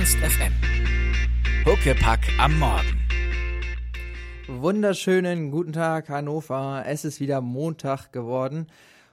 Ernst 0.00 0.16
FM. 0.16 0.54
Huckepack 1.66 2.20
am 2.38 2.58
Morgen. 2.58 3.06
Wunderschönen 4.48 5.50
guten 5.50 5.74
Tag, 5.74 6.08
Hannover. 6.08 6.84
Es 6.86 7.04
ist 7.04 7.20
wieder 7.20 7.42
Montag 7.42 8.10
geworden. 8.10 8.68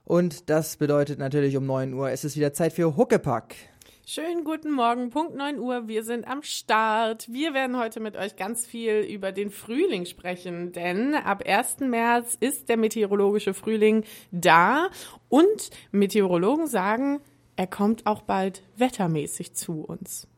Und 0.06 0.50
das 0.50 0.78
bedeutet 0.78 1.20
natürlich 1.20 1.58
um 1.58 1.66
9 1.66 1.94
Uhr, 1.94 2.10
es 2.12 2.24
ist 2.24 2.38
wieder 2.38 2.54
Zeit 2.54 2.72
für 2.72 2.96
Huckepack. 2.96 3.54
Schönen 4.06 4.46
guten 4.46 4.72
Morgen, 4.72 5.10
Punkt 5.10 5.36
9 5.36 5.60
Uhr, 5.60 5.90
wir 5.90 6.06
sind 6.06 6.26
am 6.26 6.42
Start. 6.42 7.28
Wir 7.30 7.54
werden 7.54 7.78
heute 7.78 8.00
mit 8.00 8.16
euch 8.16 8.38
ganz 8.38 8.66
viel 8.66 9.00
über 9.02 9.34
den 9.34 9.52
Frühling 9.52 10.06
sprechen, 10.06 10.72
denn 10.72 11.16
ab 11.16 11.44
1. 11.46 11.82
März 11.82 12.38
ist 12.40 12.70
der 12.70 12.78
meteorologische 12.78 13.54
Frühling 13.54 14.06
da 14.32 14.88
und 15.28 15.70
Meteorologen 15.92 16.68
sagen, 16.68 17.20
er 17.58 17.68
kommt 17.68 18.06
auch 18.06 18.22
bald 18.22 18.64
wettermäßig 18.78 19.54
zu 19.54 19.82
uns. 19.82 20.30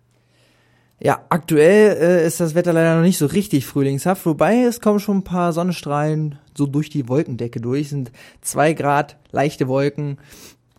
Ja, 1.02 1.26
aktuell 1.30 1.98
äh, 1.98 2.28
ist 2.28 2.40
das 2.40 2.56
Wetter 2.56 2.74
leider 2.74 2.96
noch 2.96 3.04
nicht 3.04 3.18
so 3.18 3.26
richtig 3.26 3.66
frühlingshaft, 3.66 4.26
wobei 4.26 4.64
es 4.64 4.82
kommen 4.82 5.00
schon 5.00 5.18
ein 5.18 5.24
paar 5.24 5.54
Sonnenstrahlen 5.54 6.40
so 6.58 6.66
durch 6.66 6.90
die 6.90 7.08
Wolkendecke 7.08 7.62
durch, 7.62 7.90
sind 7.90 8.12
zwei 8.42 8.74
Grad, 8.74 9.18
leichte 9.32 9.68
Wolken. 9.68 10.18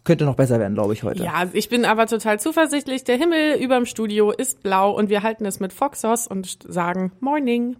Könnte 0.04 0.24
noch 0.24 0.34
besser 0.34 0.58
werden, 0.58 0.74
glaube 0.74 0.94
ich, 0.94 1.02
heute. 1.02 1.22
Ja, 1.22 1.48
ich 1.52 1.68
bin 1.68 1.84
aber 1.84 2.06
total 2.06 2.40
zuversichtlich. 2.40 3.04
Der 3.04 3.16
Himmel 3.16 3.56
überm 3.60 3.86
Studio 3.86 4.30
ist 4.30 4.62
blau 4.62 4.92
und 4.92 5.10
wir 5.10 5.22
halten 5.22 5.44
es 5.44 5.60
mit 5.60 5.72
Foxos 5.72 6.26
und 6.26 6.58
sagen 6.66 7.12
Morning. 7.20 7.76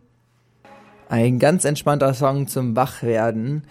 Ein 1.09 1.39
ganz 1.39 1.65
entspannter 1.65 2.15
Song 2.15 2.47
zum 2.47 2.77
Wachwerden. 2.77 3.65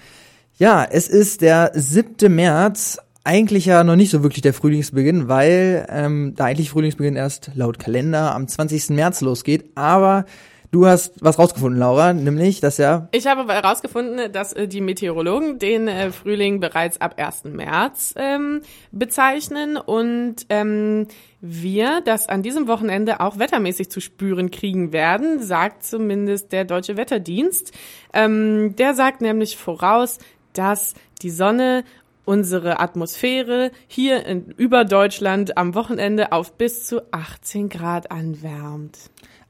Ja, 0.57 0.83
es 0.83 1.07
ist 1.07 1.41
der 1.41 1.71
7. 1.73 2.33
März, 2.35 2.97
eigentlich 3.29 3.67
ja 3.67 3.83
noch 3.83 3.95
nicht 3.95 4.09
so 4.09 4.23
wirklich 4.23 4.41
der 4.41 4.55
Frühlingsbeginn, 4.55 5.27
weil 5.27 5.85
ähm, 5.87 6.33
da 6.35 6.45
eigentlich 6.45 6.71
Frühlingsbeginn 6.71 7.15
erst 7.15 7.51
laut 7.53 7.77
Kalender 7.77 8.33
am 8.33 8.47
20. 8.47 8.89
März 8.89 9.21
losgeht. 9.21 9.65
Aber 9.75 10.25
du 10.71 10.87
hast 10.87 11.23
was 11.23 11.37
rausgefunden, 11.37 11.79
Laura, 11.79 12.11
nämlich, 12.13 12.59
dass 12.59 12.79
ja. 12.79 13.07
Ich 13.11 13.27
habe 13.27 13.53
herausgefunden, 13.53 14.31
dass 14.31 14.53
äh, 14.53 14.67
die 14.67 14.81
Meteorologen 14.81 15.59
den 15.59 15.87
äh, 15.87 16.11
Frühling 16.11 16.59
bereits 16.59 16.99
ab 17.01 17.21
1. 17.21 17.43
März 17.43 18.15
ähm, 18.17 18.61
bezeichnen 18.91 19.77
und 19.77 20.47
ähm, 20.49 21.05
wir 21.39 22.01
das 22.01 22.27
an 22.29 22.41
diesem 22.41 22.67
Wochenende 22.67 23.19
auch 23.19 23.37
wettermäßig 23.37 23.91
zu 23.91 24.01
spüren 24.01 24.49
kriegen 24.49 24.91
werden, 24.91 25.39
sagt 25.39 25.83
zumindest 25.83 26.51
der 26.51 26.65
Deutsche 26.65 26.97
Wetterdienst. 26.97 27.73
Ähm, 28.11 28.75
der 28.75 28.95
sagt 28.95 29.21
nämlich 29.21 29.55
voraus, 29.55 30.17
dass 30.53 30.95
die 31.21 31.29
Sonne 31.29 31.83
unsere 32.25 32.79
Atmosphäre 32.79 33.71
hier 33.87 34.25
in, 34.25 34.45
über 34.57 34.85
Deutschland 34.85 35.57
am 35.57 35.75
Wochenende 35.75 36.31
auf 36.31 36.57
bis 36.57 36.85
zu 36.85 37.01
18 37.11 37.69
Grad 37.69 38.11
anwärmt. 38.11 38.97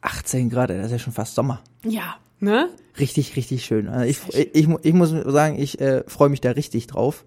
18 0.02 0.50
Grad, 0.50 0.70
das 0.70 0.86
ist 0.86 0.92
ja 0.92 1.00
schon 1.00 1.14
fast 1.14 1.36
Sommer. 1.36 1.62
Ja, 1.84 2.18
ne? 2.40 2.70
Richtig, 3.00 3.36
richtig 3.36 3.66
schön. 3.66 3.88
Also 3.88 4.06
ich, 4.06 4.20
ich, 4.34 4.56
ich, 4.56 4.70
ich 4.84 4.94
muss 4.94 5.10
sagen, 5.10 5.60
ich 5.60 5.80
äh, 5.82 6.04
freue 6.08 6.30
mich 6.30 6.42
da 6.42 6.52
richtig 6.52 6.88
drauf. 6.88 7.26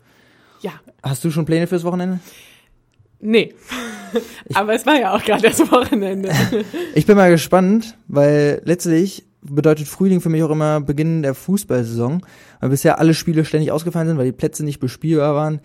Ja. 0.60 0.72
Hast 1.02 1.24
du 1.24 1.30
schon 1.30 1.44
Pläne 1.44 1.66
fürs 1.66 1.84
Wochenende? 1.84 2.20
Nee. 3.20 3.54
Aber 4.54 4.74
es 4.74 4.84
war 4.84 4.98
ja 4.98 5.14
auch 5.14 5.22
gerade 5.22 5.42
das 5.42 5.60
Wochenende. 5.70 6.32
ich 6.94 7.06
bin 7.06 7.16
mal 7.16 7.30
gespannt, 7.30 7.96
weil 8.08 8.62
letztlich 8.64 9.24
bedeutet 9.42 9.88
Frühling 9.88 10.20
für 10.20 10.28
mich 10.28 10.42
auch 10.42 10.50
immer 10.50 10.80
Beginn 10.80 11.22
der 11.22 11.34
Fußballsaison, 11.34 12.22
weil 12.60 12.70
bisher 12.70 12.98
alle 12.98 13.14
Spiele 13.14 13.44
ständig 13.44 13.72
ausgefallen 13.72 14.08
sind, 14.08 14.18
weil 14.18 14.26
die 14.26 14.32
Plätze 14.32 14.64
nicht 14.64 14.80
bespielbar 14.80 15.34
waren. 15.34 15.60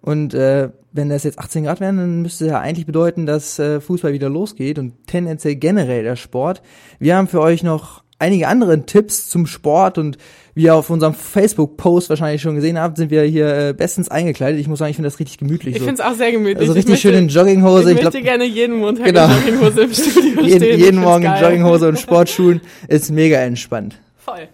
Und 0.00 0.34
äh, 0.34 0.70
wenn 0.92 1.08
das 1.08 1.24
jetzt 1.24 1.38
18 1.38 1.64
Grad 1.64 1.80
wären, 1.80 1.96
dann 1.96 2.22
müsste 2.22 2.46
ja 2.46 2.60
eigentlich 2.60 2.86
bedeuten, 2.86 3.26
dass 3.26 3.58
äh, 3.58 3.80
Fußball 3.80 4.12
wieder 4.12 4.28
losgeht 4.28 4.78
und 4.78 5.06
tendenziell 5.06 5.56
generell 5.56 6.04
der 6.04 6.16
Sport. 6.16 6.62
Wir 7.00 7.16
haben 7.16 7.26
für 7.26 7.40
euch 7.40 7.62
noch 7.62 8.04
einige 8.18 8.48
andere 8.48 8.86
Tipps 8.86 9.28
zum 9.28 9.46
Sport 9.46 9.98
und 9.98 10.16
wie 10.54 10.64
ihr 10.64 10.74
auf 10.74 10.88
unserem 10.88 11.12
Facebook-Post 11.12 12.08
wahrscheinlich 12.08 12.40
schon 12.40 12.54
gesehen 12.54 12.78
habt, 12.78 12.96
sind 12.96 13.10
wir 13.10 13.22
hier 13.24 13.68
äh, 13.68 13.72
bestens 13.74 14.08
eingekleidet. 14.08 14.58
Ich 14.58 14.68
muss 14.68 14.78
sagen, 14.78 14.90
ich 14.90 14.96
finde 14.96 15.08
das 15.08 15.18
richtig 15.18 15.36
gemütlich. 15.36 15.74
Ich 15.74 15.80
so. 15.80 15.86
finde 15.86 16.02
es 16.02 16.08
auch 16.08 16.14
sehr 16.14 16.32
gemütlich. 16.32 16.60
Also 16.60 16.72
richtig 16.72 16.92
möchte, 16.92 17.08
schön 17.08 17.18
in 17.18 17.28
Jogginghose. 17.28 17.92
Ich, 17.92 17.98
ich 17.98 18.04
möchte 18.04 18.22
glaub, 18.22 18.24
gerne 18.24 18.44
jeden 18.46 18.78
Montag 18.78 19.04
genau. 19.04 19.26
in 19.26 19.32
Jogginghose 19.32 19.82
im 19.82 19.92
Studio 19.92 20.40
jeden, 20.42 20.56
stehen. 20.56 20.80
jeden 20.80 21.00
Morgen 21.00 21.24
in. 21.24 21.42
Jogginghose 21.42 21.88
und 21.88 21.98
Sportschuhen 21.98 22.62
ist 22.88 23.10
mega 23.10 23.38
entspannt. 23.38 24.00
Voll. 24.16 24.48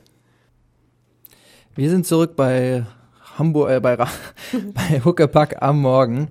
Wir 1.76 1.88
sind 1.88 2.06
zurück 2.06 2.34
bei 2.34 2.84
Hamburg, 3.38 3.70
äh, 3.70 3.80
bei, 3.80 3.94
Ra 3.94 4.08
bei 4.74 5.00
Huckepack 5.04 5.62
am 5.62 5.80
Morgen. 5.80 6.28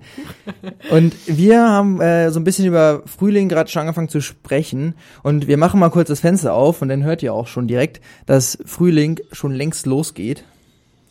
Und 0.90 1.14
wir 1.26 1.68
haben 1.68 2.00
äh, 2.00 2.30
so 2.30 2.40
ein 2.40 2.44
bisschen 2.44 2.66
über 2.66 3.02
Frühling 3.06 3.48
gerade 3.48 3.70
schon 3.70 3.80
angefangen 3.80 4.08
zu 4.08 4.20
sprechen. 4.20 4.94
Und 5.22 5.46
wir 5.46 5.56
machen 5.56 5.80
mal 5.80 5.90
kurz 5.90 6.08
das 6.08 6.20
Fenster 6.20 6.54
auf 6.54 6.82
und 6.82 6.88
dann 6.88 7.04
hört 7.04 7.22
ihr 7.22 7.34
auch 7.34 7.46
schon 7.46 7.66
direkt, 7.66 8.00
dass 8.26 8.58
Frühling 8.64 9.20
schon 9.32 9.52
längst 9.52 9.86
losgeht. 9.86 10.44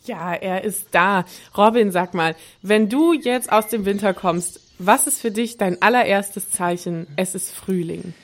Ja, 0.04 0.32
er 0.34 0.64
ist 0.64 0.88
da. 0.90 1.24
Robin, 1.56 1.92
sag 1.92 2.14
mal, 2.14 2.34
wenn 2.60 2.88
du 2.88 3.12
jetzt 3.12 3.52
aus 3.52 3.68
dem 3.68 3.84
Winter 3.84 4.14
kommst, 4.14 4.60
was 4.78 5.06
ist 5.06 5.20
für 5.20 5.30
dich 5.30 5.58
dein 5.58 5.80
allererstes 5.80 6.50
Zeichen? 6.50 7.06
Es 7.16 7.34
ist 7.36 7.52
Frühling. 7.52 8.14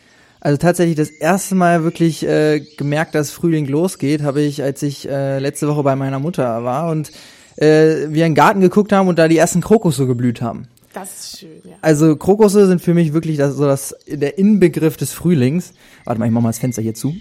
Also 0.41 0.57
tatsächlich 0.57 0.97
das 0.97 1.11
erste 1.11 1.55
Mal 1.55 1.83
wirklich 1.83 2.25
äh, 2.25 2.61
gemerkt, 2.77 3.15
dass 3.15 3.31
Frühling 3.31 3.67
losgeht, 3.67 4.23
habe 4.23 4.41
ich, 4.41 4.63
als 4.63 4.83
ich 4.83 5.09
äh, 5.09 5.39
letzte 5.39 5.69
Woche 5.69 5.83
bei 5.83 5.97
meiner 5.97 6.21
Mutter 6.21 6.65
war 6.65 6.91
und 6.91 7.11
äh, 7.59 8.09
wir 8.09 8.25
in 8.25 8.33
den 8.33 8.35
Garten 8.35 8.61
geguckt 8.61 8.93
haben 8.93 9.09
und 9.09 9.19
da 9.19 9.29
die 9.29 9.39
ersten 9.39 9.61
Krokusse 9.61 10.07
geblüht 10.07 10.41
haben. 10.41 10.69
Das 10.93 11.21
ist 11.21 11.41
schön, 11.41 11.61
ja. 11.65 11.77
Also 11.81 12.17
Krokusse 12.17 12.67
sind 12.67 12.81
für 12.81 12.95
mich 12.95 13.13
wirklich 13.13 13.37
das, 13.37 13.55
so 13.57 13.67
das 13.67 13.95
der 14.07 14.39
Inbegriff 14.39 14.97
des 14.97 15.13
Frühlings. 15.13 15.73
Warte 16.05 16.19
mal, 16.19 16.27
ich 16.27 16.33
mach 16.33 16.41
mal 16.41 16.49
das 16.49 16.59
Fenster 16.59 16.83
hier 16.83 16.95
zu. 16.95 17.15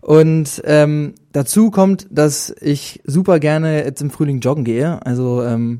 Und 0.00 0.62
ähm, 0.64 1.14
dazu 1.32 1.70
kommt, 1.70 2.06
dass 2.10 2.54
ich 2.60 3.00
super 3.04 3.38
gerne 3.38 3.84
jetzt 3.84 4.00
im 4.00 4.10
Frühling 4.10 4.40
joggen 4.40 4.64
gehe. 4.64 5.04
Also 5.04 5.42
ähm, 5.42 5.78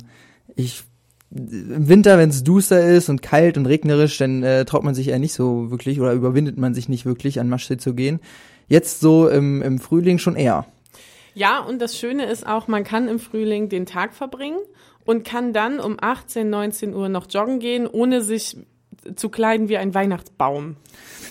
ich 0.54 0.84
im 1.32 1.88
Winter, 1.88 2.18
wenn 2.18 2.30
es 2.30 2.42
duster 2.42 2.84
ist 2.84 3.08
und 3.08 3.22
kalt 3.22 3.56
und 3.56 3.66
regnerisch, 3.66 4.18
dann 4.18 4.42
äh, 4.42 4.64
traut 4.64 4.82
man 4.82 4.94
sich 4.94 5.08
eher 5.08 5.20
nicht 5.20 5.32
so 5.32 5.70
wirklich 5.70 6.00
oder 6.00 6.12
überwindet 6.12 6.58
man 6.58 6.74
sich 6.74 6.88
nicht 6.88 7.06
wirklich 7.06 7.38
an 7.38 7.48
Maschsee 7.48 7.76
zu 7.76 7.94
gehen. 7.94 8.20
Jetzt 8.68 9.00
so 9.00 9.28
im, 9.28 9.62
im 9.62 9.78
Frühling 9.78 10.18
schon 10.18 10.36
eher. 10.36 10.66
Ja, 11.34 11.60
und 11.60 11.80
das 11.80 11.98
Schöne 11.98 12.26
ist 12.26 12.46
auch, 12.46 12.68
man 12.68 12.84
kann 12.84 13.08
im 13.08 13.18
Frühling 13.18 13.68
den 13.68 13.86
Tag 13.86 14.14
verbringen 14.14 14.58
und 15.04 15.24
kann 15.24 15.52
dann 15.52 15.80
um 15.80 15.96
18, 16.00 16.48
19 16.48 16.94
Uhr 16.94 17.08
noch 17.08 17.26
joggen 17.30 17.58
gehen, 17.58 17.86
ohne 17.86 18.22
sich 18.22 18.56
zu 19.16 19.28
kleiden 19.28 19.68
wie 19.68 19.78
ein 19.78 19.94
Weihnachtsbaum. 19.94 20.76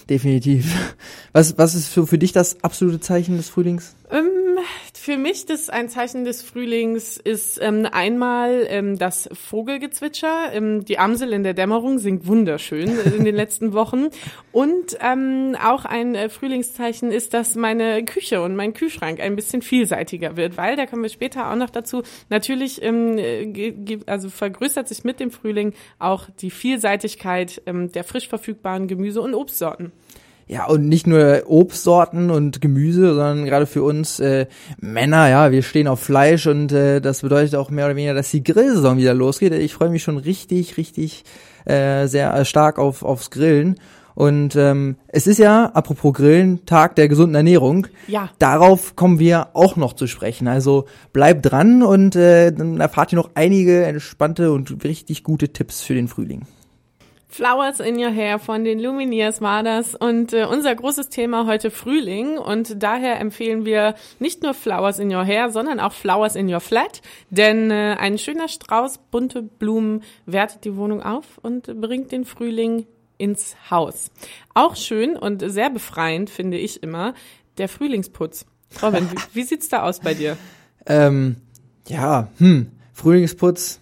Definitiv. 0.09 0.95
Was, 1.33 1.57
was 1.57 1.75
ist 1.75 1.87
für, 1.87 2.07
für 2.07 2.17
dich 2.17 2.31
das 2.31 2.63
absolute 2.63 2.99
Zeichen 2.99 3.37
des 3.37 3.49
Frühlings? 3.49 3.95
Ähm, 4.11 4.57
für 4.93 5.17
mich 5.17 5.45
das 5.45 5.69
ein 5.69 5.87
Zeichen 5.87 6.25
des 6.25 6.41
Frühlings 6.41 7.17
ist 7.17 7.59
ähm, 7.61 7.87
einmal 7.91 8.65
ähm, 8.67 8.97
das 8.97 9.29
Vogelgezwitscher. 9.31 10.51
Ähm, 10.51 10.83
die 10.83 10.97
Amsel 10.97 11.31
in 11.31 11.43
der 11.43 11.53
Dämmerung 11.53 11.99
singt 11.99 12.25
wunderschön 12.25 12.89
in 12.99 13.23
den 13.23 13.35
letzten 13.35 13.73
Wochen. 13.73 14.07
Und 14.51 14.97
ähm, 14.99 15.55
auch 15.63 15.85
ein 15.85 16.15
äh, 16.15 16.29
Frühlingszeichen 16.29 17.11
ist, 17.11 17.33
dass 17.35 17.55
meine 17.55 18.03
Küche 18.03 18.41
und 18.41 18.55
mein 18.55 18.73
Kühlschrank 18.73 19.19
ein 19.19 19.35
bisschen 19.35 19.61
vielseitiger 19.61 20.37
wird, 20.37 20.57
weil 20.57 20.75
da 20.75 20.87
kommen 20.87 21.03
wir 21.03 21.09
später 21.09 21.51
auch 21.51 21.55
noch 21.55 21.69
dazu. 21.69 22.01
Natürlich 22.29 22.81
ähm, 22.81 23.19
also 24.07 24.29
vergrößert 24.29 24.87
sich 24.87 25.03
mit 25.03 25.19
dem 25.19 25.29
Frühling 25.29 25.73
auch 25.99 26.27
die 26.41 26.51
Vielseitigkeit 26.51 27.61
ähm, 27.67 27.91
der 27.91 28.03
frisch 28.03 28.27
verfügbaren 28.27 28.87
Gemüse- 28.87 29.21
und 29.21 29.35
Obstsorten. 29.35 29.91
Ja, 30.51 30.65
und 30.65 30.89
nicht 30.89 31.05
nur 31.05 31.43
Obstsorten 31.45 32.31
und 32.31 32.59
Gemüse, 32.59 33.13
sondern 33.13 33.45
gerade 33.45 33.67
für 33.67 33.83
uns 33.83 34.19
äh, 34.19 34.47
Männer, 34.79 35.29
ja, 35.29 35.51
wir 35.51 35.61
stehen 35.61 35.87
auf 35.87 35.99
Fleisch 35.99 36.47
und 36.47 36.71
äh, 36.71 37.01
das 37.01 37.21
bedeutet 37.21 37.53
auch 37.53 37.69
mehr 37.69 37.85
oder 37.85 37.95
weniger, 37.95 38.15
dass 38.15 38.31
die 38.31 38.43
Grillsaison 38.43 38.97
wieder 38.97 39.13
losgeht. 39.13 39.53
Ich 39.53 39.75
freue 39.75 39.89
mich 39.89 40.01
schon 40.01 40.17
richtig, 40.17 40.75
richtig 40.77 41.23
äh, 41.65 42.07
sehr 42.07 42.43
stark 42.45 42.79
auf 42.79 43.03
aufs 43.03 43.29
Grillen. 43.29 43.75
Und 44.15 44.55
ähm, 44.55 44.95
es 45.07 45.27
ist 45.27 45.37
ja, 45.37 45.67
apropos 45.67 46.13
Grillen, 46.13 46.65
Tag 46.65 46.95
der 46.95 47.07
gesunden 47.07 47.35
Ernährung. 47.35 47.85
Ja. 48.07 48.31
Darauf 48.39 48.95
kommen 48.95 49.19
wir 49.19 49.49
auch 49.53 49.75
noch 49.75 49.93
zu 49.93 50.07
sprechen. 50.07 50.47
Also 50.47 50.87
bleibt 51.13 51.45
dran 51.45 51.83
und 51.83 52.15
äh, 52.15 52.51
dann 52.51 52.79
erfahrt 52.79 53.13
ihr 53.13 53.17
noch 53.17 53.29
einige 53.35 53.85
entspannte 53.85 54.51
und 54.51 54.83
richtig 54.83 55.23
gute 55.23 55.49
Tipps 55.49 55.83
für 55.83 55.93
den 55.93 56.07
Frühling. 56.07 56.47
Flowers 57.31 57.79
in 57.79 57.95
Your 57.97 58.11
Hair 58.11 58.39
von 58.39 58.63
den 58.63 58.79
Lumineers 58.79 59.39
war 59.39 59.61
das 59.61 59.93
und 59.93 60.33
äh, 60.33 60.45
unser 60.45 60.73
großes 60.73 61.09
Thema 61.09 61.45
heute 61.45 61.69
Frühling 61.69 62.39
und 62.39 62.81
daher 62.81 63.19
empfehlen 63.19 63.65
wir 63.65 63.93
nicht 64.17 64.41
nur 64.41 64.55
Flowers 64.55 64.97
in 64.97 65.13
Your 65.13 65.23
Hair, 65.23 65.51
sondern 65.51 65.79
auch 65.79 65.93
Flowers 65.93 66.35
in 66.35 66.51
Your 66.51 66.59
Flat, 66.59 67.03
denn 67.29 67.69
äh, 67.69 67.95
ein 67.99 68.17
schöner 68.17 68.47
Strauß 68.47 68.97
bunte 69.11 69.43
Blumen 69.43 70.01
wertet 70.25 70.65
die 70.65 70.75
Wohnung 70.75 71.03
auf 71.03 71.37
und 71.43 71.79
bringt 71.79 72.11
den 72.11 72.25
Frühling 72.25 72.87
ins 73.19 73.55
Haus. 73.69 74.09
Auch 74.55 74.75
schön 74.75 75.15
und 75.15 75.43
sehr 75.51 75.69
befreiend 75.69 76.31
finde 76.31 76.57
ich 76.57 76.81
immer 76.81 77.13
der 77.59 77.69
Frühlingsputz. 77.69 78.47
Robin, 78.81 79.07
wie, 79.11 79.35
wie 79.35 79.43
sieht's 79.43 79.69
da 79.69 79.83
aus 79.83 79.99
bei 79.99 80.13
dir? 80.13 80.35
Ähm, 80.85 81.35
ja, 81.87 82.29
hm, 82.39 82.71
Frühlingsputz 82.93 83.79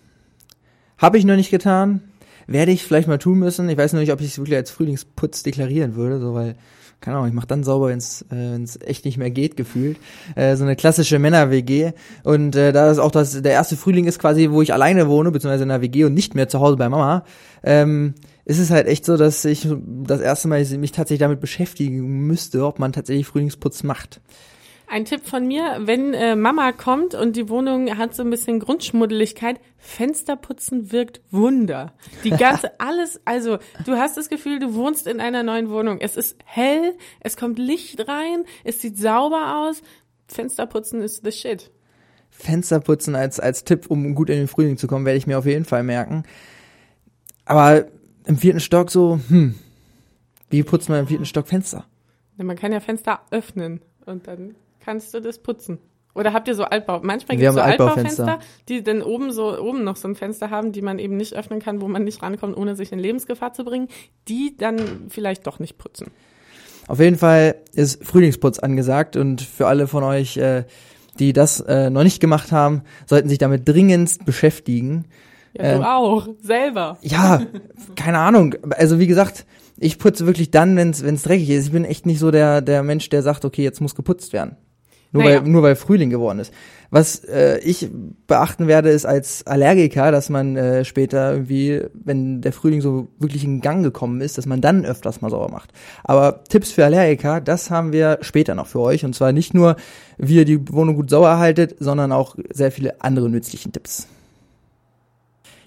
habe 0.97 1.17
ich 1.17 1.25
noch 1.25 1.37
nicht 1.37 1.51
getan. 1.51 2.06
Werde 2.47 2.71
ich 2.71 2.83
vielleicht 2.83 3.07
mal 3.07 3.17
tun 3.17 3.39
müssen. 3.39 3.69
Ich 3.69 3.77
weiß 3.77 3.93
nur 3.93 4.01
nicht, 4.01 4.11
ob 4.11 4.21
ich 4.21 4.27
es 4.27 4.37
wirklich 4.37 4.55
als 4.57 4.71
Frühlingsputz 4.71 5.43
deklarieren 5.43 5.95
würde, 5.95 6.19
so 6.19 6.33
weil 6.33 6.55
keine 6.99 7.17
Ahnung, 7.17 7.29
ich 7.29 7.33
mache 7.35 7.47
dann 7.47 7.63
sauber, 7.63 7.89
wenn 7.89 7.99
es 7.99 8.25
äh, 8.31 8.59
echt 8.85 9.05
nicht 9.05 9.17
mehr 9.17 9.29
geht, 9.29 9.55
gefühlt. 9.55 9.97
Äh, 10.35 10.55
so 10.55 10.63
eine 10.63 10.75
klassische 10.75 11.19
Männer-WG. 11.19 11.91
Und 12.23 12.55
äh, 12.55 12.71
da 12.71 12.89
ist 12.89 12.97
auch 12.97 13.11
das, 13.11 13.39
der 13.41 13.51
erste 13.51 13.77
Frühling 13.77 14.05
ist 14.05 14.19
quasi, 14.19 14.49
wo 14.49 14.61
ich 14.61 14.73
alleine 14.73 15.07
wohne, 15.07 15.31
beziehungsweise 15.31 15.63
in 15.63 15.71
einer 15.71 15.81
WG 15.81 16.05
und 16.05 16.15
nicht 16.15 16.33
mehr 16.33 16.47
zu 16.47 16.59
Hause 16.59 16.75
bei 16.75 16.89
Mama. 16.89 17.23
Ähm, 17.63 18.15
ist 18.45 18.59
es 18.59 18.71
halt 18.71 18.87
echt 18.87 19.05
so, 19.05 19.17
dass 19.17 19.45
ich 19.45 19.67
das 19.77 20.21
erste 20.21 20.47
Mal 20.47 20.65
mich 20.77 20.91
tatsächlich 20.91 21.19
damit 21.19 21.39
beschäftigen 21.39 22.25
müsste, 22.25 22.65
ob 22.65 22.79
man 22.79 22.93
tatsächlich 22.93 23.27
Frühlingsputz 23.27 23.83
macht. 23.83 24.21
Ein 24.89 25.03
Tipp 25.03 25.25
von 25.25 25.45
mir, 25.45 25.79
wenn 25.81 26.13
äh, 26.13 26.37
Mama 26.37 26.71
kommt 26.71 27.13
und 27.13 27.35
die 27.35 27.49
Wohnung 27.49 27.97
hat 27.97 28.15
so 28.15 28.23
ein 28.23 28.29
bisschen 28.29 28.61
Grundschmuddeligkeit, 28.61 29.59
Fensterputzen 29.77 30.93
wirkt 30.93 31.19
Wunder. 31.29 31.93
Die 32.23 32.29
ganze, 32.29 32.71
alles, 32.79 33.19
also 33.25 33.57
du 33.85 33.97
hast 33.97 34.15
das 34.15 34.29
Gefühl, 34.29 34.59
du 34.59 34.75
wohnst 34.75 35.05
in 35.05 35.19
einer 35.19 35.43
neuen 35.43 35.69
Wohnung. 35.69 35.99
Es 35.99 36.15
ist 36.15 36.37
hell, 36.45 36.95
es 37.19 37.35
kommt 37.35 37.59
Licht 37.59 38.07
rein, 38.07 38.45
es 38.63 38.81
sieht 38.81 38.97
sauber 38.97 39.57
aus. 39.57 39.81
Fensterputzen 40.29 41.01
ist 41.01 41.21
the 41.25 41.33
shit. 41.33 41.69
Fensterputzen 42.29 43.15
als, 43.15 43.41
als 43.41 43.65
Tipp, 43.65 43.87
um 43.89 44.15
gut 44.15 44.29
in 44.29 44.37
den 44.37 44.47
Frühling 44.47 44.77
zu 44.77 44.87
kommen, 44.87 45.05
werde 45.05 45.17
ich 45.17 45.27
mir 45.27 45.37
auf 45.37 45.45
jeden 45.45 45.65
Fall 45.65 45.83
merken. 45.83 46.23
Aber 47.43 47.87
im 48.25 48.37
vierten 48.37 48.61
Stock 48.61 48.89
so, 48.89 49.19
hm, 49.27 49.55
wie 50.49 50.63
putzt 50.63 50.87
man 50.87 51.01
im 51.01 51.07
vierten 51.07 51.25
Stock 51.25 51.47
Fenster? 51.49 51.85
Man 52.37 52.55
kann 52.55 52.71
ja 52.71 52.79
Fenster 52.79 53.19
öffnen 53.31 53.81
und 54.05 54.27
dann 54.27 54.55
kannst 54.87 55.13
du 55.13 55.19
das 55.19 55.39
putzen. 55.39 55.79
Oder 56.15 56.31
habt 56.31 56.47
ihr 56.47 56.55
so 56.55 56.63
Altbau? 56.63 57.01
Manchmal 57.03 57.37
gibt 57.37 57.49
es 57.49 57.55
so 57.55 57.61
Altbaufenster, 57.61 58.23
Altbaufenster. 58.23 58.47
die 58.69 58.83
dann 58.83 59.01
oben 59.03 59.33
so 59.33 59.59
oben 59.59 59.83
noch 59.83 59.97
so 59.97 60.07
ein 60.07 60.15
Fenster 60.15 60.49
haben, 60.49 60.71
die 60.71 60.81
man 60.81 60.97
eben 60.97 61.17
nicht 61.17 61.35
öffnen 61.35 61.59
kann, 61.59 61.81
wo 61.81 61.89
man 61.89 62.05
nicht 62.05 62.23
rankommt, 62.23 62.55
ohne 62.55 62.75
sich 62.77 62.93
in 62.93 62.99
Lebensgefahr 62.99 63.51
zu 63.51 63.65
bringen, 63.65 63.89
die 64.29 64.55
dann 64.57 64.79
vielleicht 65.09 65.45
doch 65.45 65.59
nicht 65.59 65.77
putzen. 65.77 66.07
Auf 66.87 67.01
jeden 67.01 67.17
Fall 67.17 67.55
ist 67.73 68.03
Frühlingsputz 68.03 68.59
angesagt 68.59 69.17
und 69.17 69.41
für 69.41 69.67
alle 69.67 69.87
von 69.87 70.03
euch, 70.03 70.37
äh, 70.37 70.63
die 71.19 71.33
das 71.33 71.59
äh, 71.59 71.89
noch 71.89 72.03
nicht 72.03 72.21
gemacht 72.21 72.53
haben, 72.53 72.83
sollten 73.05 73.27
sich 73.27 73.39
damit 73.39 73.67
dringendst 73.67 74.25
beschäftigen. 74.25 75.05
Ja, 75.53 75.77
du 75.77 75.83
auch, 75.83 76.29
selber. 76.41 76.97
Ja, 77.01 77.41
keine 77.95 78.19
Ahnung. 78.19 78.55
Also 78.71 78.99
wie 78.99 79.07
gesagt, 79.07 79.45
ich 79.77 79.99
putze 79.99 80.25
wirklich 80.25 80.49
dann, 80.49 80.77
wenn 80.77 80.91
es 80.91 81.23
dreckig 81.23 81.49
ist. 81.49 81.65
Ich 81.65 81.71
bin 81.73 81.83
echt 81.83 82.05
nicht 82.05 82.19
so 82.19 82.31
der 82.31 82.61
der 82.61 82.83
Mensch, 82.83 83.09
der 83.09 83.21
sagt, 83.21 83.43
okay, 83.43 83.63
jetzt 83.63 83.81
muss 83.81 83.93
geputzt 83.93 84.33
werden. 84.33 84.55
Nur 85.11 85.23
Naja. 85.23 85.41
weil 85.41 85.49
nur 85.49 85.63
weil 85.63 85.75
Frühling 85.75 86.09
geworden 86.09 86.39
ist. 86.39 86.53
Was 86.89 87.23
äh, 87.25 87.59
ich 87.59 87.89
beachten 88.27 88.67
werde, 88.67 88.89
ist 88.89 89.05
als 89.05 89.45
Allergiker, 89.45 90.11
dass 90.11 90.29
man 90.29 90.55
äh, 90.55 90.85
später 90.85 91.33
irgendwie, 91.33 91.81
wenn 91.93 92.41
der 92.41 92.53
Frühling 92.53 92.79
so 92.81 93.09
wirklich 93.19 93.43
in 93.43 93.59
Gang 93.59 93.83
gekommen 93.83 94.21
ist, 94.21 94.37
dass 94.37 94.45
man 94.45 94.61
dann 94.61 94.85
öfters 94.85 95.21
mal 95.21 95.29
sauber 95.29 95.49
macht. 95.49 95.73
Aber 96.03 96.43
Tipps 96.45 96.71
für 96.71 96.85
Allergiker, 96.85 97.41
das 97.41 97.69
haben 97.69 97.91
wir 97.91 98.19
später 98.21 98.55
noch 98.55 98.67
für 98.67 98.79
euch. 98.79 99.03
Und 99.03 99.15
zwar 99.15 99.33
nicht 99.33 99.53
nur, 99.53 99.75
wie 100.17 100.35
ihr 100.37 100.45
die 100.45 100.71
Wohnung 100.71 100.95
gut 100.95 101.09
sauber 101.09 101.37
haltet, 101.39 101.75
sondern 101.79 102.11
auch 102.13 102.35
sehr 102.53 102.71
viele 102.71 103.01
andere 103.01 103.29
nützlichen 103.29 103.73
Tipps. 103.73 104.07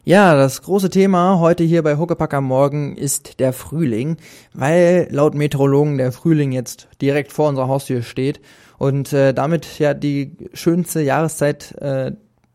Ja, 0.03 0.35
das 0.35 0.63
große 0.63 0.89
Thema 0.89 1.39
heute 1.41 1.63
hier 1.63 1.83
bei 1.83 1.99
Huckepack 1.99 2.33
am 2.33 2.45
Morgen 2.45 2.97
ist 2.97 3.39
der 3.39 3.53
Frühling, 3.53 4.17
weil 4.55 5.07
laut 5.11 5.35
Meteorologen 5.35 5.99
der 5.99 6.11
Frühling 6.11 6.53
jetzt 6.53 6.89
direkt 7.03 7.33
vor 7.33 7.51
unserer 7.51 7.69
Haustür 7.69 8.03
steht 8.03 8.41
und 8.81 9.13
äh, 9.13 9.35
damit 9.35 9.79
ja 9.79 9.93
die 9.93 10.39
schönste 10.55 11.03
Jahreszeit 11.03 11.75
äh, 11.83 12.13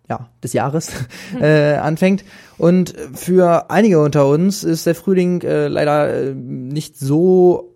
ja, 0.09 0.27
des 0.43 0.53
Jahres 0.53 0.89
äh, 1.39 1.75
anfängt. 1.75 2.25
Und 2.57 2.95
für 3.13 3.69
einige 3.69 4.01
unter 4.01 4.27
uns 4.27 4.63
ist 4.63 4.87
der 4.87 4.95
Frühling 4.95 5.41
äh, 5.43 5.67
leider 5.67 6.11
äh, 6.11 6.33
nicht 6.33 6.97
so 6.97 7.75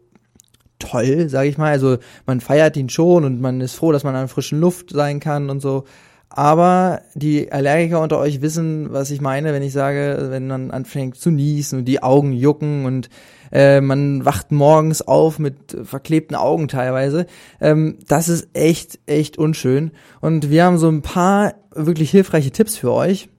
toll, 0.79 1.29
sage 1.29 1.47
ich 1.47 1.59
mal. 1.59 1.71
Also 1.71 1.99
man 2.25 2.41
feiert 2.41 2.75
ihn 2.75 2.89
schon 2.89 3.23
und 3.23 3.39
man 3.39 3.61
ist 3.61 3.75
froh, 3.75 3.91
dass 3.91 4.03
man 4.03 4.15
an 4.15 4.27
frischen 4.27 4.59
Luft 4.59 4.89
sein 4.89 5.19
kann 5.19 5.51
und 5.51 5.59
so. 5.59 5.83
Aber 6.29 7.01
die 7.15 7.51
Allergiker 7.51 8.01
unter 8.01 8.19
euch 8.19 8.41
wissen, 8.41 8.93
was 8.93 9.09
ich 9.09 9.19
meine, 9.19 9.51
wenn 9.51 9.63
ich 9.63 9.73
sage, 9.73 10.27
wenn 10.29 10.47
man 10.47 10.69
anfängt 10.71 11.17
zu 11.17 11.31
niesen 11.31 11.79
und 11.79 11.85
die 11.85 12.03
Augen 12.03 12.33
jucken 12.33 12.85
und 12.85 13.09
äh, 13.51 13.81
man 13.81 14.25
wacht 14.25 14.51
morgens 14.51 15.01
auf 15.01 15.39
mit 15.39 15.75
verklebten 15.83 16.35
Augen 16.35 16.67
teilweise. 16.67 17.25
Ähm, 17.59 17.97
das 18.07 18.29
ist 18.29 18.49
echt, 18.53 18.99
echt 19.07 19.39
unschön. 19.39 19.91
Und 20.21 20.51
wir 20.51 20.65
haben 20.65 20.77
so 20.77 20.87
ein 20.87 21.01
paar 21.01 21.55
wirklich 21.73 22.11
hilfreiche 22.11 22.51
Tipps 22.51 22.77
für 22.77 22.91
euch. 22.91 23.29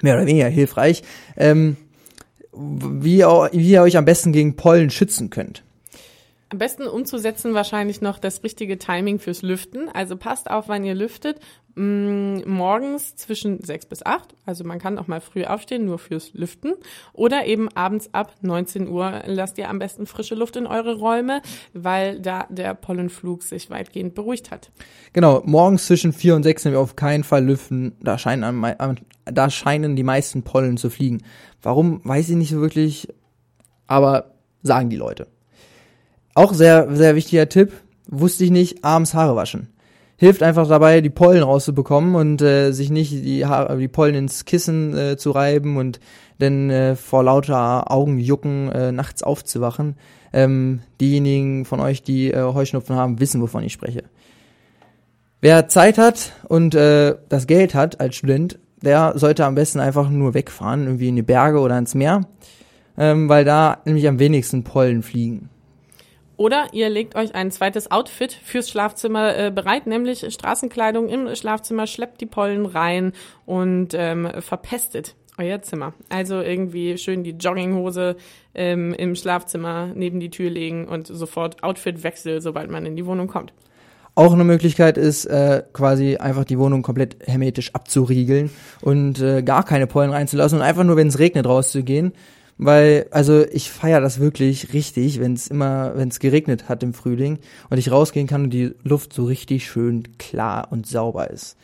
Mehr 0.00 0.14
oder 0.14 0.26
weniger 0.26 0.48
hilfreich. 0.48 1.02
Ähm, 1.36 1.76
wie, 2.52 3.18
wie 3.18 3.70
ihr 3.70 3.82
euch 3.82 3.96
am 3.96 4.04
besten 4.04 4.32
gegen 4.32 4.54
Pollen 4.56 4.90
schützen 4.90 5.30
könnt. 5.30 5.64
Am 6.52 6.58
besten 6.58 6.86
umzusetzen 6.86 7.54
wahrscheinlich 7.54 8.02
noch 8.02 8.18
das 8.18 8.44
richtige 8.44 8.76
Timing 8.76 9.18
fürs 9.18 9.40
Lüften. 9.40 9.88
Also 9.88 10.18
passt 10.18 10.50
auf, 10.50 10.68
wann 10.68 10.84
ihr 10.84 10.94
lüftet. 10.94 11.40
Mm, 11.76 12.40
morgens 12.44 13.16
zwischen 13.16 13.64
sechs 13.64 13.86
bis 13.86 14.04
acht. 14.04 14.34
Also 14.44 14.62
man 14.62 14.78
kann 14.78 14.98
auch 14.98 15.06
mal 15.06 15.22
früh 15.22 15.44
aufstehen, 15.44 15.86
nur 15.86 15.98
fürs 15.98 16.34
Lüften. 16.34 16.74
Oder 17.14 17.46
eben 17.46 17.70
abends 17.70 18.12
ab 18.12 18.34
19 18.42 18.86
Uhr 18.86 19.22
lasst 19.24 19.56
ihr 19.56 19.70
am 19.70 19.78
besten 19.78 20.04
frische 20.04 20.34
Luft 20.34 20.56
in 20.56 20.66
eure 20.66 20.96
Räume, 20.96 21.40
weil 21.72 22.20
da 22.20 22.46
der 22.50 22.74
Pollenflug 22.74 23.44
sich 23.44 23.70
weitgehend 23.70 24.14
beruhigt 24.14 24.50
hat. 24.50 24.70
Genau, 25.14 25.40
morgens 25.46 25.86
zwischen 25.86 26.12
vier 26.12 26.36
und 26.36 26.42
sechs 26.42 26.64
sind 26.64 26.72
wir 26.72 26.80
auf 26.80 26.96
keinen 26.96 27.24
Fall 27.24 27.46
lüften. 27.46 27.96
Da 28.02 28.18
scheinen, 28.18 28.62
da 29.24 29.48
scheinen 29.48 29.96
die 29.96 30.02
meisten 30.02 30.42
Pollen 30.42 30.76
zu 30.76 30.90
fliegen. 30.90 31.22
Warum, 31.62 32.02
weiß 32.04 32.28
ich 32.28 32.36
nicht 32.36 32.50
so 32.50 32.60
wirklich, 32.60 33.08
aber 33.86 34.34
sagen 34.62 34.90
die 34.90 34.96
Leute. 34.96 35.28
Auch 36.34 36.54
sehr, 36.54 36.94
sehr 36.94 37.14
wichtiger 37.14 37.48
Tipp, 37.48 37.72
wusste 38.06 38.44
ich 38.44 38.50
nicht, 38.50 38.84
abends 38.84 39.14
Haare 39.14 39.36
waschen. 39.36 39.68
Hilft 40.16 40.42
einfach 40.42 40.68
dabei, 40.68 41.00
die 41.00 41.10
Pollen 41.10 41.42
rauszubekommen 41.42 42.14
und 42.14 42.42
äh, 42.42 42.70
sich 42.72 42.90
nicht 42.90 43.12
die, 43.12 43.44
Haare, 43.44 43.76
die 43.76 43.88
Pollen 43.88 44.14
ins 44.14 44.44
Kissen 44.44 44.96
äh, 44.96 45.16
zu 45.16 45.32
reiben 45.32 45.76
und 45.76 45.98
dann 46.38 46.70
äh, 46.70 46.96
vor 46.96 47.24
lauter 47.24 47.90
Augenjucken 47.90 48.70
äh, 48.70 48.92
nachts 48.92 49.22
aufzuwachen. 49.22 49.96
Ähm, 50.32 50.80
diejenigen 51.00 51.64
von 51.64 51.80
euch, 51.80 52.02
die 52.02 52.30
äh, 52.30 52.40
Heuschnupfen 52.40 52.96
haben, 52.96 53.20
wissen, 53.20 53.42
wovon 53.42 53.64
ich 53.64 53.72
spreche. 53.72 54.04
Wer 55.40 55.68
Zeit 55.68 55.98
hat 55.98 56.32
und 56.48 56.74
äh, 56.74 57.16
das 57.28 57.46
Geld 57.46 57.74
hat 57.74 58.00
als 58.00 58.14
Student, 58.14 58.58
der 58.80 59.14
sollte 59.16 59.44
am 59.44 59.56
besten 59.56 59.80
einfach 59.80 60.08
nur 60.08 60.34
wegfahren, 60.34 60.84
irgendwie 60.84 61.08
in 61.08 61.16
die 61.16 61.22
Berge 61.22 61.58
oder 61.58 61.76
ins 61.76 61.94
Meer, 61.94 62.28
ähm, 62.96 63.28
weil 63.28 63.44
da 63.44 63.78
nämlich 63.84 64.06
am 64.06 64.20
wenigsten 64.20 64.62
Pollen 64.62 65.02
fliegen. 65.02 65.48
Oder 66.42 66.66
ihr 66.72 66.90
legt 66.90 67.14
euch 67.14 67.36
ein 67.36 67.52
zweites 67.52 67.92
Outfit 67.92 68.32
fürs 68.32 68.68
Schlafzimmer 68.68 69.38
äh, 69.38 69.52
bereit, 69.52 69.86
nämlich 69.86 70.26
Straßenkleidung 70.28 71.08
im 71.08 71.32
Schlafzimmer, 71.36 71.86
schleppt 71.86 72.20
die 72.20 72.26
Pollen 72.26 72.66
rein 72.66 73.12
und 73.46 73.90
ähm, 73.94 74.28
verpestet 74.40 75.14
euer 75.38 75.62
Zimmer. 75.62 75.94
Also 76.08 76.40
irgendwie 76.40 76.98
schön 76.98 77.22
die 77.22 77.30
Jogginghose 77.30 78.16
ähm, 78.56 78.92
im 78.92 79.14
Schlafzimmer 79.14 79.92
neben 79.94 80.18
die 80.18 80.30
Tür 80.30 80.50
legen 80.50 80.88
und 80.88 81.06
sofort 81.06 81.62
Outfitwechsel, 81.62 82.40
sobald 82.40 82.72
man 82.72 82.86
in 82.86 82.96
die 82.96 83.06
Wohnung 83.06 83.28
kommt. 83.28 83.52
Auch 84.16 84.32
eine 84.32 84.42
Möglichkeit 84.42 84.98
ist, 84.98 85.26
äh, 85.26 85.62
quasi 85.72 86.16
einfach 86.16 86.44
die 86.44 86.58
Wohnung 86.58 86.82
komplett 86.82 87.18
hermetisch 87.24 87.72
abzuriegeln 87.72 88.50
und 88.80 89.20
äh, 89.20 89.44
gar 89.44 89.64
keine 89.64 89.86
Pollen 89.86 90.10
reinzulassen 90.10 90.58
und 90.58 90.64
einfach 90.64 90.82
nur, 90.82 90.96
wenn 90.96 91.06
es 91.06 91.20
regnet, 91.20 91.46
rauszugehen. 91.46 92.12
Weil, 92.64 93.06
also 93.10 93.44
ich 93.44 93.70
feiere 93.70 94.00
das 94.00 94.20
wirklich 94.20 94.72
richtig, 94.72 95.20
wenn 95.20 95.32
es 95.32 95.48
immer, 95.48 95.96
wenn 95.96 96.08
es 96.08 96.20
geregnet 96.20 96.68
hat 96.68 96.82
im 96.82 96.94
Frühling 96.94 97.38
und 97.70 97.78
ich 97.78 97.90
rausgehen 97.90 98.26
kann 98.26 98.44
und 98.44 98.50
die 98.50 98.74
Luft 98.84 99.12
so 99.12 99.24
richtig 99.24 99.66
schön 99.66 100.16
klar 100.18 100.68
und 100.70 100.86
sauber 100.86 101.30
ist. 101.30 101.56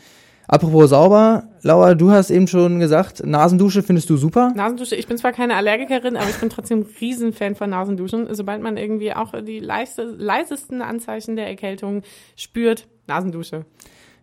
Apropos 0.48 0.88
sauber, 0.90 1.44
Laura, 1.62 1.94
du 1.94 2.10
hast 2.10 2.30
eben 2.30 2.48
schon 2.48 2.80
gesagt, 2.80 3.24
Nasendusche 3.24 3.82
findest 3.82 4.08
du 4.08 4.16
super. 4.16 4.50
Nasendusche, 4.56 4.96
ich 4.96 5.06
bin 5.06 5.18
zwar 5.18 5.32
keine 5.32 5.54
Allergikerin, 5.56 6.16
aber 6.16 6.30
ich 6.30 6.38
bin 6.38 6.48
trotzdem 6.48 6.86
Riesenfan 7.00 7.54
von 7.54 7.68
Nasenduschen. 7.68 8.34
Sobald 8.34 8.62
man 8.62 8.78
irgendwie 8.78 9.12
auch 9.12 9.34
die 9.42 9.60
leise, 9.60 10.02
leisesten 10.04 10.80
Anzeichen 10.80 11.36
der 11.36 11.46
Erkältung 11.46 12.02
spürt, 12.34 12.88
Nasendusche. 13.06 13.66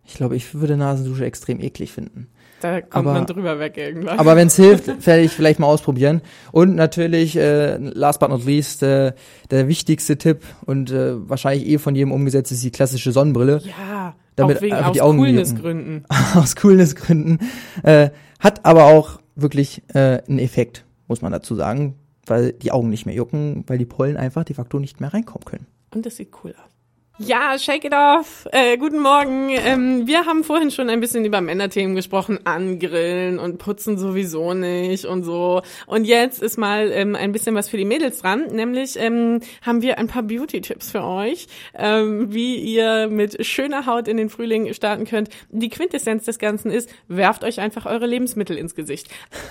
Ich 0.04 0.16
glaube, 0.16 0.36
ich 0.36 0.56
würde 0.56 0.78
Nasendusche 0.78 1.26
extrem 1.26 1.62
eklig 1.62 1.92
finden. 1.92 2.28
Da 2.74 2.82
kommt 2.82 2.96
Aber- 3.08 3.14
man 3.14 3.26
drüber 3.26 3.60
weg 3.60 3.78
irgendwann. 3.78 4.18
Aber 4.20 4.36
wenn 4.36 4.48
es 4.48 4.56
hilft, 4.56 4.88
werde 5.08 5.22
ich 5.22 5.32
vielleicht 5.32 5.60
mal 5.60 5.68
ausprobieren. 5.68 6.22
Und 6.52 6.76
natürlich, 6.76 7.36
äh, 7.38 7.78
last 7.78 8.20
but 8.20 8.30
not 8.30 8.44
least, 8.46 8.82
äh, 8.84 9.14
der 9.52 9.68
wichtigste 9.68 10.18
Tipp 10.18 10.42
und 10.66 10.92
äh, 10.92 11.14
wahrscheinlich 11.30 11.68
eh 11.68 11.78
von 11.78 11.96
jedem 11.96 12.12
umgesetzt 12.12 12.52
ist 12.52 12.64
die 12.64 12.72
klassische 12.72 13.12
Sonnenbrille. 13.12 13.62
ja, 13.64 14.16
Damit 14.36 14.58
auch 14.58 14.62
wegen 14.62 14.76
aus 14.76 14.92
die 14.94 15.02
Augen 15.02 15.18
jucken. 15.20 15.34
Coolnessgründen. 15.36 16.06
Aus 16.36 16.56
Coolnessgründen. 16.56 17.40
Äh, 17.84 18.10
hat 18.40 18.66
aber 18.66 18.86
auch 18.86 19.20
wirklich 19.36 19.84
äh, 19.94 20.22
einen 20.28 20.40
Effekt, 20.40 20.86
muss 21.08 21.22
man 21.22 21.32
dazu 21.32 21.56
sagen. 21.56 21.96
Weil 22.28 22.54
die 22.54 22.72
Augen 22.72 22.90
nicht 22.90 23.06
mehr 23.06 23.14
jucken, 23.14 23.64
weil 23.68 23.78
die 23.78 23.86
Pollen 23.86 24.18
einfach 24.18 24.44
de 24.44 24.56
facto 24.56 24.80
nicht 24.80 25.00
mehr 25.00 25.14
reinkommen 25.14 25.46
können. 25.46 25.68
Und 25.94 26.08
das 26.08 26.16
sieht 26.16 26.30
cool 26.44 26.56
aus. 26.58 26.72
Ja, 27.18 27.58
shake 27.58 27.86
it 27.86 27.94
off. 27.94 28.46
Äh, 28.52 28.78
guten 28.78 29.00
Morgen. 29.00 29.50
Ähm, 29.50 30.06
wir 30.06 30.26
haben 30.26 30.44
vorhin 30.44 30.70
schon 30.70 30.90
ein 30.90 31.00
bisschen 31.00 31.24
über 31.24 31.40
Männerthemen 31.40 31.96
gesprochen, 31.96 32.40
angrillen 32.44 33.40
und 33.40 33.58
putzen 33.58 33.98
sowieso 33.98 34.54
nicht 34.54 35.06
und 35.06 35.24
so. 35.24 35.62
Und 35.88 36.04
jetzt 36.04 36.44
ist 36.44 36.58
mal 36.58 36.92
ähm, 36.92 37.16
ein 37.16 37.32
bisschen 37.32 37.56
was 37.56 37.70
für 37.70 37.78
die 37.78 37.86
Mädels 37.86 38.20
dran. 38.20 38.48
Nämlich 38.48 39.00
ähm, 39.00 39.40
haben 39.62 39.82
wir 39.82 39.98
ein 39.98 40.08
paar 40.08 40.24
Beauty-Tipps 40.24 40.92
für 40.92 41.06
euch, 41.06 41.48
ähm, 41.74 42.34
wie 42.34 42.58
ihr 42.58 43.08
mit 43.08 43.46
schöner 43.46 43.86
Haut 43.86 44.10
in 44.10 44.18
den 44.18 44.30
Frühling 44.30 44.74
starten 44.74 45.06
könnt. 45.06 45.30
Die 45.52 45.70
Quintessenz 45.70 46.26
des 46.26 46.38
Ganzen 46.38 46.70
ist, 46.70 46.90
werft 47.08 47.46
euch 47.46 47.62
einfach 47.62 47.86
eure 47.86 48.08
Lebensmittel 48.08 48.58
ins 48.58 48.76
Gesicht. 48.76 49.08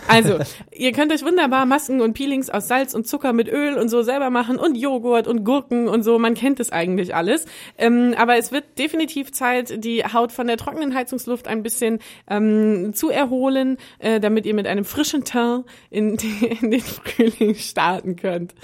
Also, 0.06 0.38
ihr 0.71 0.92
könnt 0.92 1.14
euch 1.14 1.25
wunderbar 1.25 1.64
Masken 1.64 2.02
und 2.02 2.12
Peelings 2.12 2.50
aus 2.50 2.68
Salz 2.68 2.92
und 2.92 3.06
Zucker 3.06 3.33
mit 3.33 3.49
Öl 3.49 3.78
und 3.78 3.88
so 3.88 4.02
selber 4.02 4.28
machen 4.28 4.59
und 4.59 4.75
Joghurt 4.75 5.26
und 5.26 5.44
Gurken 5.44 5.88
und 5.88 6.02
so. 6.02 6.18
Man 6.18 6.35
kennt 6.35 6.61
es 6.61 6.71
eigentlich 6.71 7.14
alles. 7.14 7.47
Ähm, 7.78 8.14
aber 8.16 8.37
es 8.38 8.52
wird 8.52 8.78
definitiv 8.78 9.32
Zeit, 9.32 9.84
die 9.84 10.04
Haut 10.04 10.32
von 10.32 10.46
der 10.46 10.56
trockenen 10.56 10.94
Heizungsluft 10.94 11.49
ein 11.49 11.62
bisschen 11.62 11.99
ähm, 12.28 12.92
zu 12.94 13.11
erholen, 13.11 13.78
äh, 13.99 14.20
damit 14.20 14.46
ihr 14.46 14.54
mit 14.54 14.66
einem 14.66 14.84
frischen 14.84 15.25
Teint 15.25 15.64
in, 15.90 16.16
in 16.61 16.70
den 16.70 16.80
Frühling 16.80 17.54
starten 17.54 18.16
könnt. 18.16 18.54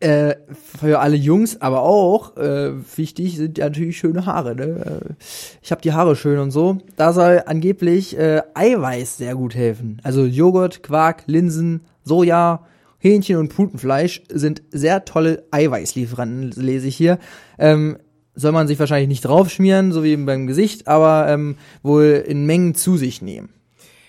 Äh, 0.00 0.34
für 0.80 0.98
alle 0.98 1.14
Jungs, 1.14 1.60
aber 1.60 1.82
auch 1.82 2.36
äh, 2.36 2.72
wichtig 2.96 3.36
sind 3.36 3.56
ja 3.56 3.66
natürlich 3.66 3.98
schöne 3.98 4.26
Haare. 4.26 4.56
Ne? 4.56 4.64
Äh, 5.08 5.14
Ich 5.62 5.70
habe 5.70 5.80
die 5.80 5.92
Haare 5.92 6.16
schön 6.16 6.40
und 6.40 6.50
so. 6.50 6.78
Da 6.96 7.12
soll 7.12 7.44
angeblich 7.46 8.18
äh, 8.18 8.42
Eiweiß 8.54 9.18
sehr 9.18 9.36
gut 9.36 9.54
helfen. 9.54 10.00
Also 10.02 10.24
Joghurt, 10.24 10.82
Quark, 10.82 11.22
Linsen, 11.26 11.82
Soja, 12.02 12.66
Hähnchen 13.02 13.36
und 13.36 13.48
Putenfleisch 13.54 14.22
sind 14.30 14.62
sehr 14.70 15.04
tolle 15.04 15.44
Eiweißlieferanten, 15.50 16.52
lese 16.52 16.86
ich 16.86 16.96
hier. 16.96 17.18
Ähm, 17.58 17.98
soll 18.34 18.52
man 18.52 18.66
sich 18.68 18.78
wahrscheinlich 18.78 19.08
nicht 19.08 19.22
draufschmieren, 19.22 19.92
so 19.92 20.04
wie 20.04 20.16
beim 20.16 20.46
Gesicht, 20.46 20.86
aber 20.88 21.26
ähm, 21.28 21.56
wohl 21.82 22.24
in 22.26 22.46
Mengen 22.46 22.74
zu 22.74 22.96
sich 22.96 23.20
nehmen. 23.20 23.52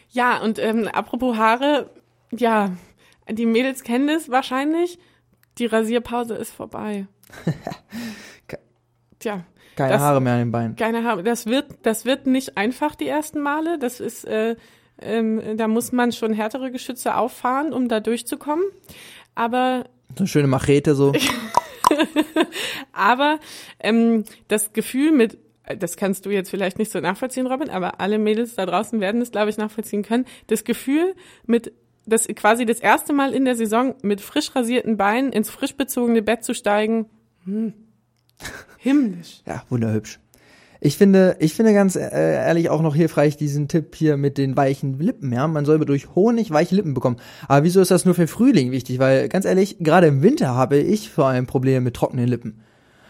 Ja, 0.09 0.41
und 0.41 0.59
ähm, 0.59 0.88
apropos 0.88 1.35
Haare, 1.38 1.89
ja, 2.31 2.71
die 3.29 3.45
Mädels 3.47 3.83
kennen 3.83 4.07
das 4.07 4.29
wahrscheinlich. 4.29 5.00
Die 5.57 5.65
Rasierpause 5.65 6.35
ist 6.35 6.51
vorbei. 6.51 7.07
Tja, 9.19 9.43
Keine 9.75 9.93
Das- 9.93 10.01
Haare 10.01 10.21
mehr 10.21 10.33
an 10.33 10.39
den 10.39 10.51
Beinen. 10.51 10.75
keine 10.75 11.03
Haare. 11.03 11.23
Das 11.23 11.45
wird, 11.45 11.67
das 11.83 12.05
wird 12.05 12.27
nicht 12.27 12.57
einfach 12.57 12.95
die 12.95 13.07
ersten 13.07 13.39
Male. 13.39 13.79
Das 13.79 14.00
ist, 14.00 14.25
äh, 14.25 14.55
ähm, 15.03 15.57
da 15.57 15.67
muss 15.67 15.91
man 15.91 16.12
schon 16.12 16.33
härtere 16.33 16.72
Geschütze 16.72 17.15
auffahren, 17.15 17.74
um 17.74 17.88
da 17.88 18.00
durchzukommen. 18.00 18.65
Aber 19.36 19.86
So 20.15 20.19
eine 20.19 20.27
schöne 20.27 20.48
Machete 20.48 20.95
so. 20.95 21.13
Aber 22.91 23.39
ähm, 23.79 24.24
das 24.48 24.74
Gefühl 24.74 25.12
mit, 25.12 25.38
das 25.79 25.98
kannst 25.98 26.25
du 26.25 26.29
jetzt 26.29 26.50
vielleicht 26.50 26.77
nicht 26.77 26.91
so 26.91 27.00
nachvollziehen, 27.00 27.48
Robin, 27.48 27.69
aber 27.69 28.00
alle 28.00 28.19
Mädels 28.19 28.55
da 28.55 28.65
draußen 28.65 29.00
werden 29.00 29.22
es, 29.22 29.31
glaube 29.31 29.50
ich, 29.50 29.57
nachvollziehen 29.57 30.03
können. 30.03 30.25
Das 30.48 30.63
Gefühl 30.63 31.15
mit 31.45 31.74
das 32.05 32.27
quasi 32.27 32.65
das 32.65 32.79
erste 32.79 33.13
Mal 33.13 33.33
in 33.33 33.45
der 33.45 33.55
Saison 33.55 33.95
mit 34.01 34.22
frisch 34.22 34.55
rasierten 34.55 34.98
Beinen 34.98 35.31
ins 35.31 35.50
frisch 35.50 35.75
bezogene 35.75 36.22
Bett 36.22 36.43
zu 36.43 36.53
steigen, 36.53 37.10
hm, 37.45 37.74
himmlisch. 38.77 39.41
Ja, 39.45 39.63
wunderhübsch. 39.69 40.19
Ich 40.85 40.97
finde, 40.97 41.37
ich 41.39 41.53
finde 41.53 41.73
ganz 41.73 41.95
äh, 41.95 42.09
ehrlich 42.09 42.69
auch 42.69 42.81
noch 42.81 42.93
hilfreich 42.93 43.37
diesen 43.37 43.69
Tipp 43.69 43.95
hier 43.95 44.17
mit 44.17 44.37
den 44.37 44.57
weichen 44.57 44.99
Lippen. 44.99 45.31
Ja, 45.31 45.47
man 45.47 45.63
soll 45.63 45.79
durch 45.79 46.13
Honig 46.13 46.51
weiche 46.51 46.75
Lippen 46.75 46.93
bekommen. 46.93 47.15
Aber 47.47 47.63
wieso 47.63 47.79
ist 47.79 47.89
das 47.89 48.03
nur 48.03 48.15
für 48.15 48.27
Frühling 48.27 48.71
wichtig? 48.71 48.99
Weil 48.99 49.29
ganz 49.29 49.45
ehrlich, 49.45 49.77
gerade 49.79 50.07
im 50.07 50.21
Winter 50.21 50.55
habe 50.55 50.75
ich 50.77 51.09
vor 51.09 51.27
allem 51.27 51.47
Probleme 51.47 51.79
mit 51.79 51.93
trockenen 51.93 52.27
Lippen. 52.27 52.59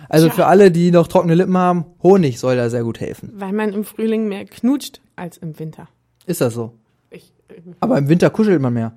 Also 0.08 0.28
Tja. 0.28 0.36
für 0.36 0.46
alle, 0.46 0.70
die 0.70 0.92
noch 0.92 1.08
trockene 1.08 1.34
Lippen 1.34 1.58
haben, 1.58 1.86
Honig 2.04 2.40
soll 2.40 2.58
da 2.58 2.70
sehr 2.70 2.84
gut 2.84 3.00
helfen. 3.00 3.32
Weil 3.34 3.54
man 3.54 3.74
im 3.74 3.86
Frühling 3.86 4.28
mehr 4.28 4.46
knutscht 4.46 5.02
als 5.16 5.38
im 5.38 5.58
Winter. 5.58 5.88
Ist 6.28 6.42
das 6.42 6.54
so? 6.54 6.74
Ich, 7.10 7.34
äh, 7.48 7.56
Aber 7.80 7.98
im 7.98 8.08
Winter 8.08 8.30
kuschelt 8.30 8.62
man 8.62 8.76
mehr. 8.76 8.94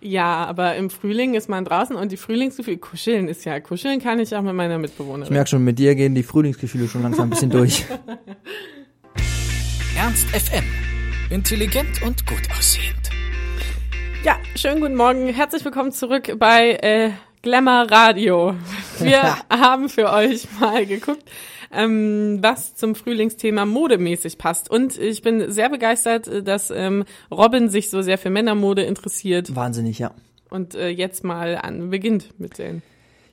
Ja, 0.00 0.46
aber 0.46 0.76
im 0.76 0.90
Frühling 0.90 1.34
ist 1.34 1.48
man 1.48 1.64
draußen 1.64 1.96
und 1.96 2.12
die 2.12 2.16
Frühlingsgefühle, 2.16 2.78
kuscheln 2.78 3.28
ist 3.28 3.44
ja, 3.44 3.60
kuscheln 3.60 4.00
kann 4.00 4.18
ich 4.18 4.34
auch 4.34 4.42
mit 4.42 4.54
meiner 4.54 4.78
Mitbewohnerin. 4.78 5.24
Ich 5.24 5.30
merke 5.30 5.50
schon, 5.50 5.64
mit 5.64 5.78
dir 5.78 5.94
gehen 5.94 6.14
die 6.14 6.22
Frühlingsgefühle 6.22 6.88
schon 6.88 7.02
langsam 7.02 7.26
ein 7.26 7.30
bisschen 7.30 7.50
durch. 7.50 7.84
Ernst 9.96 10.28
FM. 10.28 10.64
Intelligent 11.30 12.02
und 12.02 12.26
gut 12.26 12.42
aussehend. 12.56 13.10
Ja, 14.24 14.38
schönen 14.56 14.80
guten 14.80 14.96
Morgen. 14.96 15.28
Herzlich 15.28 15.64
willkommen 15.64 15.92
zurück 15.92 16.34
bei 16.38 16.72
äh, 16.82 17.10
Glamour 17.42 17.90
Radio. 17.90 18.54
Wir 18.98 19.36
haben 19.50 19.88
für 19.88 20.10
euch 20.10 20.48
mal 20.58 20.86
geguckt, 20.86 21.24
ähm, 21.72 22.38
was 22.42 22.74
zum 22.74 22.94
Frühlingsthema 22.94 23.64
modemäßig 23.64 24.38
passt. 24.38 24.70
Und 24.70 24.98
ich 24.98 25.22
bin 25.22 25.50
sehr 25.50 25.68
begeistert, 25.68 26.28
äh, 26.28 26.42
dass 26.42 26.70
ähm, 26.70 27.04
Robin 27.30 27.68
sich 27.68 27.90
so 27.90 28.02
sehr 28.02 28.18
für 28.18 28.30
Männermode 28.30 28.82
interessiert 28.82 29.54
Wahnsinnig, 29.54 29.98
ja. 29.98 30.12
und 30.50 30.74
äh, 30.74 30.88
jetzt 30.88 31.24
mal 31.24 31.56
an 31.56 31.90
beginnt 31.90 32.38
mit 32.38 32.58
den 32.58 32.82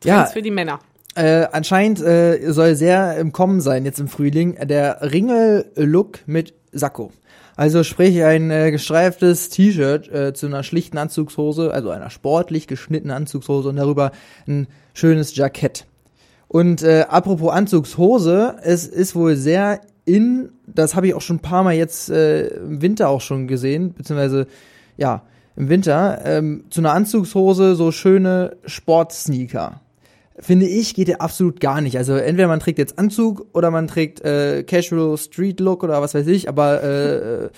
Ja. 0.03 0.17
Trends 0.17 0.33
für 0.33 0.41
die 0.41 0.51
Männer. 0.51 0.79
Äh, 1.15 1.47
anscheinend 1.51 1.99
äh, 1.99 2.51
soll 2.51 2.75
sehr 2.75 3.17
im 3.17 3.31
Kommen 3.31 3.59
sein 3.59 3.85
jetzt 3.85 3.99
im 3.99 4.07
Frühling 4.07 4.55
der 4.67 4.99
Ringel-Look 5.01 6.19
mit 6.27 6.53
Sakko. 6.71 7.11
Also 7.55 7.83
sprich 7.83 8.23
ein 8.23 8.51
äh, 8.51 8.69
gestreiftes 8.69 9.49
T-Shirt 9.49 10.07
äh, 10.09 10.33
zu 10.35 10.45
einer 10.45 10.61
schlichten 10.61 10.99
Anzugshose, 10.99 11.73
also 11.73 11.89
einer 11.89 12.11
sportlich 12.11 12.67
geschnittenen 12.67 13.17
Anzugshose 13.17 13.69
und 13.69 13.77
darüber 13.77 14.11
ein 14.47 14.67
schönes 14.93 15.35
Jackett. 15.35 15.87
Und 16.47 16.81
äh, 16.83 17.05
apropos 17.09 17.51
Anzugshose, 17.51 18.55
es 18.63 18.87
ist 18.87 19.15
wohl 19.15 19.35
sehr 19.35 19.81
in, 20.05 20.49
das 20.65 20.95
habe 20.95 21.07
ich 21.07 21.13
auch 21.13 21.21
schon 21.21 21.37
ein 21.37 21.41
paar 21.41 21.63
Mal 21.63 21.75
jetzt 21.75 22.09
äh, 22.09 22.47
im 22.47 22.81
Winter 22.81 23.09
auch 23.09 23.21
schon 23.21 23.47
gesehen, 23.47 23.93
beziehungsweise 23.93 24.47
ja, 24.95 25.23
im 25.55 25.69
Winter, 25.69 26.21
ähm, 26.23 26.65
zu 26.69 26.81
einer 26.81 26.93
Anzugshose 26.93 27.75
so 27.75 27.91
schöne 27.91 28.55
Sportsneaker 28.65 29.81
finde 30.39 30.67
ich, 30.67 30.93
geht 30.93 31.07
ja 31.07 31.17
absolut 31.17 31.59
gar 31.59 31.81
nicht. 31.81 31.97
Also 31.97 32.15
entweder 32.15 32.47
man 32.47 32.59
trägt 32.59 32.79
jetzt 32.79 32.99
Anzug 32.99 33.47
oder 33.53 33.71
man 33.71 33.87
trägt 33.87 34.21
äh, 34.21 34.63
Casual 34.63 35.17
Street 35.17 35.59
Look 35.59 35.83
oder 35.83 36.01
was 36.01 36.13
weiß 36.13 36.27
ich, 36.27 36.47
aber 36.47 36.83
äh, 36.83 37.15
äh, 37.15 37.49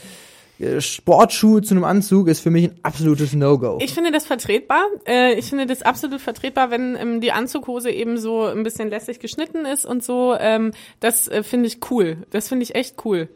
Sportschuhe 0.79 1.61
zu 1.61 1.73
einem 1.73 1.83
Anzug 1.85 2.27
ist 2.27 2.41
für 2.41 2.49
mich 2.49 2.65
ein 2.65 2.75
absolutes 2.83 3.33
No-Go. 3.33 3.77
Ich 3.81 3.93
finde 3.93 4.11
das 4.11 4.25
vertretbar. 4.25 4.83
Äh, 5.07 5.33
ich 5.35 5.45
finde 5.45 5.65
das 5.65 5.81
absolut 5.81 6.21
vertretbar, 6.21 6.69
wenn 6.71 6.95
ähm, 6.95 7.21
die 7.21 7.31
Anzughose 7.31 7.89
eben 7.91 8.17
so 8.17 8.43
ein 8.43 8.63
bisschen 8.63 8.89
lässig 8.89 9.19
geschnitten 9.19 9.65
ist 9.65 9.85
und 9.85 10.03
so. 10.03 10.35
Ähm, 10.39 10.71
das 10.99 11.27
äh, 11.27 11.43
finde 11.43 11.67
ich 11.67 11.79
cool. 11.91 12.17
Das 12.31 12.49
finde 12.49 12.63
ich 12.63 12.75
echt 12.75 12.95
cool. 13.05 13.29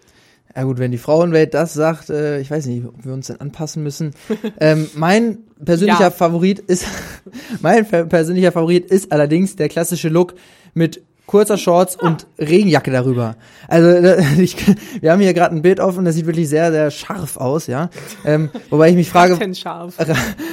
Ja 0.56 0.64
gut, 0.64 0.78
wenn 0.78 0.92
die 0.92 0.98
Frauenwelt 1.00 1.54
das 1.54 1.74
sagt, 1.74 2.10
äh, 2.12 2.40
ich 2.40 2.52
weiß 2.52 2.68
nicht, 2.68 2.86
ob 2.86 3.04
wir 3.06 3.14
uns 3.14 3.28
denn 3.28 3.42
anpassen 3.42 3.82
müssen. 3.82 4.14
ähm, 4.60 4.88
mein 4.96 5.40
persönlicher 5.64 6.02
Ja. 6.02 6.12
Favorit 6.12 6.60
ist, 6.60 6.86
mein 7.62 7.88
per- 7.88 8.06
persönlicher 8.06 8.52
Favorit 8.52 8.86
ist 8.92 9.12
allerdings 9.12 9.56
der 9.56 9.70
klassische 9.70 10.10
Look 10.10 10.36
mit 10.74 11.02
kurzer 11.34 11.58
Shorts 11.58 11.96
und 11.96 12.28
Regenjacke 12.38 12.92
darüber. 12.92 13.36
Also 13.68 13.90
ich, 14.40 14.56
wir 15.02 15.12
haben 15.12 15.20
hier 15.20 15.34
gerade 15.34 15.56
ein 15.56 15.64
Bild 15.64 15.80
offen, 15.80 16.06
das 16.06 16.14
sieht 16.14 16.28
wirklich 16.28 16.48
sehr, 16.48 16.72
sehr 16.72 16.92
scharf 16.92 17.38
aus, 17.38 17.66
ja. 17.66 17.90
Ähm, 18.24 18.52
wobei 18.70 18.90
ich 18.90 18.96
mich 18.96 19.10
frage, 19.14 19.40
scharf. 19.56 19.98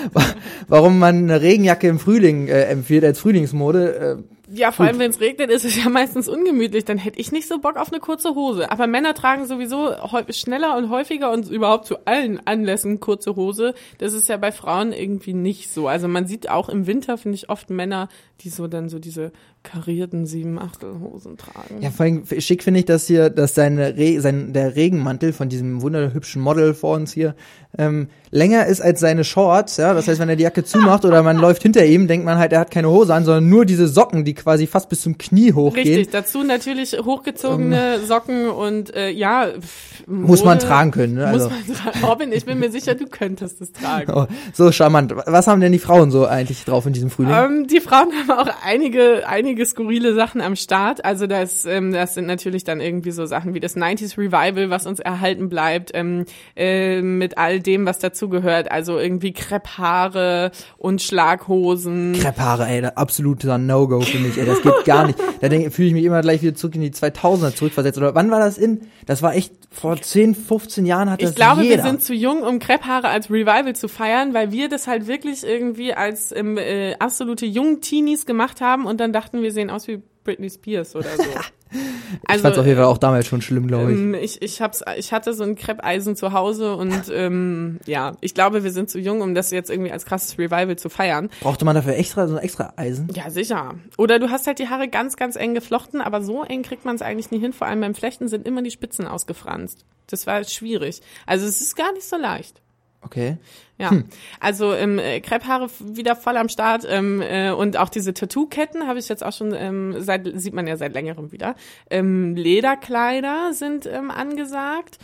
warum 0.69 0.99
man 0.99 1.25
eine 1.25 1.43
Regenjacke 1.43 1.87
im 1.87 1.99
Frühling 1.99 2.49
äh, 2.49 2.63
empfiehlt 2.63 3.05
als 3.05 3.19
Frühlingsmode. 3.19 4.19
Äh, 4.19 4.57
Ja, 4.57 4.73
vor 4.73 4.87
allem 4.87 4.99
wenn 4.99 5.11
es 5.11 5.21
regnet, 5.21 5.51
ist 5.51 5.67
es 5.67 5.77
ja 5.77 5.91
meistens 5.91 6.29
ungemütlich. 6.29 6.87
Dann 6.87 6.97
hätte 6.97 7.21
ich 7.21 7.31
nicht 7.31 7.47
so 7.47 7.59
Bock 7.59 7.77
auf 7.77 7.93
eine 7.93 8.01
kurze 8.01 8.31
Hose. 8.35 8.73
Aber 8.73 8.87
Männer 8.87 9.13
tragen 9.13 9.45
sowieso 9.47 9.93
schneller 10.31 10.79
und 10.79 10.89
häufiger 10.89 11.31
und 11.31 11.51
überhaupt 11.51 11.87
zu 11.87 12.07
allen 12.07 12.41
Anlässen 12.47 13.01
kurze 13.01 13.37
Hose. 13.37 13.75
Das 13.99 14.15
ist 14.15 14.31
ja 14.31 14.39
bei 14.39 14.51
Frauen 14.51 14.93
irgendwie 14.95 15.35
nicht 15.35 15.71
so. 15.71 15.89
Also 15.89 16.09
man 16.09 16.27
sieht 16.27 16.49
auch 16.49 16.71
im 16.71 16.87
Winter, 16.87 17.19
finde 17.19 17.37
ich, 17.37 17.51
oft 17.51 17.69
Männer, 17.69 18.09
die 18.41 18.49
so 18.49 18.67
dann 18.67 18.89
so 18.89 18.99
diese 18.99 19.31
karierten 19.63 20.27
sieben 20.27 20.59
Achtelhosen 20.59 21.37
tragen. 21.37 21.81
Ja, 21.83 21.91
vor 21.91 22.05
allem 22.07 22.25
schick 22.39 22.63
finde 22.63 22.81
ich 22.81 22.87
das 22.87 23.07
hier, 23.07 23.29
dass 23.31 23.55
seine 23.55 23.97
Re 23.97 24.21
sein, 24.21 24.53
der 24.53 24.75
Regenmantel 24.75 25.33
von 25.33 25.49
diesem 25.49 25.83
wunderhübschen 25.83 26.41
Model 26.41 26.73
vor 26.75 26.97
uns 26.97 27.13
hier 27.13 27.35
ähm, 27.79 28.09
länger 28.31 28.67
ist 28.67 28.81
als 28.81 29.01
seine 29.01 29.23
Shorts. 29.23 29.77
Ja, 29.77 29.95
das 29.95 30.09
heißt, 30.09 30.19
wenn 30.19 30.29
er 30.29 30.37
die 30.37 30.43
Jacke 30.43 30.65
zumacht 30.65 31.05
oder 31.05 31.23
man 31.23 31.37
läuft 31.37 31.63
hinter 31.63 31.85
ihm, 31.85 32.09
denkt 32.09 32.25
man 32.25 32.39
halt, 32.39 32.53
er 32.53 32.61
hat 32.61 32.71
keine 32.71 32.89
Hose 32.91 33.15
an, 33.15 33.25
sondern 33.25 33.49
nur 33.49 33.65
diese 33.65 33.87
Socken, 33.87 34.25
die 34.25 34.35
quasi 34.35 34.67
fast 34.67 34.89
bis 34.89 35.03
zum 35.03 35.19
Knie 35.19 35.53
hochgehen. 35.53 35.87
Richtig, 35.87 36.11
dazu 36.11 36.43
natürlich 36.43 36.97
hochgezogene 37.05 38.01
Socken 38.07 38.49
und 38.49 38.95
äh, 38.95 39.11
ja. 39.11 39.47
pff, 39.61 40.07
Muss 40.07 40.43
man 40.43 40.59
tragen 40.59 40.91
können. 40.91 41.15
Ne? 41.15 41.27
Muss 41.33 41.43
Also, 41.43 41.51
man 41.51 41.77
tragen. 41.77 42.05
Robin, 42.05 42.33
ich 42.33 42.45
bin 42.45 42.59
mir 42.59 42.71
sicher, 42.73 42.95
du 42.95 43.07
könntest 43.07 43.61
es 43.61 43.73
tragen. 43.73 44.11
oh, 44.13 44.27
so 44.53 44.73
charmant. 44.73 45.15
Was 45.27 45.47
haben 45.47 45.61
denn 45.61 45.73
die 45.73 45.79
Frauen 45.79 46.11
so 46.11 46.27
eigentlich 46.27 46.65
drauf 46.65 46.87
in 46.87 46.93
diesem 46.93 47.11
Frühling? 47.11 47.35
Ähm, 47.37 47.67
die 47.69 47.81
Frauen 47.81 48.09
haben 48.29 48.31
auch 48.31 48.51
einige, 48.65 49.29
einige 49.29 49.50
einige 49.51 49.67
skurrile 49.67 50.15
Sachen 50.15 50.41
am 50.41 50.55
Start. 50.55 51.05
Also 51.05 51.27
das, 51.27 51.67
ähm, 51.67 51.93
das 51.93 52.15
sind 52.15 52.27
natürlich 52.27 52.63
dann 52.63 52.81
irgendwie 52.81 53.11
so 53.11 53.27
Sachen 53.27 53.53
wie 53.53 53.59
das 53.59 53.77
90s 53.77 54.17
Revival, 54.17 54.71
was 54.71 54.87
uns 54.87 55.01
erhalten 55.01 55.49
bleibt, 55.49 55.91
ähm, 55.93 56.25
äh, 56.55 57.03
mit 57.03 57.37
all 57.37 57.59
dem, 57.59 57.85
was 57.85 57.99
dazugehört. 57.99 58.71
Also 58.71 58.97
irgendwie 58.97 59.33
Krepphaare 59.33 60.53
und 60.79 61.03
Schlaghosen. 61.03 62.13
Krepphaare, 62.13 62.69
ey, 62.69 62.85
absoluter 62.95 63.59
No-Go 63.59 64.03
für 64.03 64.19
mich, 64.19 64.39
ey, 64.39 64.47
das 64.47 64.63
geht 64.63 64.85
gar 64.85 65.09
nicht. 65.09 65.19
Da 65.41 65.49
fühle 65.49 65.89
ich 65.89 65.95
mich 65.95 66.05
immer 66.05 66.21
gleich 66.21 66.43
wieder 66.43 66.55
zurück 66.55 66.77
in 66.77 66.83
die 66.83 66.91
2000er 66.91 67.55
zurückversetzt. 67.55 67.99
Oder 67.99 68.15
wann 68.15 68.31
war 68.31 68.39
das 68.39 68.57
in? 68.57 68.83
Das 69.07 69.21
war 69.23 69.35
echt 69.35 69.53
vor 69.73 70.01
10, 70.01 70.35
15 70.35 70.85
Jahren 70.85 71.11
hat 71.11 71.23
das 71.23 71.31
Ich 71.31 71.37
glaube, 71.37 71.63
jeder. 71.63 71.77
wir 71.77 71.83
sind 71.83 72.03
zu 72.03 72.13
jung, 72.13 72.43
um 72.43 72.59
Krepphaare 72.59 73.09
als 73.09 73.31
Revival 73.31 73.75
zu 73.75 73.89
feiern, 73.89 74.35
weil 74.35 74.51
wir 74.51 74.69
das 74.69 74.87
halt 74.87 75.07
wirklich 75.07 75.45
irgendwie 75.45 75.95
als 75.95 76.33
ähm, 76.33 76.59
äh, 76.59 76.95
absolute 76.99 77.47
jungen 77.47 77.81
Teenies 77.81 78.27
gemacht 78.27 78.61
haben 78.61 78.85
und 78.85 79.01
dann 79.01 79.13
dachten, 79.13 79.40
wir 79.43 79.53
sehen 79.53 79.71
aus 79.71 79.89
wie 79.89 80.03
Britney 80.25 80.51
Spears 80.51 80.95
oder 80.95 81.17
so. 81.17 81.23
ich 82.35 82.41
fand's 82.41 82.59
auf 82.59 82.67
jeden 82.67 82.77
Fall 82.77 82.87
auch 82.87 82.99
damals 82.99 83.27
schon 83.27 83.41
schlimm, 83.41 83.67
glaube 83.67 83.93
ich. 83.93 83.99
Ähm, 83.99 84.15
ich, 84.15 84.43
ich, 84.43 84.61
hab's, 84.61 84.83
ich 84.97 85.13
hatte 85.13 85.33
so 85.35 85.45
ein 85.45 85.57
Kreppeisen 85.57 86.17
zu 86.17 86.33
Hause 86.33 86.77
und 86.77 87.05
ähm, 87.13 87.79
ja, 87.87 88.17
ich 88.21 88.35
glaube, 88.35 88.63
wir 88.63 88.73
sind 88.73 88.91
zu 88.91 88.99
jung, 88.99 89.23
um 89.23 89.35
das 89.35 89.51
jetzt 89.51 89.71
irgendwie 89.71 89.93
als 89.93 90.05
krasses 90.05 90.39
Revival 90.39 90.77
zu 90.77 90.89
feiern. 90.89 91.31
Brauchte 91.41 91.65
man 91.65 91.75
dafür 91.75 91.97
extra 91.97 92.29
so 92.29 92.37
ein 92.37 92.43
extra 92.43 92.75
Eisen? 92.77 93.09
Ja, 93.15 93.31
sicher. 93.31 93.75
Oder 93.97 94.19
du 94.19 94.31
hast 94.31 94.47
halt 94.47 94.59
die 94.59 94.69
Haare 94.69 94.89
ganz, 94.89 95.17
ganz 95.17 95.37
eng 95.37 95.55
geflochten, 95.55 96.01
aber 96.01 96.23
so 96.23 96.45
eng 96.45 96.63
kriegt 96.63 96.85
man 96.85 96.97
es 96.97 97.03
eigentlich 97.03 97.31
nie 97.31 97.39
hin. 97.39 97.53
Vor 97.53 97.67
allem 97.67 97.81
beim 97.81 97.95
Flechten 97.95 98.29
sind 98.29 98.47
immer 98.47 98.63
die 98.63 98.71
Spitzen 98.71 99.07
ausgefranst. 99.07 99.85
Das 100.09 100.27
war 100.27 100.43
schwierig. 100.45 101.01
Also 101.27 101.47
es 101.47 101.61
ist 101.61 101.77
gar 101.77 101.93
nicht 101.93 102.07
so 102.07 102.17
leicht. 102.17 102.61
Okay. 103.03 103.39
Ja, 103.81 103.93
also 104.41 104.75
ähm, 104.75 104.99
äh, 104.99 105.21
Krepphaare 105.21 105.69
wieder 105.81 106.15
voll 106.15 106.37
am 106.37 106.49
Start 106.49 106.87
ähm, 106.89 107.23
äh, 107.23 107.51
und 107.51 107.79
auch 107.79 107.89
diese 107.89 108.13
Tattoo-Ketten 108.13 108.87
habe 108.87 108.99
ich 108.99 109.09
jetzt 109.09 109.25
auch 109.25 109.33
schon 109.33 109.55
ähm, 109.55 109.95
seit 109.99 110.31
sieht 110.39 110.53
man 110.53 110.67
ja 110.67 110.77
seit 110.77 110.93
längerem 110.93 111.33
wieder. 111.33 111.55
Ähm, 111.89 112.37
Lederkleider 112.37 113.53
sind 113.53 113.87
ähm, 113.87 114.11
angesagt, 114.11 114.99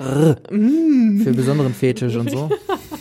Für 1.24 1.32
besonderen 1.32 1.72
Fetisch 1.72 2.16
und 2.16 2.30
so. 2.30 2.50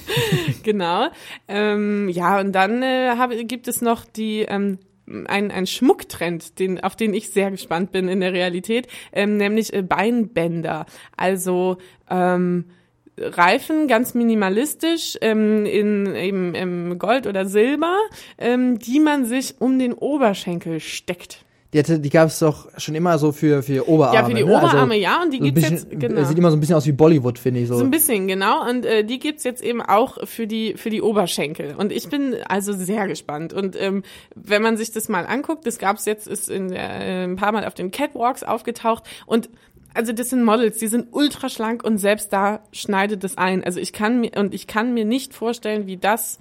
genau. 0.63 1.09
Ähm, 1.47 2.07
ja 2.09 2.39
und 2.39 2.53
dann 2.53 2.81
äh, 2.81 3.15
hab, 3.17 3.31
gibt 3.31 3.67
es 3.67 3.81
noch 3.81 4.05
die 4.05 4.41
ähm, 4.41 4.79
ein, 5.07 5.51
ein 5.51 5.67
Schmucktrend, 5.67 6.59
den, 6.59 6.79
auf 6.81 6.95
den 6.95 7.13
ich 7.13 7.29
sehr 7.29 7.51
gespannt 7.51 7.91
bin 7.91 8.07
in 8.07 8.21
der 8.21 8.33
Realität, 8.33 8.87
ähm, 9.11 9.37
nämlich 9.37 9.73
äh, 9.73 9.81
Beinbänder. 9.81 10.85
Also 11.15 11.77
ähm, 12.09 12.65
Reifen 13.17 13.87
ganz 13.87 14.13
minimalistisch 14.13 15.17
ähm, 15.21 15.65
in 15.65 16.15
eben 16.15 16.55
im 16.55 16.99
Gold 16.99 17.27
oder 17.27 17.45
Silber, 17.45 17.97
ähm, 18.37 18.79
die 18.79 18.99
man 18.99 19.25
sich 19.25 19.55
um 19.59 19.79
den 19.79 19.93
Oberschenkel 19.93 20.79
steckt. 20.79 21.45
Die, 21.75 21.79
hatte, 21.79 21.99
die 21.99 22.09
gab 22.09 22.29
es 22.29 22.39
doch 22.39 22.69
schon 22.77 22.95
immer 22.95 23.17
so 23.17 23.33
für, 23.33 23.61
für 23.61 23.89
Oberarme. 23.89 24.15
Ja, 24.15 24.23
für 24.23 24.33
die 24.33 24.45
ne? 24.45 24.55
Also 24.55 24.67
Oberarme 24.67 24.95
ja 24.95 25.21
und 25.21 25.33
die 25.33 25.39
so 25.39 25.43
gibt's 25.43 25.61
bisschen, 25.61 25.91
jetzt 25.91 25.99
genau. 25.99 26.23
Sieht 26.23 26.37
immer 26.37 26.49
so 26.49 26.55
ein 26.55 26.61
bisschen 26.61 26.77
aus 26.77 26.85
wie 26.85 26.93
Bollywood, 26.93 27.37
finde 27.37 27.59
ich 27.59 27.67
so. 27.67 27.77
So 27.77 27.83
ein 27.83 27.91
bisschen, 27.91 28.29
genau. 28.29 28.65
Und 28.69 28.85
äh, 28.85 29.03
die 29.03 29.19
gibt's 29.19 29.43
jetzt 29.43 29.61
eben 29.61 29.81
auch 29.81 30.25
für 30.25 30.47
die 30.47 30.75
für 30.77 30.89
die 30.89 31.01
Oberschenkel. 31.01 31.75
Und 31.77 31.91
ich 31.91 32.07
bin 32.07 32.33
also 32.47 32.71
sehr 32.71 33.09
gespannt. 33.09 33.51
Und 33.51 33.75
ähm, 33.77 34.03
wenn 34.35 34.61
man 34.61 34.77
sich 34.77 34.93
das 34.93 35.09
mal 35.09 35.25
anguckt, 35.25 35.67
das 35.67 35.77
gab's 35.77 36.05
jetzt, 36.05 36.29
ist 36.29 36.49
in 36.49 36.71
äh, 36.71 37.25
ein 37.25 37.35
paar 37.35 37.51
Mal 37.51 37.65
auf 37.65 37.73
den 37.73 37.91
Catwalks 37.91 38.43
aufgetaucht. 38.43 39.03
Und 39.25 39.49
also 39.95 40.11
das 40.11 40.29
sind 40.29 40.43
Models, 40.43 40.77
die 40.77 40.87
sind 40.87 41.07
ultra 41.11 41.49
schlank 41.49 41.83
und 41.83 41.97
selbst 41.97 42.31
da 42.33 42.61
schneidet 42.71 43.23
es 43.23 43.37
ein. 43.37 43.63
Also 43.63 43.79
ich 43.79 43.93
kann 43.93 44.19
mir 44.19 44.31
und 44.35 44.53
ich 44.53 44.67
kann 44.67 44.93
mir 44.93 45.05
nicht 45.05 45.33
vorstellen, 45.33 45.87
wie 45.87 45.97
das. 45.97 46.39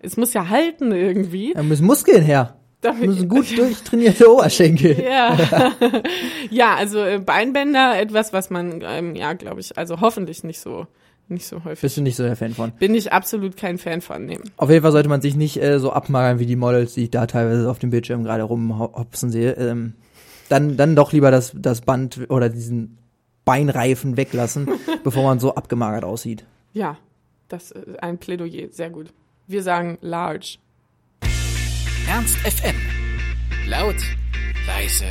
Es 0.00 0.16
muss 0.16 0.34
ja 0.34 0.48
halten 0.48 0.92
irgendwie. 0.92 1.54
Da 1.54 1.62
müssen 1.62 1.86
Muskeln 1.86 2.22
her. 2.22 2.56
Da 2.80 2.92
müssen 2.92 3.28
gut 3.28 3.56
durchtrainierte 3.56 4.30
Oberschenkel. 4.30 5.02
Ja, 5.02 5.36
ja, 6.50 6.74
also 6.74 6.98
äh, 6.98 7.18
Beinbänder, 7.18 7.98
etwas, 7.98 8.32
was 8.32 8.50
man, 8.50 8.82
ähm, 8.84 9.16
ja, 9.16 9.32
glaube 9.32 9.60
ich, 9.60 9.76
also 9.78 10.00
hoffentlich 10.00 10.44
nicht 10.44 10.60
so, 10.60 10.86
nicht 11.28 11.46
so 11.46 11.64
häufig. 11.64 11.80
Bist 11.80 11.96
du 11.96 12.02
nicht 12.02 12.16
so 12.16 12.24
der 12.24 12.36
Fan 12.36 12.54
von. 12.54 12.72
Bin 12.72 12.94
ich 12.94 13.12
absolut 13.12 13.56
kein 13.56 13.78
Fan 13.78 14.00
von. 14.00 14.26
Nee. 14.26 14.38
Auf 14.56 14.68
jeden 14.68 14.82
Fall 14.82 14.92
sollte 14.92 15.08
man 15.08 15.20
sich 15.20 15.36
nicht 15.36 15.62
äh, 15.62 15.78
so 15.78 15.92
abmagern 15.92 16.38
wie 16.38 16.46
die 16.46 16.56
Models, 16.56 16.94
die 16.94 17.04
ich 17.04 17.10
da 17.10 17.26
teilweise 17.26 17.70
auf 17.70 17.78
dem 17.78 17.90
Bildschirm 17.90 18.24
gerade 18.24 18.42
rumhopsen 18.42 19.30
sehe. 19.30 19.52
Ähm, 19.52 19.94
dann, 20.48 20.76
dann 20.76 20.96
doch 20.96 21.12
lieber 21.12 21.30
das, 21.30 21.52
das 21.54 21.80
Band 21.80 22.26
oder 22.28 22.48
diesen 22.48 22.98
Beinreifen 23.44 24.16
weglassen, 24.16 24.68
bevor 25.04 25.22
man 25.22 25.38
so 25.38 25.54
abgemagert 25.54 26.04
aussieht. 26.04 26.44
Ja, 26.72 26.98
das 27.48 27.70
ist 27.70 28.02
ein 28.02 28.18
Plädoyer, 28.18 28.68
sehr 28.70 28.90
gut. 28.90 29.12
Wir 29.46 29.62
sagen 29.62 29.98
large. 30.00 30.58
Ernst 32.08 32.36
FM. 32.38 32.76
Laut, 33.68 33.96
leise, 34.66 35.06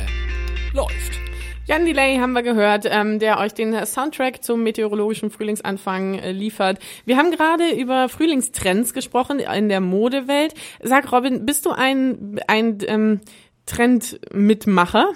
läuft. 0.72 1.20
Jan 1.66 1.84
Delay 1.84 2.18
haben 2.18 2.32
wir 2.32 2.44
gehört, 2.44 2.86
ähm, 2.88 3.18
der 3.18 3.40
euch 3.40 3.52
den 3.52 3.84
Soundtrack 3.84 4.44
zum 4.44 4.62
meteorologischen 4.62 5.30
Frühlingsanfang 5.30 6.14
äh, 6.14 6.30
liefert. 6.30 6.78
Wir 7.06 7.16
haben 7.16 7.32
gerade 7.32 7.70
über 7.70 8.08
Frühlingstrends 8.08 8.94
gesprochen 8.94 9.40
in 9.40 9.68
der 9.68 9.80
Modewelt. 9.80 10.54
Sag 10.80 11.10
Robin, 11.10 11.44
bist 11.44 11.66
du 11.66 11.72
ein, 11.72 12.38
ein 12.46 12.78
ähm, 12.86 13.20
Trendmitmacher? 13.66 15.10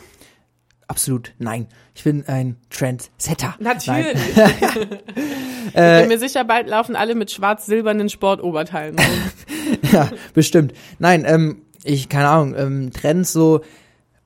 Absolut 0.90 1.34
nein. 1.38 1.68
Ich 1.94 2.02
bin 2.02 2.24
ein 2.26 2.56
Trendsetter. 2.68 3.54
Natürlich. 3.60 4.06
Nein. 4.36 4.54
ich 5.66 5.72
bin 5.72 6.08
mir 6.08 6.18
sicher, 6.18 6.44
bald 6.44 6.68
laufen 6.68 6.96
alle 6.96 7.14
mit 7.14 7.30
schwarz-silbernen 7.30 8.08
Sportoberteilen. 8.08 8.96
ja, 9.92 10.10
bestimmt. 10.34 10.72
Nein, 10.98 11.24
ähm, 11.26 11.62
ich, 11.84 12.08
keine 12.08 12.28
Ahnung, 12.28 12.54
ähm, 12.56 12.90
Trends 12.92 13.32
so, 13.32 13.60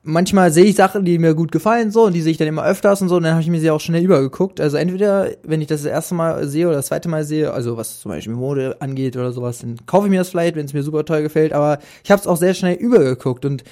manchmal 0.01 0.51
sehe 0.51 0.65
ich 0.65 0.75
Sachen, 0.75 1.05
die 1.05 1.19
mir 1.19 1.35
gut 1.35 1.51
gefallen, 1.51 1.91
so, 1.91 2.05
und 2.05 2.13
die 2.13 2.21
sehe 2.21 2.31
ich 2.31 2.37
dann 2.37 2.47
immer 2.47 2.65
öfters 2.65 3.01
und 3.01 3.09
so, 3.09 3.17
und 3.17 3.23
dann 3.23 3.33
habe 3.33 3.41
ich 3.41 3.49
mir 3.49 3.59
sie 3.59 3.69
auch 3.69 3.79
schnell 3.79 4.03
übergeguckt. 4.03 4.59
Also 4.59 4.77
entweder, 4.77 5.31
wenn 5.43 5.61
ich 5.61 5.67
das 5.67 5.83
das 5.83 5.91
erste 5.91 6.15
Mal 6.15 6.47
sehe 6.47 6.67
oder 6.67 6.77
das 6.77 6.87
zweite 6.87 7.09
Mal 7.09 7.25
sehe, 7.25 7.51
also 7.51 7.77
was 7.77 7.99
zum 7.99 8.09
Beispiel 8.09 8.33
Mode 8.33 8.77
angeht 8.79 9.17
oder 9.17 9.31
sowas, 9.31 9.59
dann 9.59 9.77
kaufe 9.85 10.07
ich 10.07 10.11
mir 10.11 10.19
das 10.19 10.29
vielleicht, 10.29 10.55
wenn 10.55 10.65
es 10.65 10.73
mir 10.73 10.83
super 10.83 11.05
toll 11.05 11.21
gefällt, 11.21 11.53
aber 11.53 11.79
ich 12.03 12.11
habe 12.11 12.19
es 12.19 12.27
auch 12.27 12.37
sehr 12.37 12.53
schnell 12.53 12.75
übergeguckt 12.75 13.45
und 13.45 13.61
äh, 13.61 13.65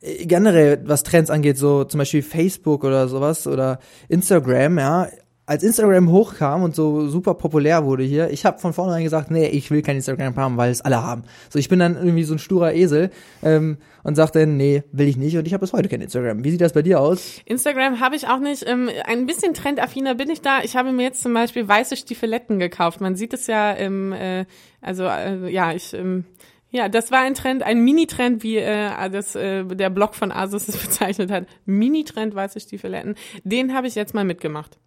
generell, 0.00 0.80
was 0.84 1.02
Trends 1.02 1.30
angeht, 1.30 1.58
so 1.58 1.84
zum 1.84 1.98
Beispiel 1.98 2.22
Facebook 2.22 2.84
oder 2.84 3.08
sowas 3.08 3.46
oder 3.46 3.78
Instagram, 4.08 4.78
ja, 4.78 5.08
als 5.50 5.64
Instagram 5.64 6.12
hochkam 6.12 6.62
und 6.62 6.76
so 6.76 7.08
super 7.08 7.34
populär 7.34 7.84
wurde 7.84 8.04
hier, 8.04 8.30
ich 8.30 8.46
habe 8.46 8.60
von 8.60 8.72
vornherein 8.72 9.02
gesagt, 9.02 9.32
nee, 9.32 9.48
ich 9.48 9.68
will 9.72 9.82
kein 9.82 9.96
Instagram 9.96 10.36
haben, 10.36 10.56
weil 10.56 10.70
es 10.70 10.80
alle 10.80 11.02
haben. 11.02 11.24
So, 11.48 11.58
ich 11.58 11.68
bin 11.68 11.80
dann 11.80 11.96
irgendwie 11.96 12.22
so 12.22 12.34
ein 12.34 12.38
sturer 12.38 12.72
Esel 12.72 13.10
ähm, 13.42 13.78
und 14.04 14.14
sag 14.14 14.30
dann, 14.30 14.56
nee, 14.56 14.84
will 14.92 15.08
ich 15.08 15.16
nicht 15.16 15.36
und 15.36 15.48
ich 15.48 15.52
habe 15.52 15.62
bis 15.62 15.72
heute 15.72 15.88
kein 15.88 16.02
Instagram. 16.02 16.44
Wie 16.44 16.52
sieht 16.52 16.60
das 16.60 16.72
bei 16.72 16.82
dir 16.82 17.00
aus? 17.00 17.40
Instagram 17.46 17.98
habe 17.98 18.14
ich 18.14 18.28
auch 18.28 18.38
nicht. 18.38 18.64
Ähm, 18.64 18.90
ein 19.06 19.26
bisschen 19.26 19.52
trendaffiner 19.52 20.14
bin 20.14 20.30
ich 20.30 20.40
da. 20.40 20.60
Ich 20.62 20.76
habe 20.76 20.92
mir 20.92 21.02
jetzt 21.02 21.20
zum 21.20 21.34
Beispiel 21.34 21.66
weiße 21.66 21.96
Stiefeletten 21.96 22.60
gekauft. 22.60 23.00
Man 23.00 23.16
sieht 23.16 23.32
es 23.32 23.48
ja 23.48 23.72
im, 23.72 24.12
äh, 24.12 24.46
also 24.80 25.02
äh, 25.02 25.52
ja, 25.52 25.72
ich 25.72 25.94
ähm, 25.94 26.26
ja, 26.70 26.88
das 26.88 27.10
war 27.10 27.20
ein 27.20 27.34
Trend, 27.34 27.62
ein 27.62 27.80
Mini-Trend, 27.80 28.42
wie 28.42 28.56
äh, 28.56 29.10
das 29.10 29.34
äh, 29.34 29.64
der 29.64 29.90
Blog 29.90 30.14
von 30.14 30.32
Asus 30.32 30.68
es 30.68 30.76
bezeichnet 30.84 31.30
hat. 31.30 31.46
Mini-Trend 31.66 32.34
weiße 32.34 32.60
Stiefeletten. 32.60 33.16
Den 33.44 33.74
habe 33.74 33.86
ich 33.86 33.94
jetzt 33.94 34.14
mal 34.14 34.24
mitgemacht. 34.24 34.78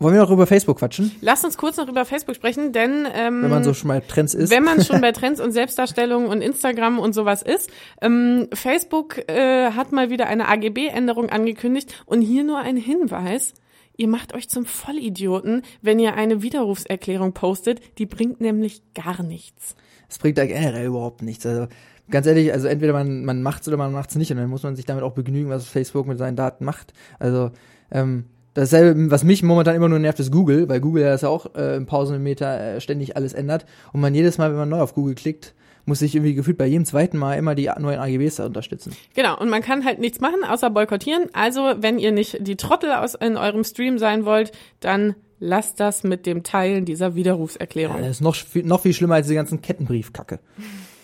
Wollen 0.00 0.14
wir 0.14 0.22
noch 0.22 0.30
über 0.30 0.46
Facebook 0.46 0.78
quatschen, 0.78 1.14
Lass 1.20 1.44
uns 1.44 1.58
kurz 1.58 1.76
noch 1.76 1.86
über 1.86 2.06
Facebook 2.06 2.34
sprechen, 2.34 2.72
denn 2.72 3.06
ähm, 3.14 3.42
wenn 3.42 3.50
man 3.50 3.64
so 3.64 3.74
schon 3.74 3.88
mal 3.88 4.00
Trends 4.00 4.32
ist? 4.32 4.50
wenn 4.50 4.64
man 4.64 4.82
schon 4.82 5.02
bei 5.02 5.12
Trends 5.12 5.42
und 5.42 5.52
Selbstdarstellung 5.52 6.26
und 6.26 6.40
Instagram 6.40 6.98
und 6.98 7.12
sowas 7.12 7.42
ist, 7.42 7.68
ähm, 8.00 8.48
Facebook 8.54 9.18
äh, 9.28 9.72
hat 9.72 9.92
mal 9.92 10.08
wieder 10.08 10.26
eine 10.26 10.48
AGB-Änderung 10.48 11.28
angekündigt 11.28 12.02
und 12.06 12.22
hier 12.22 12.44
nur 12.44 12.60
ein 12.60 12.78
Hinweis. 12.78 13.52
Ihr 13.98 14.08
macht 14.08 14.34
euch 14.34 14.48
zum 14.48 14.64
Vollidioten, 14.64 15.64
wenn 15.82 15.98
ihr 15.98 16.14
eine 16.14 16.40
Widerrufserklärung 16.40 17.34
postet. 17.34 17.82
Die 17.98 18.06
bringt 18.06 18.40
nämlich 18.40 18.80
gar 18.94 19.22
nichts. 19.22 19.76
Es 20.10 20.18
bringt 20.18 20.38
da 20.38 20.44
generell 20.44 20.86
überhaupt 20.86 21.22
nichts. 21.22 21.46
Also 21.46 21.68
ganz 22.10 22.26
ehrlich, 22.26 22.52
also 22.52 22.68
entweder 22.68 22.92
man, 22.92 23.24
man 23.24 23.42
macht's 23.42 23.68
oder 23.68 23.76
man 23.76 23.92
macht's 23.92 24.16
nicht 24.16 24.30
und 24.30 24.38
dann 24.38 24.50
muss 24.50 24.62
man 24.62 24.76
sich 24.76 24.84
damit 24.84 25.04
auch 25.04 25.12
begnügen, 25.12 25.50
was 25.50 25.66
Facebook 25.66 26.06
mit 26.06 26.18
seinen 26.18 26.36
Daten 26.36 26.64
macht. 26.64 26.92
Also 27.18 27.50
ähm, 27.90 28.24
dasselbe, 28.54 29.10
was 29.10 29.24
mich 29.24 29.42
momentan 29.42 29.76
immer 29.76 29.88
nur 29.88 29.98
nervt, 29.98 30.20
ist 30.20 30.32
Google, 30.32 30.68
weil 30.68 30.80
Google 30.80 31.04
ja 31.04 31.10
das 31.10 31.22
ja 31.22 31.28
auch 31.28 31.54
äh, 31.54 31.76
im 31.76 31.86
Pausenmeter 31.86 32.76
äh, 32.76 32.80
ständig 32.80 33.16
alles 33.16 33.32
ändert 33.32 33.66
und 33.92 34.00
man 34.00 34.14
jedes 34.14 34.38
Mal, 34.38 34.50
wenn 34.50 34.58
man 34.58 34.68
neu 34.68 34.80
auf 34.80 34.94
Google 34.94 35.14
klickt, 35.14 35.54
muss 35.86 36.00
sich 36.00 36.14
irgendwie 36.14 36.34
gefühlt 36.34 36.58
bei 36.58 36.66
jedem 36.66 36.84
zweiten 36.84 37.16
Mal 37.16 37.34
immer 37.34 37.54
die 37.54 37.70
neuen 37.78 37.98
AGBs 37.98 38.36
da 38.36 38.46
unterstützen. 38.46 38.92
Genau, 39.14 39.38
und 39.38 39.48
man 39.48 39.62
kann 39.62 39.84
halt 39.84 39.98
nichts 39.98 40.20
machen, 40.20 40.44
außer 40.44 40.70
boykottieren. 40.70 41.28
Also, 41.32 41.74
wenn 41.78 41.98
ihr 41.98 42.12
nicht 42.12 42.46
die 42.46 42.56
Trottel 42.56 42.92
aus 42.92 43.14
in 43.14 43.36
eurem 43.36 43.64
Stream 43.64 43.98
sein 43.98 44.24
wollt, 44.24 44.52
dann 44.80 45.14
lasst 45.40 45.80
das 45.80 46.04
mit 46.04 46.26
dem 46.26 46.42
Teilen 46.44 46.84
dieser 46.84 47.14
Widerrufserklärung. 47.16 47.98
Das 47.98 48.08
ist 48.10 48.20
noch, 48.20 48.34
viel- 48.36 48.64
noch 48.64 48.80
viel 48.82 48.92
schlimmer 48.94 49.16
als 49.16 49.26
die 49.26 49.34
ganzen 49.34 49.60
Kettenbriefkacke. 49.60 50.38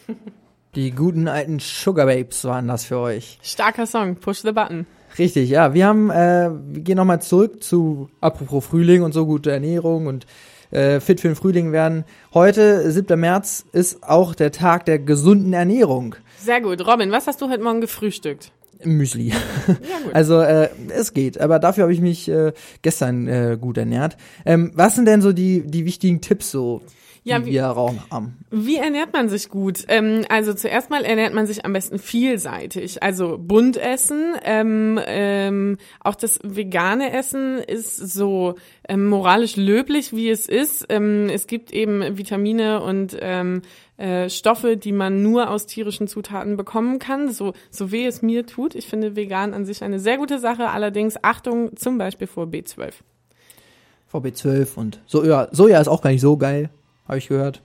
die 0.75 0.91
guten 0.93 1.27
alten 1.29 1.59
Sugar 1.59 2.07
Babes 2.07 2.45
waren 2.45 2.69
das 2.69 2.85
für 2.85 2.99
euch. 2.99 3.39
Starker 3.43 3.87
Song, 3.87 4.17
push 4.17 4.43
the 4.43 4.53
button. 4.53 4.87
Richtig, 5.19 5.49
ja. 5.49 5.73
Wir 5.73 5.87
haben, 5.87 6.11
äh, 6.11 6.51
wir 6.51 6.83
gehen 6.83 6.97
nochmal 6.99 7.23
zurück 7.23 7.63
zu 7.65 8.11
apropos 8.21 8.67
Frühling 8.67 9.03
und 9.03 9.13
so 9.13 9.25
gute 9.25 9.51
Ernährung 9.51 10.07
und 10.07 10.27
äh, 10.71 11.01
fit 11.01 11.21
für 11.21 11.29
den 11.29 11.37
Frühling 11.37 11.73
werden. 11.73 12.05
Heute, 12.35 12.91
7. 12.91 13.19
März, 13.19 13.65
ist 13.73 14.03
auch 14.03 14.35
der 14.35 14.53
Tag 14.53 14.85
der 14.85 14.99
gesunden 14.99 15.55
Ernährung. 15.55 16.17
Sehr 16.39 16.61
gut. 16.61 16.87
Robin, 16.87 17.11
was 17.13 17.27
hast 17.27 17.41
du 17.41 17.49
heute 17.49 17.63
Morgen 17.63 17.81
gefrühstückt? 17.81 18.53
Müsli. 18.85 19.29
Ja. 19.29 19.37
Also 20.13 20.41
äh, 20.41 20.69
es 20.91 21.13
geht, 21.15 21.41
aber 21.41 21.59
dafür 21.59 21.83
habe 21.83 21.93
ich 21.93 22.01
mich 22.01 22.29
äh, 22.29 22.53
gestern 22.83 23.27
äh, 23.27 23.59
gut 23.61 23.77
ernährt. 23.77 24.17
Ähm, 24.45 24.71
was 24.75 24.95
sind 24.95 25.07
denn 25.07 25.21
so 25.21 25.33
die 25.33 25.63
die 25.67 25.85
wichtigen 25.85 26.21
Tipps 26.21 26.51
so, 26.53 26.81
Ja, 27.25 27.41
die 27.41 27.47
wie- 27.47 27.51
wir 27.53 27.65
Raum 27.65 27.99
haben? 28.11 28.39
Wie 28.51 28.77
ernährt 28.77 29.13
man 29.13 29.29
sich 29.29 29.49
gut? 29.51 29.85
Ähm, 29.89 30.25
also 30.29 30.55
zuerst 30.55 30.89
mal 30.91 31.05
ernährt 31.05 31.35
man 31.35 31.47
sich 31.47 31.65
am 31.65 31.73
besten 31.73 31.99
vielseitig. 31.99 33.03
Also 33.03 33.37
bunt 33.39 33.77
essen. 33.77 34.35
Ähm, 34.45 34.99
ähm, 35.07 35.79
auch 36.01 36.15
das 36.15 36.39
vegane 36.45 37.13
Essen 37.13 37.59
ist 37.59 37.97
so 37.97 38.55
ähm, 38.89 39.07
moralisch 39.09 39.57
löblich, 39.57 40.15
wie 40.15 40.31
es 40.31 40.49
ist. 40.49 40.87
Ähm, 40.89 41.29
es 41.29 41.47
gibt 41.49 41.73
eben 41.73 42.17
Vitamine 42.17 42.81
und 42.83 43.17
ähm, 43.21 43.63
äh, 43.97 44.29
Stoffe, 44.29 44.77
die 44.77 44.93
man 44.93 45.23
nur 45.23 45.51
aus 45.51 45.67
tierischen 45.67 46.09
Zutaten 46.09 46.57
bekommen 46.57 46.99
kann. 46.99 47.33
So, 47.33 47.55
so 47.71 47.91
weh 47.93 48.07
es 48.07 48.23
mir 48.23 48.47
tut. 48.47 48.75
Ich 48.75 48.87
finde 48.87 49.17
vegan 49.17 49.55
an 49.55 49.65
sich 49.65 49.83
eine 49.83 49.99
sehr 49.99 50.19
gute 50.19 50.39
Sache. 50.39 50.69
Allerdings 50.69 51.17
Achtung 51.23 51.77
zum 51.77 51.99
Beispiel 51.99 52.27
vor 52.27 52.47
B12. 52.47 52.93
VB12 54.13 54.77
und 54.77 55.01
Soja. 55.07 55.49
Soja 55.53 55.81
ist 55.81 55.89
auch 55.89 56.03
gar 56.03 56.11
nicht 56.11 56.21
so 56.21 56.37
geil, 56.37 56.71
habe 57.09 57.19
ich 57.19 57.29
gehört. 57.29 57.63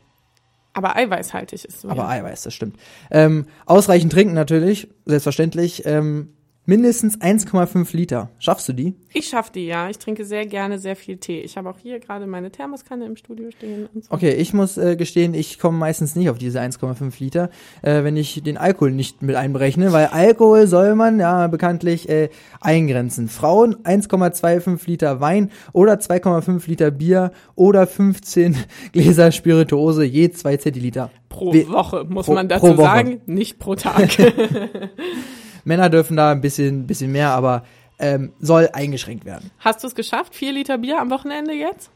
Aber 0.74 0.96
eiweißhaltig 0.96 1.66
ist 1.66 1.82
so. 1.82 1.90
Aber 1.90 2.08
Eiweiß, 2.08 2.44
das 2.44 2.54
stimmt. 2.54 2.78
Ähm, 3.10 3.46
ausreichend 3.66 4.14
trinken 4.14 4.34
natürlich, 4.34 4.88
selbstverständlich. 5.06 5.86
Ähm, 5.86 6.30
mindestens 6.66 7.20
1,5 7.20 7.96
Liter. 7.96 8.30
Schaffst 8.40 8.70
du 8.70 8.74
die? 8.74 8.96
Ich 9.14 9.28
schaffe 9.28 9.52
die, 9.54 9.66
ja. 9.66 9.90
Ich 9.90 9.98
trinke 9.98 10.24
sehr 10.26 10.46
gerne 10.46 10.80
sehr 10.80 10.96
viel 10.96 11.18
Tee. 11.18 11.42
Ich 11.42 11.58
habe 11.58 11.70
auch 11.70 11.78
hier 11.80 12.00
gerade 12.00 12.28
meine 12.28 12.52
Thermoskanne 12.52 13.06
im 13.06 13.16
Studio 13.16 13.50
stehen 13.52 13.90
so. 13.94 14.12
Okay, 14.12 14.32
ich 14.34 14.54
muss 14.54 14.78
äh, 14.78 14.96
gestehen, 14.96 15.34
ich 15.34 15.60
komme 15.60 15.78
meistens 15.78 16.16
nicht 16.16 16.30
auf 16.30 16.38
diese 16.38 16.60
1,5 16.62 17.14
Liter, 17.20 17.50
äh, 17.82 18.04
wenn 18.04 18.16
ich 18.16 18.42
den 18.44 18.58
Alkohol 18.58 18.92
nicht 18.92 19.22
mit 19.22 19.36
einberechne, 19.36 19.92
weil 19.92 20.08
Alkohol 20.08 20.68
soll 20.68 20.96
man 20.96 21.20
ja 21.20 21.48
bekanntlich 21.48 22.08
äh, 22.10 22.30
eingrenzen. 22.62 23.28
Frauen 23.28 23.76
1,25 23.84 24.88
Liter 24.88 25.20
Wein 25.20 25.52
oder 25.74 25.94
2,5 25.96 26.68
Liter 26.70 26.92
Bier 26.92 27.32
oder 27.56 27.88
15 27.88 28.56
Gläser 28.94 29.32
Spirituose 29.32 30.06
je 30.06 30.32
2 30.32 30.58
Zentiliter. 30.58 31.10
Pro 31.28 31.54
Woche, 31.54 32.06
muss 32.08 32.26
pro- 32.28 32.34
man 32.34 32.48
dazu 32.48 32.76
sagen, 32.76 33.22
nicht 33.26 33.58
pro 33.58 33.76
Tag. 33.76 34.10
Männer 35.64 35.90
dürfen 35.90 36.18
da 36.18 36.32
ein 36.32 36.42
bisschen, 36.42 36.88
bisschen 36.88 37.12
mehr, 37.12 37.32
aber 37.32 37.64
ähm, 38.00 38.34
soll 38.40 38.70
eingeschränkt 38.74 39.26
werden. 39.26 39.52
Hast 39.60 39.84
du 39.84 39.88
es 39.88 39.96
geschafft? 39.96 40.36
Vier 40.36 40.54
Liter 40.54 40.78
Bier 40.78 41.00
am 41.00 41.10
Wochenende 41.12 41.54
jetzt? 41.54 41.92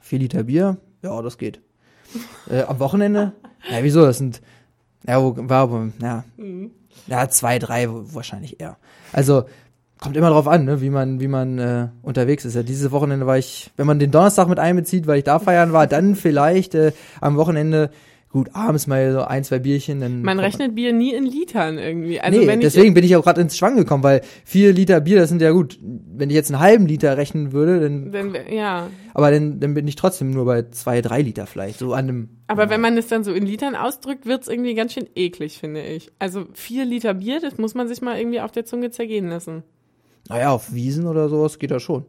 4 0.00 0.18
Liter 0.18 0.44
Bier, 0.44 0.76
ja, 1.02 1.20
das 1.22 1.38
geht. 1.38 1.60
Äh, 2.50 2.62
am 2.62 2.78
Wochenende? 2.78 3.32
Ja, 3.70 3.82
wieso? 3.82 4.04
Das 4.04 4.18
sind, 4.18 4.42
ja, 5.06 5.22
wo, 5.22 5.34
war, 5.36 5.90
ja, 6.00 6.24
ja, 7.06 7.28
zwei, 7.28 7.58
drei 7.58 7.86
wahrscheinlich 7.88 8.60
eher. 8.60 8.76
Also 9.12 9.44
kommt 9.98 10.16
immer 10.16 10.30
drauf 10.30 10.48
an, 10.48 10.64
ne, 10.64 10.80
wie 10.80 10.90
man, 10.90 11.20
wie 11.20 11.28
man 11.28 11.58
äh, 11.58 11.88
unterwegs 12.02 12.44
ist. 12.44 12.54
Ja, 12.54 12.62
dieses 12.62 12.90
Wochenende 12.90 13.26
war 13.26 13.38
ich, 13.38 13.70
wenn 13.76 13.86
man 13.86 13.98
den 13.98 14.10
Donnerstag 14.10 14.48
mit 14.48 14.58
einbezieht, 14.58 15.06
weil 15.06 15.18
ich 15.18 15.24
da 15.24 15.38
feiern 15.38 15.72
war, 15.72 15.86
dann 15.86 16.16
vielleicht 16.16 16.74
äh, 16.74 16.92
am 17.20 17.36
Wochenende 17.36 17.90
gut 18.32 18.54
abends 18.54 18.86
mal 18.86 19.12
so 19.12 19.22
ein, 19.22 19.44
zwei 19.44 19.58
Bierchen. 19.58 20.00
Dann 20.00 20.22
Man 20.22 20.40
rechnet 20.40 20.74
Bier 20.74 20.92
nie 20.92 21.12
in 21.12 21.24
Litern 21.24 21.78
irgendwie. 21.78 22.18
Also 22.18 22.40
nee, 22.40 22.46
wenn 22.46 22.60
ich 22.60 22.64
deswegen 22.64 22.94
bin 22.94 23.04
ich 23.04 23.14
auch 23.14 23.22
gerade 23.22 23.40
ins 23.40 23.56
Schwang 23.56 23.76
gekommen, 23.76 24.02
weil 24.02 24.22
vier 24.44 24.72
Liter 24.72 25.00
Bier, 25.00 25.18
das 25.18 25.28
sind 25.28 25.42
ja 25.42 25.50
gut. 25.50 25.78
Wenn 25.82 26.30
ich 26.30 26.34
jetzt 26.34 26.50
einen 26.50 26.60
halben 26.60 26.86
Liter 26.86 27.16
rechnen 27.16 27.52
würde, 27.52 27.80
dann, 27.80 28.10
Dann, 28.10 28.36
ja, 28.50 28.88
aber 29.14 29.30
dann, 29.30 29.60
dann 29.60 29.74
bin 29.74 29.86
ich 29.86 29.96
trotzdem 29.96 30.30
nur 30.30 30.46
bei 30.46 30.62
zwei, 30.70 31.02
drei 31.02 31.20
Liter 31.20 31.46
vielleicht, 31.46 31.78
so 31.78 31.92
an 31.92 32.08
einem. 32.08 32.28
aber 32.46 32.70
wenn 32.70 32.80
man 32.80 32.96
es 32.96 33.06
dann 33.06 33.22
so 33.22 33.32
in 33.32 33.46
Litern 33.46 33.76
ausdrückt, 33.76 34.24
wird's 34.24 34.48
irgendwie 34.48 34.74
ganz 34.74 34.94
schön 34.94 35.08
eklig, 35.14 35.58
finde 35.58 35.82
ich. 35.82 36.10
Also 36.18 36.46
vier 36.54 36.86
Liter 36.86 37.14
Bier, 37.14 37.40
das 37.40 37.58
muss 37.58 37.74
man 37.74 37.86
sich 37.86 38.00
mal 38.00 38.18
irgendwie 38.18 38.40
auf 38.40 38.50
der 38.50 38.64
Zunge 38.64 38.90
zergehen 38.90 39.28
lassen. 39.28 39.62
Naja, 40.28 40.50
auf 40.50 40.72
Wiesen 40.72 41.06
oder 41.06 41.28
sowas 41.28 41.58
geht 41.58 41.70
das 41.70 41.82
schon. 41.82 42.06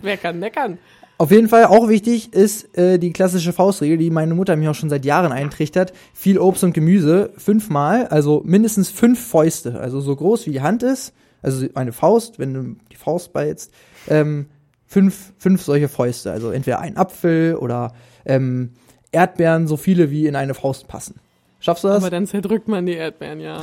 Wer 0.00 0.16
kann, 0.16 0.40
der 0.40 0.50
kann. 0.50 0.78
Auf 1.20 1.32
jeden 1.32 1.48
Fall 1.48 1.64
auch 1.64 1.88
wichtig 1.88 2.32
ist 2.32 2.78
äh, 2.78 2.96
die 2.96 3.12
klassische 3.12 3.52
Faustregel, 3.52 3.98
die 3.98 4.08
meine 4.08 4.34
Mutter 4.34 4.54
mir 4.54 4.70
auch 4.70 4.76
schon 4.76 4.88
seit 4.88 5.04
Jahren 5.04 5.32
eintrichtert. 5.32 5.92
Viel 6.14 6.38
Obst 6.38 6.62
und 6.62 6.74
Gemüse, 6.74 7.32
fünfmal, 7.36 8.06
also 8.06 8.40
mindestens 8.44 8.88
fünf 8.88 9.20
Fäuste, 9.20 9.80
also 9.80 10.00
so 10.00 10.14
groß 10.14 10.46
wie 10.46 10.52
die 10.52 10.60
Hand 10.60 10.84
ist, 10.84 11.12
also 11.42 11.66
eine 11.74 11.90
Faust, 11.90 12.38
wenn 12.38 12.54
du 12.54 12.76
die 12.92 12.96
Faust 12.96 13.32
beißt, 13.32 13.72
ähm, 14.06 14.46
fünf, 14.86 15.32
fünf 15.38 15.62
solche 15.62 15.88
Fäuste, 15.88 16.30
also 16.30 16.52
entweder 16.52 16.78
ein 16.78 16.96
Apfel 16.96 17.56
oder 17.56 17.94
ähm, 18.24 18.74
Erdbeeren, 19.10 19.66
so 19.66 19.76
viele 19.76 20.12
wie 20.12 20.28
in 20.28 20.36
eine 20.36 20.54
Faust 20.54 20.86
passen. 20.86 21.16
Schaffst 21.60 21.82
du 21.82 21.88
das? 21.88 21.96
Aber 21.96 22.10
dann 22.10 22.24
zerdrückt 22.26 22.68
man 22.68 22.86
die 22.86 22.92
Erdbeeren, 22.92 23.40
ja. 23.40 23.60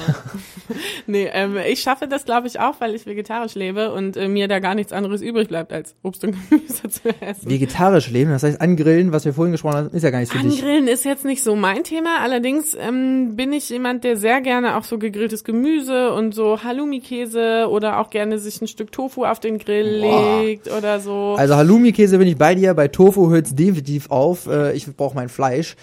nee, 1.07 1.29
ähm, 1.31 1.55
ich 1.65 1.79
schaffe 1.79 2.09
das, 2.09 2.25
glaube 2.25 2.47
ich, 2.47 2.59
auch, 2.59 2.81
weil 2.81 2.93
ich 2.93 3.05
vegetarisch 3.05 3.55
lebe 3.55 3.93
und 3.93 4.17
äh, 4.17 4.27
mir 4.27 4.49
da 4.49 4.59
gar 4.59 4.75
nichts 4.75 4.91
anderes 4.91 5.21
übrig 5.21 5.47
bleibt, 5.47 5.71
als 5.71 5.95
Obst 6.03 6.25
und 6.25 6.35
Gemüse 6.49 6.89
zu 6.89 7.09
essen. 7.21 7.49
Vegetarisch 7.49 8.09
leben, 8.09 8.31
das 8.31 8.43
heißt 8.43 8.59
angrillen, 8.59 9.13
was 9.13 9.23
wir 9.23 9.33
vorhin 9.33 9.53
gesprochen 9.53 9.75
haben, 9.75 9.89
ist 9.91 10.03
ja 10.03 10.09
gar 10.09 10.19
nicht 10.19 10.33
für 10.33 10.39
dich. 10.39 10.61
Angrillen 10.61 10.89
ist 10.89 11.05
jetzt 11.05 11.23
nicht 11.23 11.41
so 11.41 11.55
mein 11.55 11.85
Thema, 11.85 12.19
allerdings 12.21 12.75
ähm, 12.77 13.37
bin 13.37 13.53
ich 13.53 13.69
jemand, 13.69 14.03
der 14.03 14.17
sehr 14.17 14.41
gerne 14.41 14.75
auch 14.75 14.83
so 14.83 14.97
gegrilltes 14.97 15.45
Gemüse 15.45 16.11
und 16.11 16.35
so 16.35 16.63
Halloumi-Käse 16.63 17.67
oder 17.69 17.99
auch 17.99 18.09
gerne 18.09 18.39
sich 18.39 18.61
ein 18.61 18.67
Stück 18.67 18.91
Tofu 18.91 19.23
auf 19.23 19.39
den 19.39 19.57
Grill 19.57 20.01
Boah. 20.01 20.41
legt 20.41 20.69
oder 20.69 20.99
so. 20.99 21.35
Also 21.37 21.55
Halloumi-Käse 21.55 22.17
bin 22.17 22.27
ich 22.27 22.37
bei 22.37 22.55
dir, 22.55 22.73
bei 22.73 22.89
Tofu 22.89 23.29
hört's 23.29 23.55
definitiv 23.55 24.11
auf. 24.11 24.47
Äh, 24.47 24.73
ich 24.73 24.85
brauche 24.97 25.15
mein 25.15 25.29
Fleisch. 25.29 25.77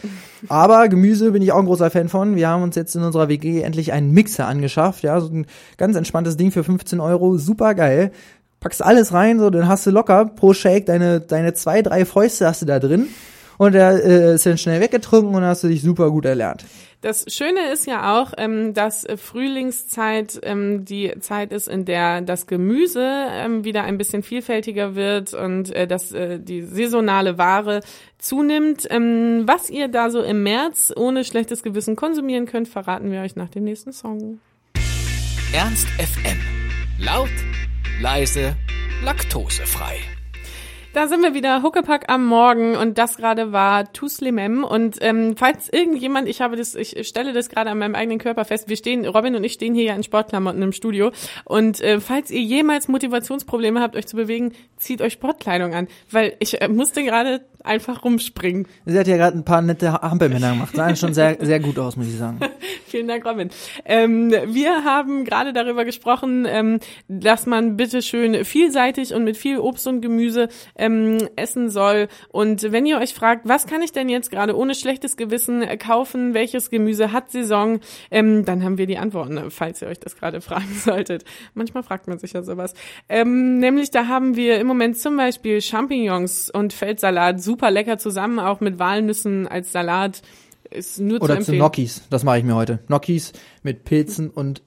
Aber 0.48 0.88
Gemüse 0.88 1.32
bin 1.32 1.42
ich 1.42 1.52
auch 1.52 1.58
ein 1.58 1.66
großer 1.66 1.90
Fan 1.90 2.08
von. 2.08 2.36
Wir 2.36 2.48
haben 2.48 2.62
uns 2.62 2.76
jetzt 2.76 2.94
in 2.96 3.02
unserer 3.02 3.28
WG 3.28 3.62
endlich 3.62 3.92
einen 3.92 4.12
Mixer 4.12 4.46
angeschafft. 4.46 5.02
Ja, 5.02 5.20
so 5.20 5.28
ein 5.28 5.46
ganz 5.76 5.96
entspanntes 5.96 6.36
Ding 6.36 6.50
für 6.50 6.64
15 6.64 7.00
Euro. 7.00 7.38
Super 7.38 7.74
geil. 7.74 8.12
Packst 8.60 8.82
alles 8.82 9.12
rein, 9.12 9.40
so, 9.40 9.50
dann 9.50 9.66
hast 9.66 9.86
du 9.86 9.90
locker 9.90 10.26
pro 10.26 10.52
Shake 10.52 10.86
deine, 10.86 11.20
deine 11.20 11.52
zwei, 11.52 11.82
drei 11.82 12.04
Fäuste 12.04 12.46
hast 12.46 12.62
du 12.62 12.66
da 12.66 12.78
drin. 12.78 13.08
Und 13.58 13.72
der 13.72 14.04
äh, 14.04 14.34
ist 14.34 14.46
dann 14.46 14.58
schnell 14.58 14.80
weggetrunken 14.80 15.34
und 15.34 15.42
hast 15.42 15.64
du 15.64 15.68
dich 15.68 15.82
super 15.82 16.10
gut 16.10 16.24
erlernt. 16.24 16.64
Das 17.02 17.24
Schöne 17.28 17.72
ist 17.72 17.84
ja 17.84 18.16
auch, 18.16 18.32
ähm, 18.38 18.74
dass 18.74 19.04
äh, 19.04 19.16
Frühlingszeit 19.16 20.38
ähm, 20.44 20.84
die 20.84 21.12
Zeit 21.18 21.52
ist, 21.52 21.66
in 21.66 21.84
der 21.84 22.20
das 22.20 22.46
Gemüse 22.46 23.04
ähm, 23.04 23.64
wieder 23.64 23.82
ein 23.82 23.98
bisschen 23.98 24.22
vielfältiger 24.22 24.94
wird 24.94 25.34
und 25.34 25.72
äh, 25.72 25.88
dass 25.88 26.12
äh, 26.12 26.38
die 26.38 26.62
saisonale 26.62 27.38
Ware 27.38 27.80
zunimmt. 28.18 28.86
Ähm, 28.88 29.42
was 29.46 29.68
ihr 29.68 29.88
da 29.88 30.10
so 30.10 30.22
im 30.22 30.44
März 30.44 30.92
ohne 30.94 31.24
schlechtes 31.24 31.64
Gewissen 31.64 31.96
konsumieren 31.96 32.46
könnt, 32.46 32.68
verraten 32.68 33.10
wir 33.10 33.22
euch 33.22 33.34
nach 33.34 33.48
dem 33.48 33.64
nächsten 33.64 33.92
Song. 33.92 34.38
Ernst 35.52 35.88
FM. 35.98 36.38
Laut, 37.00 37.28
leise, 38.00 38.54
laktosefrei. 39.04 39.98
Da 40.94 41.08
sind 41.08 41.22
wir 41.22 41.32
wieder, 41.32 41.62
Huckepack 41.62 42.10
am 42.12 42.26
Morgen 42.26 42.76
und 42.76 42.98
das 42.98 43.16
gerade 43.16 43.50
war 43.50 43.84
Mêmes 44.30 44.68
und 44.68 44.98
ähm, 45.00 45.36
falls 45.38 45.70
irgendjemand, 45.72 46.28
ich 46.28 46.42
habe 46.42 46.56
das, 46.56 46.74
ich 46.74 47.08
stelle 47.08 47.32
das 47.32 47.48
gerade 47.48 47.70
an 47.70 47.78
meinem 47.78 47.94
eigenen 47.94 48.18
Körper 48.18 48.44
fest, 48.44 48.68
wir 48.68 48.76
stehen, 48.76 49.06
Robin 49.06 49.34
und 49.34 49.42
ich 49.42 49.54
stehen 49.54 49.74
hier 49.74 49.84
ja 49.84 49.94
in 49.94 50.02
Sportklamotten 50.02 50.60
im 50.60 50.72
Studio 50.72 51.10
und 51.46 51.80
äh, 51.80 51.98
falls 51.98 52.30
ihr 52.30 52.42
jemals 52.42 52.88
Motivationsprobleme 52.88 53.80
habt, 53.80 53.96
euch 53.96 54.06
zu 54.06 54.16
bewegen, 54.16 54.52
zieht 54.76 55.00
euch 55.00 55.14
Sportkleidung 55.14 55.72
an, 55.72 55.88
weil 56.10 56.36
ich 56.40 56.60
äh, 56.60 56.68
musste 56.68 57.02
gerade 57.02 57.40
einfach 57.64 58.04
rumspringen. 58.04 58.66
Sie 58.84 58.98
hat 58.98 59.06
ja 59.06 59.16
gerade 59.16 59.38
ein 59.38 59.44
paar 59.44 59.62
nette 59.62 59.92
Hampelmänner 59.92 60.52
gemacht. 60.52 60.74
Sahen 60.74 60.96
schon 60.96 61.14
sehr, 61.14 61.36
sehr 61.40 61.60
gut 61.60 61.78
aus, 61.78 61.96
muss 61.96 62.08
ich 62.08 62.16
sagen. 62.16 62.40
Vielen 62.86 63.08
Dank, 63.08 63.24
Robin. 63.24 63.50
Ähm, 63.84 64.30
wir 64.30 64.84
haben 64.84 65.24
gerade 65.24 65.52
darüber 65.52 65.84
gesprochen, 65.84 66.46
ähm, 66.48 66.80
dass 67.08 67.46
man 67.46 67.76
bitte 67.76 68.02
schön 68.02 68.44
vielseitig 68.44 69.14
und 69.14 69.24
mit 69.24 69.36
viel 69.36 69.58
Obst 69.58 69.86
und 69.86 70.00
Gemüse 70.00 70.48
ähm, 70.82 71.28
essen 71.36 71.70
soll. 71.70 72.08
Und 72.28 72.72
wenn 72.72 72.84
ihr 72.86 72.98
euch 72.98 73.14
fragt, 73.14 73.48
was 73.48 73.66
kann 73.66 73.82
ich 73.82 73.92
denn 73.92 74.08
jetzt 74.08 74.30
gerade 74.30 74.56
ohne 74.56 74.74
schlechtes 74.74 75.16
Gewissen 75.16 75.62
äh, 75.62 75.76
kaufen, 75.76 76.34
welches 76.34 76.70
Gemüse 76.70 77.12
hat 77.12 77.30
Saison, 77.30 77.78
ähm, 78.10 78.44
dann 78.44 78.64
haben 78.64 78.78
wir 78.78 78.86
die 78.86 78.98
Antworten, 78.98 79.50
falls 79.50 79.80
ihr 79.80 79.88
euch 79.88 80.00
das 80.00 80.16
gerade 80.16 80.40
fragen 80.42 80.74
solltet. 80.74 81.24
Manchmal 81.54 81.84
fragt 81.84 82.08
man 82.08 82.18
sich 82.18 82.32
ja 82.32 82.42
sowas. 82.42 82.74
Ähm, 83.08 83.60
nämlich 83.60 83.90
da 83.90 84.08
haben 84.08 84.34
wir 84.34 84.58
im 84.58 84.66
Moment 84.66 84.98
zum 84.98 85.16
Beispiel 85.16 85.60
Champignons 85.60 86.50
und 86.50 86.72
Feldsalat, 86.72 87.40
super 87.40 87.70
lecker 87.70 87.98
zusammen, 87.98 88.40
auch 88.40 88.60
mit 88.60 88.78
Walnüssen 88.80 89.46
als 89.46 89.70
Salat. 89.70 90.22
Ist 90.68 90.98
nur 90.98 91.18
zu 91.18 91.24
Oder 91.24 91.34
zu 91.34 91.38
empfehlen. 91.38 91.58
Gnocchis. 91.58 92.02
Das 92.10 92.24
mache 92.24 92.38
ich 92.38 92.44
mir 92.44 92.56
heute. 92.56 92.78
Gnocchis 92.88 93.32
mit 93.62 93.84
Pilzen 93.84 94.30
und 94.30 94.62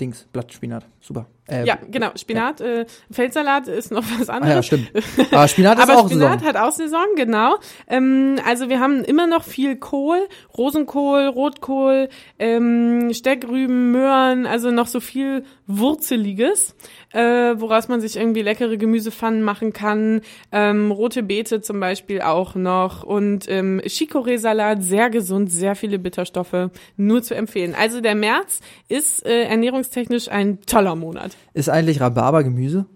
Dings, 0.00 0.26
Blattspinat. 0.32 0.86
Super. 1.00 1.26
Äh, 1.48 1.64
Ja, 1.66 1.78
genau. 1.90 2.10
Spinat, 2.16 2.60
äh, 2.60 2.86
Feldsalat 3.10 3.68
ist 3.68 3.90
noch 3.90 4.04
was 4.18 4.28
Ah 4.28 4.34
anderes. 4.34 4.54
ja, 4.54 4.62
stimmt. 4.62 4.90
Aber 5.32 5.48
Spinat 5.48 5.78
ist 5.78 5.84
Aber 5.88 6.00
auch 6.00 6.06
Spinat 6.08 6.40
Saison. 6.40 6.48
hat 6.48 6.56
auch 6.56 6.72
Saison, 6.72 7.06
genau. 7.16 7.56
Ähm, 7.88 8.36
also 8.46 8.68
wir 8.68 8.80
haben 8.80 9.02
immer 9.04 9.26
noch 9.26 9.44
viel 9.44 9.76
Kohl, 9.76 10.28
Rosenkohl, 10.56 11.26
Rotkohl, 11.26 12.08
ähm, 12.38 13.10
Steckrüben, 13.12 13.92
Möhren, 13.92 14.46
also 14.46 14.70
noch 14.70 14.86
so 14.86 15.00
viel 15.00 15.44
Wurzeliges, 15.66 16.74
äh, 17.12 17.20
woraus 17.56 17.88
man 17.88 18.00
sich 18.00 18.16
irgendwie 18.16 18.42
leckere 18.42 18.76
Gemüsepfannen 18.76 19.42
machen 19.42 19.72
kann. 19.72 20.20
Ähm, 20.52 20.90
rote 20.92 21.22
Beete 21.22 21.60
zum 21.62 21.80
Beispiel 21.80 22.20
auch 22.20 22.54
noch 22.54 23.02
und 23.04 23.48
ähm, 23.48 23.80
Chicorée-Salat, 23.86 24.82
sehr 24.82 25.08
gesund, 25.10 25.50
sehr 25.50 25.74
viele 25.74 25.98
Bitterstoffe, 25.98 26.70
nur 26.98 27.22
zu 27.22 27.34
empfehlen. 27.34 27.74
Also 27.78 28.00
der 28.02 28.14
März 28.14 28.60
ist 28.88 29.24
äh, 29.26 29.44
ernährungstechnisch 29.44 30.28
ein 30.28 30.60
toller 30.66 30.94
Monat. 30.94 31.37
Ist 31.54 31.68
eigentlich 31.68 32.00
Rhabarber 32.00 32.44
Gemüse? 32.44 32.86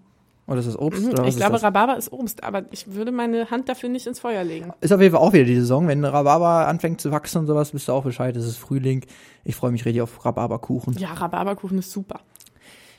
Oder 0.48 0.59
ist 0.59 0.66
das 0.66 0.76
Obst? 0.78 1.00
Mhm, 1.00 1.24
Ich 1.26 1.37
glaube? 1.37 1.62
Rhabarber 1.62 1.96
ist 1.96 2.12
Obst, 2.12 2.42
aber 2.42 2.64
ich 2.72 2.92
würde 2.94 3.12
meine 3.12 3.50
Hand 3.50 3.68
dafür 3.68 3.88
nicht 3.88 4.07
ins 4.09 4.18
Feuer 4.18 4.42
legen. 4.42 4.72
Ist 4.81 4.92
auf 4.92 5.00
jeden 5.00 5.14
Fall 5.14 5.22
auch 5.24 5.33
wieder 5.33 5.44
die 5.44 5.55
Saison. 5.55 5.87
Wenn 5.87 6.05
Rhabarber 6.05 6.66
anfängt 6.66 7.00
zu 7.00 7.12
wachsen 7.12 7.38
und 7.38 7.46
sowas, 7.46 7.70
bist 7.70 7.87
du 7.88 7.92
auch 7.92 8.02
Bescheid. 8.05 8.37
Es 8.37 8.44
ist 8.44 8.57
Frühling. 8.57 9.05
Ich 9.44 9.55
freue 9.55 9.70
mich 9.70 9.85
richtig 9.85 10.02
auf 10.02 10.24
Rhabarberkuchen. 10.24 10.94
Ja, 10.98 11.12
Rhabarberkuchen 11.12 11.78
ist 11.78 11.92
super. 11.92 12.20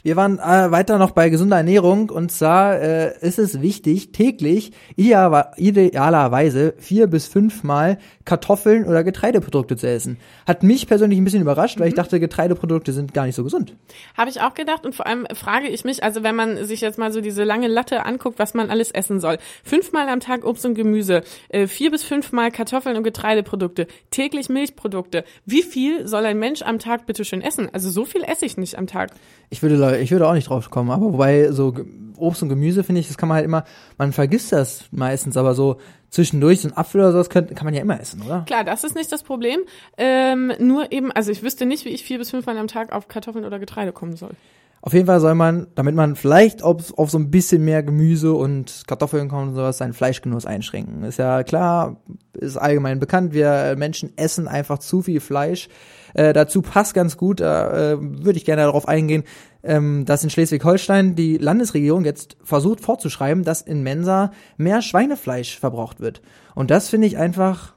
Wir 0.05 0.17
waren 0.17 0.37
äh, 0.37 0.69
weiter 0.69 0.97
noch 0.97 1.11
bei 1.11 1.29
gesunder 1.29 1.55
Ernährung 1.55 2.09
und 2.09 2.29
zwar 2.29 2.77
äh, 2.81 3.17
ist 3.21 3.39
es 3.39 3.61
wichtig, 3.61 4.11
täglich 4.11 4.73
idealer- 4.97 5.53
idealerweise 5.55 6.73
vier 6.77 7.07
bis 7.07 7.27
fünfmal 7.27 7.97
Kartoffeln 8.25 8.83
oder 8.83 9.05
Getreideprodukte 9.05 9.77
zu 9.77 9.87
essen. 9.87 10.17
Hat 10.45 10.61
mich 10.61 10.87
persönlich 10.87 11.17
ein 11.17 11.23
bisschen 11.23 11.41
überrascht, 11.41 11.79
weil 11.79 11.87
ich 11.87 11.93
dachte, 11.93 12.19
Getreideprodukte 12.19 12.91
sind 12.91 13.13
gar 13.13 13.25
nicht 13.25 13.35
so 13.35 13.45
gesund. 13.45 13.77
Habe 14.17 14.29
ich 14.29 14.41
auch 14.41 14.53
gedacht 14.55 14.85
und 14.85 14.93
vor 14.93 15.07
allem 15.07 15.25
frage 15.33 15.69
ich 15.69 15.85
mich, 15.85 16.03
also 16.03 16.21
wenn 16.21 16.35
man 16.35 16.65
sich 16.65 16.81
jetzt 16.81 16.97
mal 16.97 17.13
so 17.13 17.21
diese 17.21 17.45
lange 17.45 17.69
Latte 17.69 18.05
anguckt, 18.05 18.39
was 18.39 18.53
man 18.53 18.69
alles 18.69 18.91
essen 18.91 19.21
soll. 19.21 19.37
Fünfmal 19.63 20.09
am 20.09 20.19
Tag 20.19 20.45
Obst 20.45 20.65
und 20.65 20.73
Gemüse, 20.73 21.21
äh, 21.47 21.65
vier 21.65 21.91
bis 21.91 22.03
fünfmal 22.03 22.51
Kartoffeln 22.51 22.97
und 22.97 23.03
Getreideprodukte, 23.03 23.87
täglich 24.11 24.49
Milchprodukte. 24.49 25.23
Wie 25.45 25.63
viel 25.63 26.05
soll 26.09 26.25
ein 26.25 26.39
Mensch 26.39 26.61
am 26.61 26.79
Tag 26.79 27.05
bitte 27.05 27.23
schön 27.23 27.41
essen? 27.41 27.69
Also 27.71 27.89
so 27.89 28.03
viel 28.03 28.23
esse 28.23 28.45
ich 28.45 28.57
nicht 28.57 28.77
am 28.77 28.87
Tag. 28.87 29.11
Ich 29.49 29.61
würde, 29.61 29.92
Leu- 29.93 30.01
ich 30.01 30.11
würde 30.11 30.27
auch 30.27 30.33
nicht 30.33 30.49
drauf 30.49 30.69
kommen, 30.69 30.91
aber 30.91 31.13
wobei 31.13 31.51
so 31.51 31.73
Obst 32.17 32.43
und 32.43 32.49
Gemüse 32.49 32.83
finde 32.83 33.01
ich, 33.01 33.07
das 33.07 33.17
kann 33.17 33.29
man 33.29 33.35
halt 33.37 33.45
immer, 33.45 33.63
man 33.97 34.13
vergisst 34.13 34.51
das 34.51 34.85
meistens, 34.91 35.35
aber 35.37 35.55
so 35.55 35.77
zwischendurch 36.09 36.61
so 36.61 36.69
ein 36.69 36.77
Apfel 36.77 37.01
oder 37.01 37.11
sowas 37.11 37.29
könnte, 37.29 37.55
kann 37.55 37.65
man 37.65 37.73
ja 37.73 37.81
immer 37.81 37.99
essen, 37.99 38.21
oder? 38.21 38.43
Klar, 38.45 38.63
das 38.63 38.83
ist 38.83 38.95
nicht 38.95 39.11
das 39.11 39.23
Problem. 39.23 39.61
Ähm, 39.97 40.53
nur 40.59 40.91
eben, 40.91 41.11
also 41.11 41.31
ich 41.31 41.41
wüsste 41.41 41.65
nicht, 41.65 41.85
wie 41.85 41.89
ich 41.89 42.03
vier 42.03 42.19
bis 42.19 42.29
fünfmal 42.29 42.57
am 42.57 42.67
Tag 42.67 42.91
auf 42.91 43.07
Kartoffeln 43.07 43.45
oder 43.45 43.59
Getreide 43.59 43.91
kommen 43.91 44.15
soll. 44.15 44.31
Auf 44.85 44.93
jeden 44.93 45.05
Fall 45.05 45.21
soll 45.21 45.33
man, 45.33 45.67
damit 45.75 45.95
man 45.95 46.17
vielleicht 46.17 46.61
auf, 46.61 46.97
auf 46.97 47.09
so 47.09 47.17
ein 47.17 47.31
bisschen 47.31 47.63
mehr 47.63 47.83
Gemüse 47.83 48.33
und 48.33 48.83
Kartoffeln 48.85 49.29
kommt 49.29 49.49
und 49.49 49.55
sowas, 49.55 49.77
seinen 49.77 49.93
Fleischgenuss 49.93 50.45
einschränken. 50.45 51.03
Ist 51.03 51.19
ja 51.19 51.43
klar, 51.43 51.95
ist 52.33 52.57
allgemein 52.57 52.99
bekannt, 52.99 53.33
wir 53.33 53.75
Menschen 53.77 54.11
essen 54.17 54.47
einfach 54.49 54.79
zu 54.79 55.01
viel 55.01 55.21
Fleisch. 55.21 55.69
Äh, 56.13 56.33
dazu 56.33 56.61
passt 56.61 56.93
ganz 56.93 57.17
gut, 57.17 57.39
da 57.39 57.93
äh, 57.93 57.97
würde 57.99 58.37
ich 58.37 58.45
gerne 58.45 58.61
darauf 58.63 58.87
eingehen, 58.87 59.23
ähm, 59.63 60.05
dass 60.05 60.23
in 60.23 60.29
Schleswig-Holstein 60.29 61.15
die 61.15 61.37
Landesregierung 61.37 62.05
jetzt 62.05 62.37
versucht 62.43 62.81
fortzuschreiben, 62.81 63.43
dass 63.43 63.61
in 63.61 63.81
Mensa 63.83 64.31
mehr 64.57 64.81
Schweinefleisch 64.81 65.57
verbraucht 65.59 65.99
wird. 65.99 66.21
Und 66.55 66.69
das 66.71 66.89
finde 66.89 67.07
ich 67.07 67.17
einfach 67.17 67.73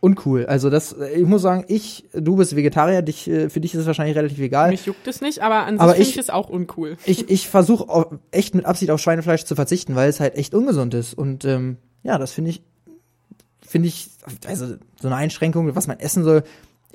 uncool. 0.00 0.44
Also 0.46 0.68
das, 0.68 0.94
ich 1.14 1.24
muss 1.24 1.40
sagen, 1.40 1.64
ich, 1.68 2.04
du 2.12 2.36
bist 2.36 2.54
Vegetarier, 2.54 3.00
dich, 3.00 3.26
äh, 3.28 3.48
für 3.48 3.60
dich 3.60 3.72
ist 3.72 3.80
es 3.80 3.86
wahrscheinlich 3.86 4.16
relativ 4.16 4.38
egal. 4.38 4.70
Mich 4.70 4.84
juckt 4.84 5.06
es 5.08 5.22
nicht, 5.22 5.40
aber 5.40 5.64
an 5.64 5.78
sich 5.78 5.86
finde 5.88 6.02
ich- 6.02 6.08
ich 6.10 6.18
es 6.18 6.28
auch 6.30 6.50
uncool. 6.50 6.96
Ich, 7.06 7.30
ich 7.30 7.48
versuche 7.48 8.18
echt 8.30 8.54
mit 8.54 8.66
Absicht 8.66 8.90
auf 8.90 9.00
Schweinefleisch 9.00 9.44
zu 9.44 9.54
verzichten, 9.54 9.94
weil 9.94 10.10
es 10.10 10.20
halt 10.20 10.34
echt 10.36 10.54
ungesund 10.54 10.92
ist. 10.92 11.14
Und 11.14 11.46
ähm, 11.46 11.78
ja, 12.02 12.18
das 12.18 12.32
finde 12.32 12.50
ich, 12.50 12.62
finde 13.66 13.88
ich, 13.88 14.10
also 14.46 14.74
so 15.00 15.08
eine 15.08 15.16
Einschränkung, 15.16 15.74
was 15.74 15.86
man 15.86 15.98
essen 16.00 16.22
soll, 16.22 16.42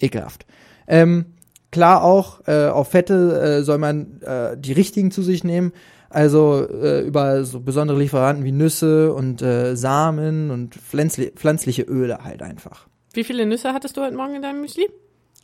ekelhaft. 0.02 0.46
Ähm, 0.88 1.26
klar 1.72 2.04
auch, 2.04 2.48
äh, 2.48 2.68
auf 2.68 2.90
Fette 2.90 3.60
äh, 3.60 3.64
soll 3.64 3.78
man 3.78 4.22
äh, 4.22 4.58
die 4.58 4.74
richtigen 4.74 5.12
zu 5.12 5.22
sich 5.22 5.44
nehmen. 5.44 5.72
Also 6.10 6.68
äh, 6.68 7.02
über 7.02 7.44
so 7.44 7.60
besondere 7.60 8.00
Lieferanten 8.00 8.44
wie 8.44 8.52
Nüsse 8.52 9.14
und 9.14 9.42
äh, 9.44 9.76
Samen 9.76 10.50
und 10.50 10.74
pflanzli 10.74 11.32
pflanzliche 11.36 11.84
Öle 11.84 12.24
halt 12.24 12.42
einfach. 12.42 12.88
Wie 13.14 13.24
viele 13.24 13.46
Nüsse 13.46 13.74
hattest 13.74 13.98
du 13.98 14.02
heute 14.02 14.16
Morgen 14.16 14.36
in 14.36 14.42
deinem 14.42 14.62
Müsli? 14.62 14.90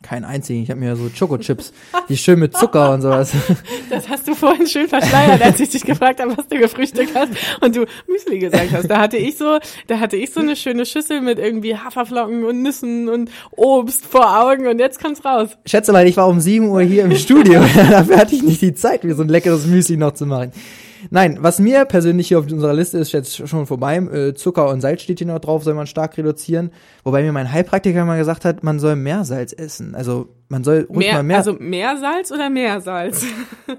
Kein 0.02 0.24
einzigen. 0.24 0.62
Ich 0.62 0.70
habe 0.70 0.78
mir 0.78 0.94
so 0.94 1.08
Choco-Chips, 1.08 1.72
die 2.08 2.16
schön 2.16 2.38
mit 2.38 2.56
Zucker 2.56 2.92
und 2.92 3.02
sowas. 3.02 3.32
Das 3.88 4.08
hast 4.08 4.26
du 4.26 4.34
vorhin 4.34 4.66
schön 4.66 4.88
verschleiert, 4.88 5.40
als 5.40 5.60
ich 5.60 5.70
dich 5.70 5.84
gefragt 5.84 6.20
habe, 6.20 6.36
was 6.36 6.46
du 6.48 6.58
gefrühstückt 6.58 7.14
hast 7.14 7.30
und 7.60 7.76
du 7.76 7.86
Müsli 8.08 8.40
gesagt 8.40 8.72
hast. 8.72 8.88
Da 8.88 8.98
hatte 8.98 9.16
ich 9.16 9.38
so, 9.38 9.58
da 9.86 10.00
hatte 10.00 10.16
ich 10.16 10.32
so 10.32 10.40
eine 10.40 10.56
schöne 10.56 10.84
Schüssel 10.84 11.20
mit 11.20 11.38
irgendwie 11.38 11.76
Haferflocken 11.76 12.44
und 12.44 12.62
Nüssen 12.62 13.08
und 13.08 13.30
Obst 13.52 14.04
vor 14.04 14.40
Augen 14.40 14.66
und 14.66 14.80
jetzt 14.80 15.00
kommt's 15.00 15.24
raus. 15.24 15.50
Schätzelein, 15.66 16.06
ich 16.08 16.16
war 16.16 16.28
um 16.28 16.40
7 16.40 16.68
Uhr 16.68 16.82
hier 16.82 17.04
im 17.04 17.14
Studio. 17.14 17.60
Dafür 17.90 18.16
hatte 18.16 18.34
ich 18.34 18.42
nicht 18.42 18.60
die 18.60 18.74
Zeit, 18.74 19.04
mir 19.04 19.14
so 19.14 19.22
ein 19.22 19.28
leckeres 19.28 19.66
Müsli 19.66 19.96
noch 19.96 20.12
zu 20.12 20.26
machen. 20.26 20.52
Nein, 21.10 21.38
was 21.40 21.58
mir 21.58 21.84
persönlich 21.84 22.28
hier 22.28 22.38
auf 22.38 22.50
unserer 22.50 22.74
Liste 22.74 22.98
ist, 22.98 23.12
jetzt 23.12 23.48
schon 23.48 23.66
vorbei. 23.66 23.96
Äh, 23.96 24.34
Zucker 24.34 24.68
und 24.68 24.80
Salz 24.80 25.02
steht 25.02 25.18
hier 25.18 25.26
noch 25.26 25.38
drauf, 25.38 25.64
soll 25.64 25.74
man 25.74 25.86
stark 25.86 26.16
reduzieren. 26.16 26.70
Wobei 27.04 27.22
mir 27.22 27.32
mein 27.32 27.52
Heilpraktiker 27.52 28.04
mal 28.04 28.18
gesagt 28.18 28.44
hat, 28.44 28.62
man 28.62 28.78
soll 28.78 28.96
mehr 28.96 29.24
Salz 29.24 29.52
essen. 29.52 29.94
Also 29.94 30.28
man 30.48 30.64
soll 30.64 30.86
ruhig 30.88 30.98
Mehr, 30.98 31.14
mal 31.14 31.22
mehr, 31.22 31.36
also 31.38 31.54
mehr 31.54 31.96
Salz 31.98 32.32
oder 32.32 32.50
mehr 32.50 32.80
Salz? 32.80 33.24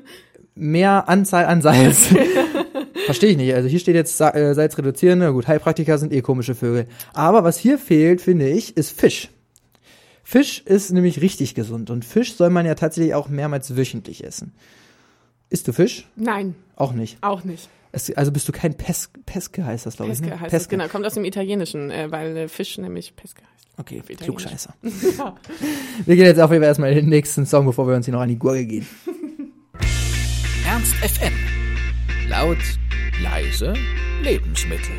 mehr 0.55 1.07
Anzahl 1.09 1.45
an 1.45 1.61
Salz. 1.61 2.07
Verstehe 3.05 3.31
ich 3.31 3.37
nicht. 3.37 3.53
Also 3.53 3.69
hier 3.69 3.79
steht 3.79 3.95
jetzt 3.95 4.17
Sa 4.17 4.31
äh, 4.31 4.53
Salz 4.53 4.77
reduzieren. 4.77 5.19
Na 5.19 5.29
gut, 5.29 5.47
Heilpraktiker 5.47 5.97
sind 5.97 6.13
eh 6.13 6.21
komische 6.21 6.55
Vögel. 6.55 6.87
Aber 7.13 7.43
was 7.43 7.57
hier 7.57 7.77
fehlt, 7.77 8.21
finde 8.21 8.49
ich, 8.49 8.75
ist 8.75 8.97
Fisch. 8.97 9.29
Fisch 10.23 10.61
ist 10.65 10.91
nämlich 10.91 11.21
richtig 11.21 11.55
gesund 11.55 11.89
und 11.89 12.03
Fisch 12.03 12.35
soll 12.35 12.49
man 12.49 12.65
ja 12.65 12.75
tatsächlich 12.75 13.13
auch 13.13 13.29
mehrmals 13.29 13.77
wöchentlich 13.77 14.25
essen. 14.25 14.53
Isst 15.49 15.67
du 15.67 15.73
Fisch? 15.73 16.07
Nein, 16.15 16.55
Auch 16.75 16.93
nicht. 16.93 17.17
auch 17.21 17.43
nicht. 17.43 17.69
Es, 17.93 18.11
also 18.15 18.31
bist 18.31 18.47
du 18.47 18.51
kein 18.51 18.75
Pes 18.75 19.09
Peske 19.25 19.65
heißt 19.65 19.85
das, 19.85 19.95
glaube 19.95 20.11
ich. 20.11 20.19
Peske 20.19 20.35
Ne? 20.35 20.41
heißt 20.41 20.53
es, 20.53 20.67
genau. 20.69 20.87
Kommt 20.89 21.05
aus 21.05 21.13
dem 21.13 21.23
Italienischen, 21.25 21.89
äh, 21.89 22.11
weil 22.11 22.35
äh, 22.35 22.47
Fisch 22.49 22.77
nämlich 22.77 23.15
Peske 23.15 23.41
heißt. 23.43 23.67
Okay. 23.79 24.01
Klugscheißer. 24.17 24.73
Ja. 25.17 25.35
Wir 26.05 26.15
gehen 26.15 26.25
jetzt 26.25 26.39
auf 26.39 26.51
jeden 26.51 26.61
Fall 26.63 26.67
erstmal 26.69 26.89
in 26.91 26.97
den 26.97 27.09
nächsten 27.09 27.45
Song, 27.45 27.65
bevor 27.65 27.87
wir 27.87 27.95
uns 27.95 28.05
hier 28.05 28.13
noch 28.13 28.21
an 28.21 28.29
die 28.29 28.37
Gurgel 28.37 28.65
gehen. 28.65 28.87
Ernst 30.67 30.93
FM. 30.95 31.33
Laut, 32.27 32.57
leise, 33.21 33.73
Lebensmittel. 34.21 34.95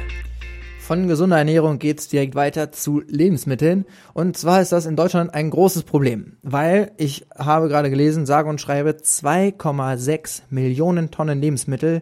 Von 0.88 1.07
gesunder 1.07 1.37
Ernährung 1.37 1.79
geht's 1.79 2.09
direkt 2.09 2.35
weiter 2.35 2.72
zu 2.72 3.03
Lebensmitteln. 3.07 3.85
Und 4.14 4.38
zwar 4.38 4.62
ist 4.62 4.72
das 4.72 4.87
in 4.87 4.96
Deutschland 4.96 5.35
ein 5.35 5.51
großes 5.51 5.83
Problem, 5.83 6.38
weil 6.40 6.92
ich 6.96 7.27
habe 7.37 7.68
gerade 7.68 7.90
gelesen, 7.90 8.24
sage 8.24 8.48
und 8.48 8.59
schreibe, 8.59 8.92
2,6 8.92 10.44
Millionen 10.48 11.11
Tonnen 11.11 11.42
Lebensmittel 11.42 12.01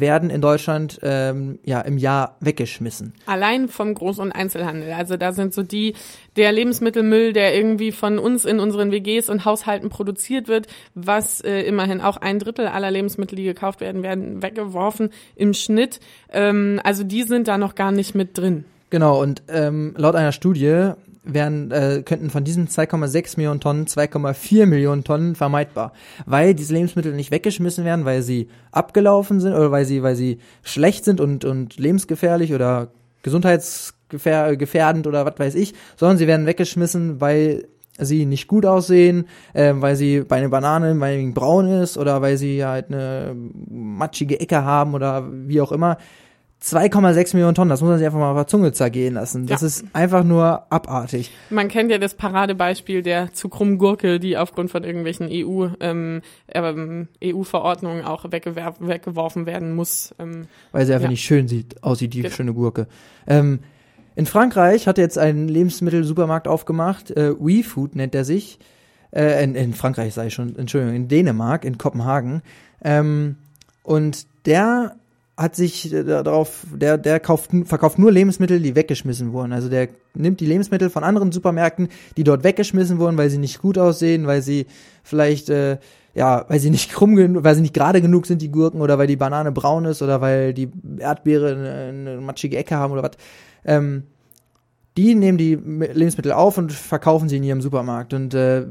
werden 0.00 0.30
in 0.30 0.40
Deutschland 0.40 0.98
ähm, 1.02 1.58
ja 1.64 1.80
im 1.80 1.98
Jahr 1.98 2.36
weggeschmissen. 2.40 3.14
Allein 3.26 3.68
vom 3.68 3.92
Groß- 3.92 4.20
und 4.20 4.32
Einzelhandel. 4.32 4.92
Also 4.92 5.16
da 5.16 5.32
sind 5.32 5.54
so 5.54 5.62
die, 5.62 5.94
der 6.36 6.52
Lebensmittelmüll, 6.52 7.32
der 7.32 7.56
irgendwie 7.56 7.92
von 7.92 8.18
uns 8.18 8.44
in 8.44 8.60
unseren 8.60 8.92
WGs 8.92 9.28
und 9.28 9.44
Haushalten 9.44 9.88
produziert 9.88 10.48
wird, 10.48 10.66
was 10.94 11.40
äh, 11.40 11.62
immerhin 11.62 12.00
auch 12.00 12.16
ein 12.16 12.38
Drittel 12.38 12.66
aller 12.66 12.90
Lebensmittel, 12.90 13.36
die 13.36 13.44
gekauft 13.44 13.80
werden, 13.80 14.02
werden 14.02 14.42
weggeworfen 14.42 15.10
im 15.34 15.54
Schnitt. 15.54 16.00
Ähm, 16.32 16.80
also 16.84 17.04
die 17.04 17.22
sind 17.22 17.48
da 17.48 17.58
noch 17.58 17.74
gar 17.74 17.92
nicht 17.92 18.14
mit 18.14 18.36
drin. 18.38 18.64
Genau, 18.90 19.20
und 19.20 19.42
ähm, 19.48 19.94
laut 19.96 20.14
einer 20.14 20.32
Studie 20.32 20.92
werden, 21.26 21.70
äh, 21.70 22.02
könnten 22.04 22.30
von 22.30 22.44
diesen 22.44 22.68
2,6 22.68 23.36
Millionen 23.36 23.60
Tonnen 23.60 23.86
2,4 23.86 24.66
Millionen 24.66 25.04
Tonnen 25.04 25.34
vermeidbar, 25.34 25.92
weil 26.24 26.54
diese 26.54 26.72
Lebensmittel 26.72 27.12
nicht 27.12 27.30
weggeschmissen 27.30 27.84
werden, 27.84 28.04
weil 28.04 28.22
sie 28.22 28.48
abgelaufen 28.70 29.40
sind 29.40 29.52
oder 29.52 29.70
weil 29.70 29.84
sie, 29.84 30.02
weil 30.02 30.16
sie 30.16 30.38
schlecht 30.62 31.04
sind 31.04 31.20
und, 31.20 31.44
und 31.44 31.78
lebensgefährlich 31.78 32.54
oder 32.54 32.88
gesundheitsgefährdend 33.22 35.06
oder 35.06 35.26
was 35.26 35.38
weiß 35.38 35.54
ich, 35.56 35.74
sondern 35.96 36.16
sie 36.16 36.26
werden 36.26 36.46
weggeschmissen, 36.46 37.20
weil 37.20 37.66
sie 37.98 38.26
nicht 38.26 38.46
gut 38.46 38.66
aussehen, 38.66 39.26
äh, 39.52 39.72
weil 39.76 39.96
sie 39.96 40.20
bei 40.20 40.36
einer 40.36 40.48
Banane 40.48 40.94
meinetwegen 40.94 41.34
braun 41.34 41.68
ist 41.68 41.96
oder 41.98 42.22
weil 42.22 42.36
sie 42.36 42.64
halt 42.64 42.86
eine 42.88 43.34
matschige 43.68 44.40
Ecke 44.40 44.64
haben 44.64 44.94
oder 44.94 45.24
wie 45.30 45.60
auch 45.60 45.72
immer. 45.72 45.98
2,6 46.62 47.34
Millionen 47.34 47.54
Tonnen, 47.54 47.68
das 47.68 47.80
muss 47.82 47.90
man 47.90 47.98
sich 47.98 48.06
einfach 48.06 48.18
mal 48.18 48.30
auf 48.30 48.36
der 48.38 48.46
Zunge 48.46 48.72
zergehen 48.72 49.14
lassen. 49.14 49.46
Das 49.46 49.60
Ja. 49.60 49.66
ist 49.66 49.84
einfach 49.92 50.24
nur 50.24 50.64
abartig. 50.72 51.30
Man 51.50 51.68
kennt 51.68 51.90
ja 51.90 51.98
das 51.98 52.14
Paradebeispiel 52.14 53.02
der 53.02 53.32
zu 53.34 53.48
krummen 53.48 53.76
Gurke, 53.78 54.18
die 54.18 54.36
aufgrund 54.38 54.70
von 54.70 54.82
irgendwelchen 54.82 55.28
EU, 55.30 55.68
ähm, 55.80 56.22
ähm, 56.48 57.08
EU-Verordnungen 57.22 58.04
auch 58.04 58.24
weggeworfen 58.32 59.46
werden 59.46 59.74
muss. 59.74 60.14
Ähm, 60.18 60.46
weil 60.72 60.86
sie 60.86 60.92
einfach 60.94 61.04
Ja. 61.04 61.10
nicht 61.10 61.24
schön 61.24 61.46
sieht, 61.46 61.82
aussieht, 61.82 62.14
die 62.14 62.22
Genau. 62.22 62.34
schöne 62.34 62.54
Gurke. 62.54 62.86
Ähm, 63.26 63.60
in 64.14 64.24
Frankreich 64.24 64.88
hat 64.88 64.96
jetzt 64.96 65.18
ein 65.18 65.48
Lebensmittelsupermarkt 65.48 66.48
aufgemacht, 66.48 67.10
äh, 67.10 67.34
WeFood 67.38 67.94
nennt 67.96 68.14
er 68.14 68.24
sich. 68.24 68.58
äh, 69.12 69.42
in, 69.44 69.54
in 69.54 69.72
Frankreich 69.72 70.12
sei 70.14 70.26
ich 70.26 70.34
schon, 70.34 70.56
Entschuldigung, 70.56 70.94
in 70.94 71.08
Dänemark, 71.08 71.64
in 71.64 71.78
Kopenhagen. 71.78 72.42
Ähm, 72.82 73.36
und 73.82 74.26
der 74.46 74.96
hat 75.36 75.54
sich 75.54 75.92
äh, 75.92 76.02
darauf, 76.04 76.66
der, 76.72 76.96
der 76.96 77.20
kauft, 77.20 77.50
verkauft 77.64 77.98
nur 77.98 78.10
Lebensmittel, 78.10 78.60
die 78.60 78.74
weggeschmissen 78.74 79.32
wurden. 79.32 79.52
Also 79.52 79.68
der 79.68 79.88
nimmt 80.14 80.40
die 80.40 80.46
Lebensmittel 80.46 80.88
von 80.88 81.04
anderen 81.04 81.30
Supermärkten, 81.32 81.88
die 82.16 82.24
dort 82.24 82.42
weggeschmissen 82.42 82.98
wurden, 82.98 83.18
weil 83.18 83.28
sie 83.28 83.38
nicht 83.38 83.60
gut 83.60 83.76
aussehen, 83.76 84.26
weil 84.26 84.40
sie 84.40 84.66
vielleicht, 85.02 85.50
äh, 85.50 85.78
ja, 86.14 86.46
weil 86.48 86.58
sie 86.58 86.70
nicht 86.70 86.90
krumm 86.90 87.16
genug, 87.16 87.44
weil 87.44 87.54
sie 87.54 87.60
nicht 87.60 87.74
gerade 87.74 88.00
genug 88.00 88.26
sind, 88.26 88.40
die 88.40 88.50
Gurken, 88.50 88.80
oder 88.80 88.98
weil 88.98 89.06
die 89.06 89.16
Banane 89.16 89.52
braun 89.52 89.84
ist, 89.84 90.00
oder 90.00 90.22
weil 90.22 90.54
die 90.54 90.70
Erdbeere 90.98 91.52
eine, 91.52 92.12
eine 92.12 92.20
matschige 92.22 92.56
Ecke 92.56 92.76
haben 92.76 92.92
oder 92.92 93.02
was. 93.02 93.12
Ähm, 93.64 94.04
die 94.96 95.14
nehmen 95.14 95.36
die 95.36 95.54
Lebensmittel 95.54 96.32
auf 96.32 96.56
und 96.56 96.72
verkaufen 96.72 97.28
sie 97.28 97.36
in 97.36 97.44
ihrem 97.44 97.60
Supermarkt 97.60 98.14
und 98.14 98.32
äh, 98.32 98.64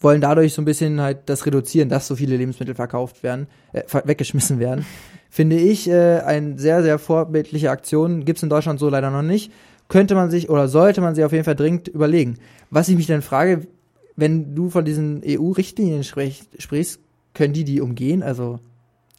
wollen 0.00 0.20
dadurch 0.20 0.54
so 0.54 0.62
ein 0.62 0.64
bisschen 0.64 1.00
halt 1.00 1.18
das 1.26 1.44
reduzieren, 1.44 1.88
dass 1.88 2.06
so 2.06 2.16
viele 2.16 2.36
Lebensmittel 2.36 2.74
verkauft 2.74 3.22
werden, 3.22 3.48
äh, 3.72 3.82
weggeschmissen 4.04 4.58
werden. 4.58 4.86
Finde 5.30 5.56
ich 5.56 5.88
äh, 5.88 6.20
eine 6.20 6.58
sehr, 6.58 6.82
sehr 6.82 6.98
vorbildliche 6.98 7.70
Aktion. 7.70 8.24
Gibt's 8.24 8.42
in 8.42 8.48
Deutschland 8.48 8.80
so 8.80 8.88
leider 8.88 9.10
noch 9.10 9.22
nicht. 9.22 9.52
Könnte 9.88 10.14
man 10.14 10.30
sich 10.30 10.48
oder 10.48 10.68
sollte 10.68 11.00
man 11.00 11.14
sich 11.14 11.24
auf 11.24 11.32
jeden 11.32 11.44
Fall 11.44 11.56
dringend 11.56 11.88
überlegen. 11.88 12.38
Was 12.70 12.88
ich 12.88 12.96
mich 12.96 13.06
dann 13.06 13.22
frage, 13.22 13.66
wenn 14.16 14.54
du 14.54 14.70
von 14.70 14.84
diesen 14.84 15.22
EU-Richtlinien 15.26 16.04
sprichst, 16.04 17.00
können 17.34 17.52
die 17.52 17.64
die 17.64 17.80
umgehen? 17.80 18.22
Also 18.22 18.60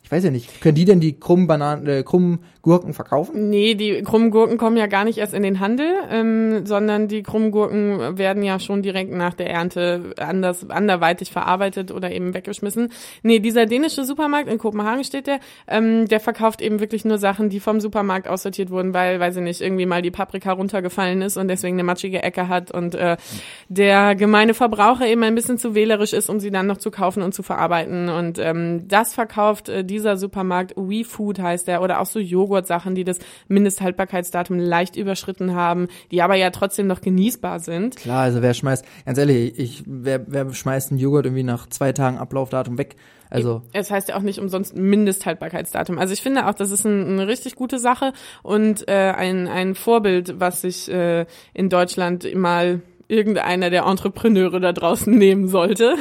ich 0.09 0.11
weiß 0.11 0.23
ja 0.23 0.31
nicht, 0.31 0.59
können 0.59 0.73
die 0.73 0.85
denn 0.85 0.99
die 0.99 1.19
krummen 1.19 1.45
Bananen, 1.45 1.85
äh, 1.85 2.01
krummen 2.01 2.39
Gurken 2.63 2.93
verkaufen? 2.93 3.51
Nee, 3.51 3.75
die 3.75 4.01
krummen 4.01 4.31
Gurken 4.31 4.57
kommen 4.57 4.75
ja 4.75 4.87
gar 4.87 5.03
nicht 5.05 5.19
erst 5.19 5.35
in 5.35 5.43
den 5.43 5.59
Handel, 5.59 5.85
ähm, 6.09 6.65
sondern 6.65 7.07
die 7.07 7.21
krummen 7.21 7.51
Gurken 7.51 8.17
werden 8.17 8.41
ja 8.41 8.59
schon 8.59 8.81
direkt 8.81 9.13
nach 9.13 9.35
der 9.35 9.51
Ernte 9.51 10.15
anders, 10.17 10.67
anderweitig 10.67 11.31
verarbeitet 11.31 11.91
oder 11.91 12.11
eben 12.11 12.33
weggeschmissen. 12.33 12.91
Nee, 13.21 13.37
dieser 13.37 13.67
dänische 13.67 14.03
Supermarkt 14.03 14.49
in 14.49 14.57
Kopenhagen 14.57 15.03
steht 15.03 15.27
der, 15.27 15.39
ähm, 15.67 16.07
der 16.07 16.19
verkauft 16.19 16.61
eben 16.61 16.79
wirklich 16.79 17.05
nur 17.05 17.19
Sachen, 17.19 17.49
die 17.49 17.59
vom 17.59 17.79
Supermarkt 17.79 18.27
aussortiert 18.27 18.71
wurden, 18.71 18.95
weil, 18.95 19.19
weiß 19.19 19.37
ich 19.37 19.43
nicht, 19.43 19.61
irgendwie 19.61 19.85
mal 19.85 20.01
die 20.01 20.09
Paprika 20.09 20.53
runtergefallen 20.53 21.21
ist 21.21 21.37
und 21.37 21.49
deswegen 21.49 21.75
eine 21.75 21.83
matschige 21.83 22.23
Ecke 22.23 22.47
hat 22.47 22.71
und 22.71 22.95
äh, 22.95 23.15
der 23.67 24.15
gemeine 24.15 24.55
Verbraucher 24.55 25.05
eben 25.05 25.21
ein 25.21 25.35
bisschen 25.35 25.59
zu 25.59 25.75
wählerisch 25.75 26.13
ist, 26.13 26.29
um 26.29 26.39
sie 26.39 26.49
dann 26.49 26.65
noch 26.65 26.77
zu 26.77 26.89
kaufen 26.89 27.21
und 27.21 27.35
zu 27.35 27.43
verarbeiten. 27.43 28.09
Und 28.09 28.39
ähm, 28.39 28.87
das 28.87 29.13
verkauft 29.13 29.69
äh, 29.69 29.83
dieser 29.99 30.17
Supermarkt, 30.17 30.73
WeFood 30.77 31.39
heißt 31.39 31.67
der, 31.67 31.81
oder 31.81 31.99
auch 31.99 32.05
so 32.05 32.19
Joghurt-Sachen, 32.19 32.95
die 32.95 33.03
das 33.03 33.19
Mindesthaltbarkeitsdatum 33.49 34.57
leicht 34.57 34.95
überschritten 34.95 35.53
haben, 35.53 35.87
die 36.11 36.21
aber 36.21 36.35
ja 36.35 36.49
trotzdem 36.51 36.87
noch 36.87 37.01
genießbar 37.01 37.59
sind. 37.59 37.97
Klar, 37.97 38.21
also 38.21 38.41
wer 38.41 38.53
schmeißt, 38.53 38.85
ganz 39.05 39.17
ehrlich, 39.17 39.59
ich, 39.59 39.83
wer, 39.85 40.21
wer 40.27 40.53
schmeißt 40.53 40.91
einen 40.91 40.99
Joghurt 40.99 41.25
irgendwie 41.25 41.43
nach 41.43 41.67
zwei 41.67 41.91
Tagen 41.91 42.17
Ablaufdatum 42.17 42.77
weg? 42.77 42.95
Also. 43.29 43.61
Es 43.73 43.91
heißt 43.91 44.09
ja 44.09 44.15
auch 44.15 44.21
nicht 44.21 44.39
umsonst 44.39 44.75
Mindesthaltbarkeitsdatum. 44.75 45.99
Also 45.99 46.13
ich 46.13 46.21
finde 46.21 46.47
auch, 46.47 46.53
das 46.55 46.71
ist 46.71 46.85
ein, 46.85 47.05
eine 47.07 47.27
richtig 47.27 47.55
gute 47.55 47.77
Sache 47.77 48.13
und 48.41 48.87
äh, 48.87 49.13
ein, 49.15 49.47
ein 49.47 49.75
Vorbild, 49.75 50.39
was 50.39 50.61
sich 50.61 50.89
äh, 50.89 51.25
in 51.53 51.69
Deutschland 51.69 52.33
mal 52.33 52.81
irgendeiner 53.09 53.69
der 53.69 53.83
Entrepreneure 53.85 54.59
da 54.61 54.71
draußen 54.71 55.13
nehmen 55.17 55.49
sollte. 55.49 55.95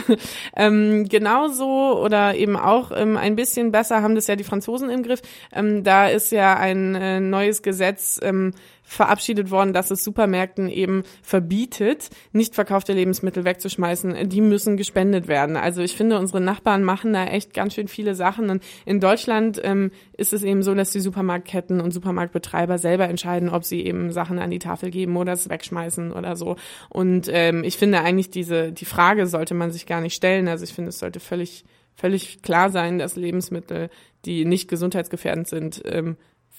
ähm, 0.56 1.08
genauso 1.08 2.00
oder 2.00 2.36
eben 2.36 2.56
auch 2.56 2.92
ähm, 2.94 3.16
ein 3.16 3.34
bisschen 3.34 3.72
besser 3.72 4.02
haben 4.02 4.14
das 4.14 4.28
ja 4.28 4.36
die 4.36 4.44
Franzosen 4.44 4.90
im 4.90 5.02
Griff. 5.02 5.22
Ähm, 5.52 5.82
da 5.82 6.06
ist 6.06 6.30
ja 6.30 6.56
ein 6.56 6.94
äh, 6.94 7.18
neues 7.18 7.62
Gesetz 7.62 8.20
ähm, 8.22 8.52
verabschiedet 8.88 9.50
worden, 9.50 9.74
dass 9.74 9.90
es 9.90 10.02
Supermärkten 10.02 10.70
eben 10.70 11.02
verbietet, 11.22 12.08
nicht 12.32 12.54
verkaufte 12.54 12.94
Lebensmittel 12.94 13.44
wegzuschmeißen. 13.44 14.28
Die 14.30 14.40
müssen 14.40 14.78
gespendet 14.78 15.28
werden. 15.28 15.58
Also 15.58 15.82
ich 15.82 15.94
finde, 15.94 16.18
unsere 16.18 16.40
Nachbarn 16.40 16.82
machen 16.84 17.12
da 17.12 17.26
echt 17.26 17.52
ganz 17.52 17.74
schön 17.74 17.86
viele 17.86 18.14
Sachen. 18.14 18.48
Und 18.48 18.62
in 18.86 18.98
Deutschland 18.98 19.60
ähm, 19.62 19.90
ist 20.16 20.32
es 20.32 20.42
eben 20.42 20.62
so, 20.62 20.74
dass 20.74 20.90
die 20.90 21.00
Supermarktketten 21.00 21.82
und 21.82 21.92
Supermarktbetreiber 21.92 22.78
selber 22.78 23.08
entscheiden, 23.08 23.50
ob 23.50 23.64
sie 23.64 23.84
eben 23.84 24.10
Sachen 24.10 24.38
an 24.38 24.50
die 24.50 24.58
Tafel 24.58 24.90
geben 24.90 25.18
oder 25.18 25.32
es 25.32 25.50
wegschmeißen 25.50 26.10
oder 26.10 26.34
so. 26.34 26.56
Und 26.88 27.28
ähm, 27.30 27.64
ich 27.64 27.76
finde 27.76 28.00
eigentlich 28.00 28.30
diese 28.30 28.72
die 28.72 28.86
Frage 28.86 29.26
sollte 29.26 29.52
man 29.52 29.70
sich 29.70 29.84
gar 29.84 30.00
nicht 30.00 30.14
stellen. 30.14 30.48
Also 30.48 30.64
ich 30.64 30.72
finde, 30.72 30.88
es 30.88 30.98
sollte 30.98 31.20
völlig 31.20 31.64
völlig 31.94 32.42
klar 32.42 32.70
sein, 32.70 32.98
dass 32.98 33.16
Lebensmittel, 33.16 33.90
die 34.24 34.44
nicht 34.44 34.68
gesundheitsgefährdend 34.68 35.48
sind, 35.48 35.82
ähm, 35.84 36.16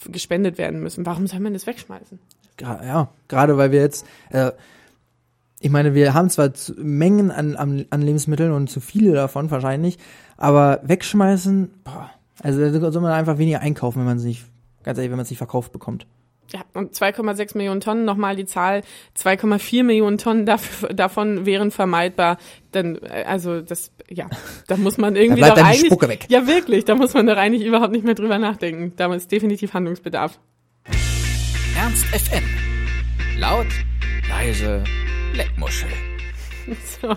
gespendet 0.08 0.58
werden 0.58 0.82
müssen. 0.82 1.06
Warum 1.06 1.28
soll 1.28 1.40
man 1.40 1.54
das 1.54 1.68
wegschmeißen? 1.68 2.20
Ja, 2.62 3.10
gerade 3.28 3.58
weil 3.58 3.72
wir 3.72 3.80
jetzt, 3.80 4.06
äh, 4.32 4.52
ich 5.60 5.70
meine, 5.70 5.94
wir 5.94 6.14
haben 6.14 6.30
zwar 6.30 6.52
Mengen 6.78 7.32
an, 7.32 7.56
an, 7.56 7.86
an 7.90 8.02
Lebensmitteln 8.02 8.52
und 8.52 8.70
zu 8.70 8.80
viele 8.80 9.14
davon 9.14 9.50
wahrscheinlich, 9.52 9.98
aber 10.38 10.82
wegschmeißen, 10.84 11.70
boah, 11.84 12.12
also 12.42 12.80
da 12.80 12.92
soll 12.92 13.02
man 13.02 13.12
einfach 13.12 13.38
weniger 13.38 13.60
einkaufen, 13.60 14.00
wenn 14.00 14.06
man 14.06 14.18
es 14.18 14.24
nicht, 14.24 14.46
ganz 14.84 14.98
ehrlich, 14.98 15.12
wenn 15.12 15.18
man 15.18 15.24
es 15.24 15.30
nicht 15.30 15.38
verkauft 15.38 15.72
bekommt. 15.72 16.06
Ja, 16.52 16.62
und 16.74 16.96
2,6 16.96 17.56
Millionen 17.58 17.82
Tonnen, 17.82 18.06
nochmal 18.06 18.36
die 18.36 18.46
Zahl, 18.46 18.82
2,4 19.18 19.84
Millionen 19.84 20.18
Tonnen 20.18 20.46
dafür, 20.46 20.90
davon 20.90 21.46
wären 21.46 21.72
vermeidbar. 21.72 22.38
Dann, 22.72 22.98
äh, 22.98 23.24
also 23.28 23.62
das, 23.62 23.92
ja, 24.10 24.28
da 24.68 24.78
muss 24.78 24.98
man 24.98 25.16
irgendwie 25.16 25.42
da 25.42 25.52
doch 25.52 25.64
eigentlich, 25.64 25.86
Spucke 25.88 26.10
weg. 26.10 26.26
ja 26.30 26.48
wirklich, 26.48 26.86
da 26.86 26.96
muss 26.96 27.14
man 27.14 27.28
doch 27.28 27.38
eigentlich 27.38 27.66
überhaupt 27.66 27.92
nicht 27.92 28.06
mehr 28.06 28.16
drüber 28.16 28.40
nachdenken. 28.40 28.94
Da 28.96 29.14
ist 29.14 29.32
definitiv 29.32 29.74
Handlungsbedarf. 29.74 30.40
Ernst 31.78 32.06
FM. 32.06 32.44
Laut, 33.38 33.68
leise, 34.28 34.84
Leckmuschel. 35.34 36.09
So, 37.02 37.16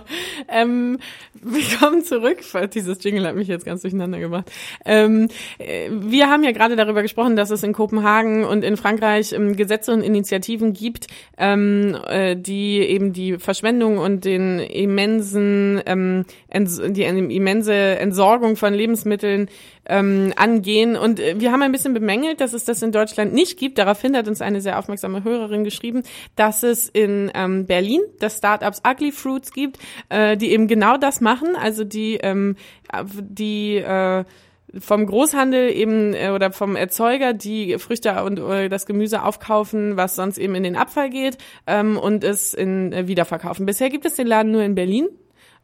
ähm, 0.49 0.99
willkommen 1.35 2.05
zurück. 2.05 2.39
Dieses 2.73 3.03
Jingle 3.03 3.27
hat 3.27 3.35
mich 3.35 3.49
jetzt 3.49 3.65
ganz 3.65 3.83
durcheinander 3.83 4.19
gemacht. 4.19 4.51
Ähm, 4.85 5.29
äh, 5.59 5.91
wir 5.91 6.31
haben 6.31 6.45
ja 6.45 6.53
gerade 6.53 6.77
darüber 6.77 7.03
gesprochen, 7.03 7.37
dass 7.37 7.51
es 7.51 7.63
in 7.63 7.73
Kopenhagen 7.73 8.45
und 8.45 8.65
in 8.65 8.77
Frankreich 8.77 9.33
ähm, 9.33 9.57
Gesetze 9.57 9.93
und 9.93 10.03
Initiativen 10.03 10.73
gibt, 10.73 11.09
ähm, 11.37 11.97
äh, 12.07 12.37
die 12.37 12.79
eben 12.79 13.13
die 13.13 13.39
Verschwendung 13.39 13.99
und 13.99 14.25
den 14.25 14.59
immensen, 14.59 15.83
ähm, 15.87 16.25
die 16.53 17.03
immense 17.03 17.75
Entsorgung 17.75 18.57
von 18.57 18.73
Lebensmitteln 18.75 19.49
ähm, 19.87 20.33
angehen. 20.37 20.97
Und 20.97 21.21
äh, 21.21 21.41
wir 21.41 21.53
haben 21.53 21.63
ein 21.63 21.73
bisschen 21.73 21.95
bemängelt, 21.95 22.41
dass 22.41 22.53
es 22.53 22.65
das 22.65 22.83
in 22.83 22.93
Deutschland 22.93 23.33
nicht 23.33 23.59
gibt. 23.59 23.79
Daraufhin 23.79 24.17
hat 24.17 24.29
uns 24.29 24.41
eine 24.41 24.61
sehr 24.61 24.79
aufmerksame 24.79 25.25
Hörerin 25.25 25.65
geschrieben, 25.65 26.03
dass 26.37 26.63
es 26.63 26.89
in 26.89 27.31
ähm, 27.35 27.67
Berlin 27.67 28.01
das 28.21 28.39
Startups 28.39 28.83
Ugly 28.87 29.13
Fruits 29.43 29.53
gibt, 29.53 29.79
äh, 30.09 30.37
die 30.37 30.53
eben 30.53 30.69
genau 30.69 30.97
das 30.97 31.21
machen, 31.21 31.57
also 31.57 31.85
die 31.85 32.19
ähm, 32.23 32.57
die 33.05 33.77
äh, 33.77 34.25
vom 34.79 35.05
Großhandel 35.05 35.71
eben 35.71 36.15
äh, 36.15 36.31
oder 36.31 36.51
vom 36.51 36.77
Erzeuger 36.77 37.35
die 37.35 37.79
Früchte 37.79 38.23
und 38.25 38.39
äh, 38.39 38.69
das 38.69 38.87
Gemüse 38.87 39.23
aufkaufen, 39.23 39.97
was 39.97 40.17
sonst 40.17 40.39
eben 40.39 40.55
in 40.55 40.63
den 40.63 40.77
Abfall 40.77 41.11
geht 41.11 41.37
ähm, 41.67 41.99
und 41.99 42.25
es 42.25 42.55
in 42.55 42.93
äh, 42.93 43.07
wiederverkaufen. 43.07 43.67
Bisher 43.67 43.91
gibt 43.91 44.07
es 44.07 44.15
den 44.15 44.27
Laden 44.27 44.53
nur 44.53 44.63
in 44.63 44.75
Berlin, 44.75 45.09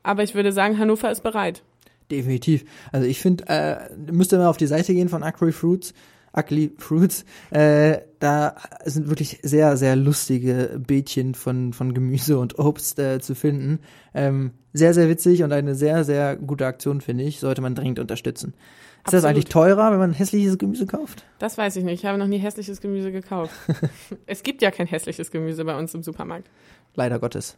aber 0.02 0.24
ich 0.24 0.34
würde 0.34 0.52
sagen, 0.52 0.78
Hannover 0.78 1.10
ist 1.10 1.22
bereit. 1.22 1.62
Definitiv. 2.10 2.64
Also 2.92 3.06
ich 3.06 3.20
finde, 3.20 3.44
äh, 3.48 3.94
müsste 4.10 4.38
mal 4.38 4.48
auf 4.48 4.56
die 4.56 4.66
Seite 4.66 4.92
gehen 4.94 5.08
von 5.08 5.22
Ugly 5.22 5.52
Fruits. 5.52 5.94
Ugly 6.36 6.72
Fruits. 6.78 7.24
Äh, 7.50 7.98
da 8.18 8.56
sind 8.84 9.08
wirklich 9.08 9.40
sehr, 9.42 9.76
sehr 9.76 9.96
lustige 9.96 10.80
Bildchen 10.84 11.34
von, 11.34 11.72
von 11.72 11.94
Gemüse 11.94 12.38
und 12.38 12.58
Obst 12.58 12.98
äh, 12.98 13.20
zu 13.20 13.34
finden. 13.34 13.80
Ähm, 14.14 14.52
sehr, 14.72 14.94
sehr 14.94 15.08
witzig 15.08 15.42
und 15.42 15.52
eine 15.52 15.74
sehr, 15.74 16.04
sehr 16.04 16.36
gute 16.36 16.66
Aktion, 16.66 17.00
finde 17.00 17.24
ich. 17.24 17.40
Sollte 17.40 17.62
man 17.62 17.74
dringend 17.74 17.98
unterstützen. 17.98 18.54
Ist 18.54 19.14
Absolut. 19.14 19.24
das 19.24 19.24
eigentlich 19.24 19.44
teurer, 19.46 19.92
wenn 19.92 19.98
man 19.98 20.12
hässliches 20.12 20.58
Gemüse 20.58 20.86
kauft? 20.86 21.24
Das 21.38 21.56
weiß 21.56 21.76
ich 21.76 21.84
nicht. 21.84 22.00
Ich 22.00 22.06
habe 22.06 22.18
noch 22.18 22.26
nie 22.26 22.38
hässliches 22.38 22.80
Gemüse 22.80 23.12
gekauft. 23.12 23.52
es 24.26 24.42
gibt 24.42 24.62
ja 24.62 24.70
kein 24.70 24.86
hässliches 24.86 25.30
Gemüse 25.30 25.64
bei 25.64 25.78
uns 25.78 25.94
im 25.94 26.02
Supermarkt. 26.02 26.50
Leider 26.94 27.18
Gottes. 27.18 27.56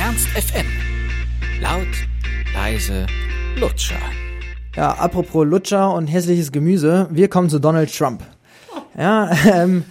Ernst 0.00 0.28
FM. 0.28 0.66
Laut, 1.60 1.86
leise, 2.54 3.06
Lutscher. 3.58 4.00
Ja, 4.74 4.92
apropos 4.92 5.46
Lutscher 5.46 5.92
und 5.92 6.06
hässliches 6.06 6.52
Gemüse, 6.52 7.08
wir 7.10 7.28
kommen 7.28 7.50
zu 7.50 7.58
Donald 7.58 7.94
Trump. 7.94 8.24
Ja, 9.00 9.30
ähm, 9.50 9.84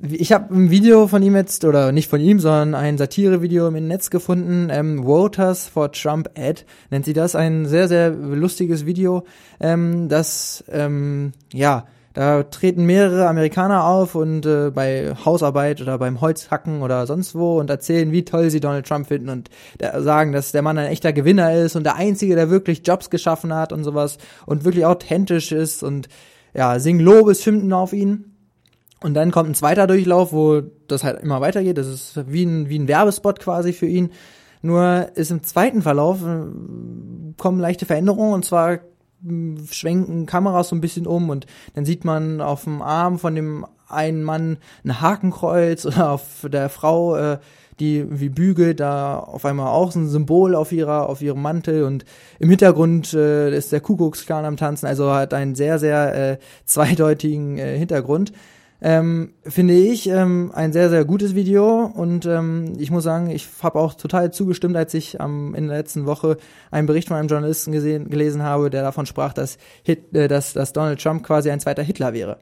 ich 0.00 0.30
habe 0.30 0.54
ein 0.54 0.70
Video 0.70 1.08
von 1.08 1.20
ihm 1.22 1.34
jetzt, 1.34 1.64
oder 1.64 1.90
nicht 1.90 2.08
von 2.08 2.20
ihm, 2.20 2.38
sondern 2.38 2.76
ein 2.76 2.96
Satirevideo 2.96 3.66
im 3.66 3.88
Netz 3.88 4.08
gefunden. 4.08 4.68
Ähm, 4.70 5.04
Voters 5.04 5.66
for 5.66 5.90
Trump 5.90 6.30
Ad 6.38 6.62
nennt 6.90 7.06
sie 7.06 7.12
das. 7.12 7.34
Ein 7.34 7.66
sehr, 7.66 7.88
sehr 7.88 8.10
lustiges 8.10 8.86
Video, 8.86 9.24
ähm, 9.58 10.08
das, 10.08 10.62
ähm, 10.70 11.32
ja, 11.52 11.86
da 12.14 12.44
treten 12.44 12.86
mehrere 12.86 13.26
Amerikaner 13.26 13.84
auf 13.84 14.14
und 14.14 14.46
äh, 14.46 14.70
bei 14.70 15.14
Hausarbeit 15.24 15.82
oder 15.82 15.98
beim 15.98 16.20
Holzhacken 16.20 16.82
oder 16.82 17.06
sonst 17.06 17.34
wo 17.34 17.58
und 17.58 17.68
erzählen, 17.68 18.12
wie 18.12 18.24
toll 18.24 18.48
sie 18.50 18.60
Donald 18.60 18.86
Trump 18.86 19.08
finden 19.08 19.28
und 19.28 19.50
sagen, 19.98 20.32
dass 20.32 20.52
der 20.52 20.62
Mann 20.62 20.78
ein 20.78 20.86
echter 20.86 21.12
Gewinner 21.12 21.52
ist 21.52 21.76
und 21.76 21.84
der 21.84 21.96
Einzige, 21.96 22.36
der 22.36 22.48
wirklich 22.48 22.86
Jobs 22.86 23.10
geschaffen 23.10 23.52
hat 23.52 23.72
und 23.72 23.84
sowas 23.84 24.16
und 24.46 24.64
wirklich 24.64 24.86
authentisch 24.86 25.52
ist 25.52 25.82
und 25.82 26.08
ja, 26.56 26.78
singen 26.78 27.00
Lobeshymnen 27.00 27.72
auf 27.72 27.92
ihn. 27.92 28.35
Und 29.06 29.14
dann 29.14 29.30
kommt 29.30 29.48
ein 29.48 29.54
zweiter 29.54 29.86
Durchlauf, 29.86 30.32
wo 30.32 30.62
das 30.88 31.04
halt 31.04 31.22
immer 31.22 31.40
weitergeht. 31.40 31.78
Das 31.78 31.86
ist 31.86 32.24
wie 32.26 32.44
ein, 32.44 32.68
wie 32.68 32.76
ein 32.76 32.88
Werbespot 32.88 33.38
quasi 33.38 33.72
für 33.72 33.86
ihn. 33.86 34.10
Nur 34.62 35.10
ist 35.14 35.30
im 35.30 35.44
zweiten 35.44 35.80
Verlauf 35.80 36.24
äh, 36.24 36.40
kommen 37.36 37.60
leichte 37.60 37.86
Veränderungen 37.86 38.34
und 38.34 38.44
zwar 38.44 38.72
äh, 38.72 38.78
schwenken 39.70 40.26
Kameras 40.26 40.70
so 40.70 40.74
ein 40.74 40.80
bisschen 40.80 41.06
um 41.06 41.30
und 41.30 41.46
dann 41.74 41.84
sieht 41.84 42.04
man 42.04 42.40
auf 42.40 42.64
dem 42.64 42.82
Arm 42.82 43.20
von 43.20 43.36
dem 43.36 43.64
einen 43.88 44.24
Mann 44.24 44.56
ein 44.82 45.00
Hakenkreuz 45.00 45.86
oder 45.86 46.10
auf 46.10 46.44
der 46.50 46.68
Frau 46.68 47.14
äh, 47.14 47.38
die 47.78 48.06
wie 48.08 48.30
bügelt, 48.30 48.80
da 48.80 49.20
auf 49.20 49.44
einmal 49.44 49.68
auch 49.68 49.92
so 49.92 50.00
ein 50.00 50.08
Symbol 50.08 50.56
auf 50.56 50.72
ihrer, 50.72 51.08
auf 51.08 51.22
ihrem 51.22 51.42
Mantel 51.42 51.84
und 51.84 52.04
im 52.40 52.48
Hintergrund 52.48 53.14
äh, 53.14 53.56
ist 53.56 53.70
der 53.70 53.80
Kuckucksklan 53.80 54.44
am 54.44 54.56
Tanzen, 54.56 54.86
also 54.86 55.12
hat 55.12 55.32
einen 55.32 55.54
sehr, 55.54 55.78
sehr 55.78 56.32
äh, 56.32 56.38
zweideutigen 56.64 57.58
äh, 57.58 57.78
Hintergrund. 57.78 58.32
Ähm, 58.82 59.32
finde 59.42 59.74
ich 59.74 60.08
ähm, 60.08 60.52
ein 60.54 60.72
sehr, 60.72 60.90
sehr 60.90 61.04
gutes 61.04 61.34
Video 61.34 61.86
und 61.86 62.26
ähm, 62.26 62.74
ich 62.78 62.90
muss 62.90 63.04
sagen, 63.04 63.30
ich 63.30 63.48
habe 63.62 63.78
auch 63.78 63.94
total 63.94 64.32
zugestimmt, 64.32 64.76
als 64.76 64.92
ich 64.92 65.18
ähm, 65.18 65.54
in 65.54 65.68
der 65.68 65.78
letzten 65.78 66.04
Woche 66.04 66.36
einen 66.70 66.86
Bericht 66.86 67.08
von 67.08 67.16
einem 67.16 67.28
Journalisten 67.28 67.72
gesehen, 67.72 68.10
gelesen 68.10 68.42
habe, 68.42 68.68
der 68.68 68.82
davon 68.82 69.06
sprach, 69.06 69.32
dass, 69.32 69.56
Hit, 69.82 70.14
äh, 70.14 70.28
dass, 70.28 70.52
dass 70.52 70.74
Donald 70.74 71.00
Trump 71.02 71.24
quasi 71.24 71.50
ein 71.50 71.60
zweiter 71.60 71.82
Hitler 71.82 72.12
wäre. 72.12 72.38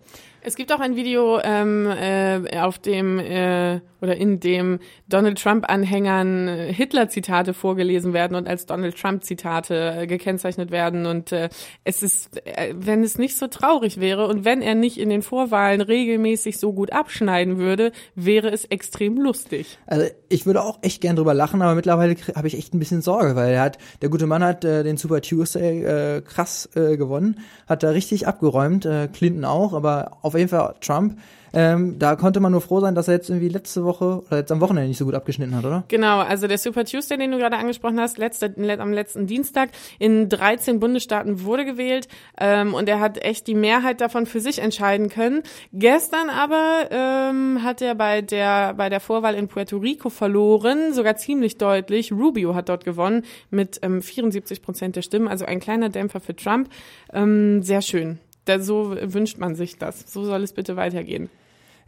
Es 0.47 0.57
gibt 0.57 0.73
auch 0.73 0.81
ein 0.81 0.97
Video, 0.97 1.41
ähm, 1.43 1.87
äh, 1.87 2.59
auf 2.59 2.79
dem 2.79 3.19
äh, 3.19 3.81
oder 4.05 4.17
in 4.17 4.39
dem 4.39 4.79
Donald 5.09 5.43
Trump-Anhängern 5.43 6.49
äh, 6.49 6.73
Hitler-Zitate 6.73 7.55
vorgelesen 7.55 8.13
werden 8.13 8.37
und 8.37 8.47
als 8.47 8.67
Donald 8.67 8.97
Trump-Zitate 8.97 10.03
äh, 10.03 10.07
gekennzeichnet 10.07 10.71
werden. 10.71 11.07
Und 11.07 11.33
äh, 11.33 11.49
es 11.83 12.03
ist, 12.03 12.37
äh, 12.47 12.75
wenn 12.77 13.03
es 13.03 13.19
nicht 13.19 13.37
so 13.37 13.49
traurig 13.49 13.99
wäre 13.99 14.29
und 14.29 14.45
wenn 14.45 14.63
er 14.63 14.75
nicht 14.75 14.99
in 14.99 15.09
den 15.09 15.23
Vorwahlen 15.23 15.81
regelmäßig 15.81 16.59
so 16.59 16.73
gut 16.73 16.93
abschneiden 16.93 17.59
würde, 17.59 17.93
wäre 18.15 18.51
es 18.51 18.65
extrem 18.67 19.17
lustig. 19.17 19.79
Also 19.87 20.07
ich 20.29 20.47
würde 20.47 20.63
auch 20.63 20.79
echt 20.83 21.01
gern 21.01 21.17
drüber 21.17 21.35
lachen, 21.35 21.63
aber 21.63 21.75
mittlerweile 21.75 22.15
habe 22.35 22.47
ich 22.47 22.57
echt 22.57 22.75
ein 22.75 22.79
bisschen 22.79 23.03
Sorge, 23.03 23.35
weil 23.37 23.53
er 23.53 23.63
hat, 23.63 23.79
der 24.03 24.11
gute 24.11 24.27
Mann 24.27 24.45
hat 24.45 24.65
äh, 24.65 24.85
den 24.85 24.97
Super 24.97 25.21
Tuesday 25.21 25.85
äh, 25.85 26.21
krass 26.21 26.69
äh, 26.75 26.97
gewonnen, 26.97 27.41
hat 27.67 27.83
da 27.83 27.91
richtig 27.91 28.27
abgeräumt, 28.27 28.85
äh, 28.85 29.09
Clinton 29.09 29.45
auch, 29.45 29.73
aber 29.73 30.19
auf 30.23 30.35
jeden 30.35 30.49
Fall 30.49 30.75
Trump. 30.81 31.19
Ähm, 31.55 31.99
da 31.99 32.17
konnte 32.17 32.41
man 32.41 32.53
nur 32.53 32.61
froh 32.61 32.81
sein, 32.81 32.95
dass 32.95 33.09
er 33.09 33.15
jetzt 33.15 33.31
irgendwie 33.31 33.49
letzte 33.49 33.85
Woche 33.85 34.23
oder 34.27 34.39
jetzt 34.39 34.51
am 34.51 34.61
Wochenende 34.61 34.89
nicht 34.89 34.99
so 34.99 35.05
gut 35.05 35.15
abgeschnitten 35.15 35.55
hat, 35.55 35.65
oder? 35.65 35.85
Genau, 35.89 36.21
also 36.21 36.49
der 36.49 36.59
Super 36.59 36.85
Tuesday, 36.85 37.17
den 37.17 37.31
du 37.31 37.39
gerade 37.39 37.57
angesprochen 37.57 38.01
hast, 38.01 38.19
letzte, 38.19 38.55
am 38.79 38.93
letzten 38.93 39.27
Dienstag 39.27 39.71
in 39.99 40.29
13 40.29 40.81
Bundesstaaten 40.81 41.45
wurde 41.45 41.65
gewählt 41.65 42.09
ähm, 42.39 42.75
und 42.75 42.89
er 42.89 43.01
hat 43.01 43.23
echt 43.25 43.47
die 43.47 43.55
Mehrheit 43.55 44.01
davon 44.01 44.27
für 44.27 44.41
sich 44.41 44.59
entscheiden 44.59 45.09
können. 45.09 45.43
Gestern 45.73 46.29
aber 46.29 46.89
ähm, 46.91 47.63
hat 47.63 47.81
er 47.83 47.95
bei 47.95 48.21
der 48.21 48.75
bei 48.75 48.89
der 48.89 49.01
Vorwahl 49.01 49.35
in 49.35 49.49
Puerto 49.49 49.77
Rico 49.77 50.11
verloren, 50.11 50.93
sogar 50.93 51.17
ziemlich 51.17 51.59
deutlich. 51.59 52.13
Rubio 52.13 52.55
hat 52.55 52.69
dort 52.69 52.85
gewonnen 52.85 53.23
mit 53.51 53.79
ähm, 53.83 54.03
74 54.03 54.63
Prozent 54.63 54.97
der 54.97 55.03
Stimmen, 55.03 55.29
also 55.29 55.45
ein 55.45 55.61
kleiner 55.61 55.89
Dämpfer 55.89 56.21
für 56.21 56.35
Trump. 56.35 56.69
Ähm, 57.13 57.63
sehr 57.63 57.83
schön. 57.83 58.19
Da, 58.45 58.61
so 58.61 58.97
wünscht 59.01 59.39
man 59.39 59.55
sich 59.55 59.79
das. 59.79 60.13
So 60.13 60.25
soll 60.25 60.43
es 60.43 60.53
bitte 60.53 60.77
weitergehen. 60.77 61.31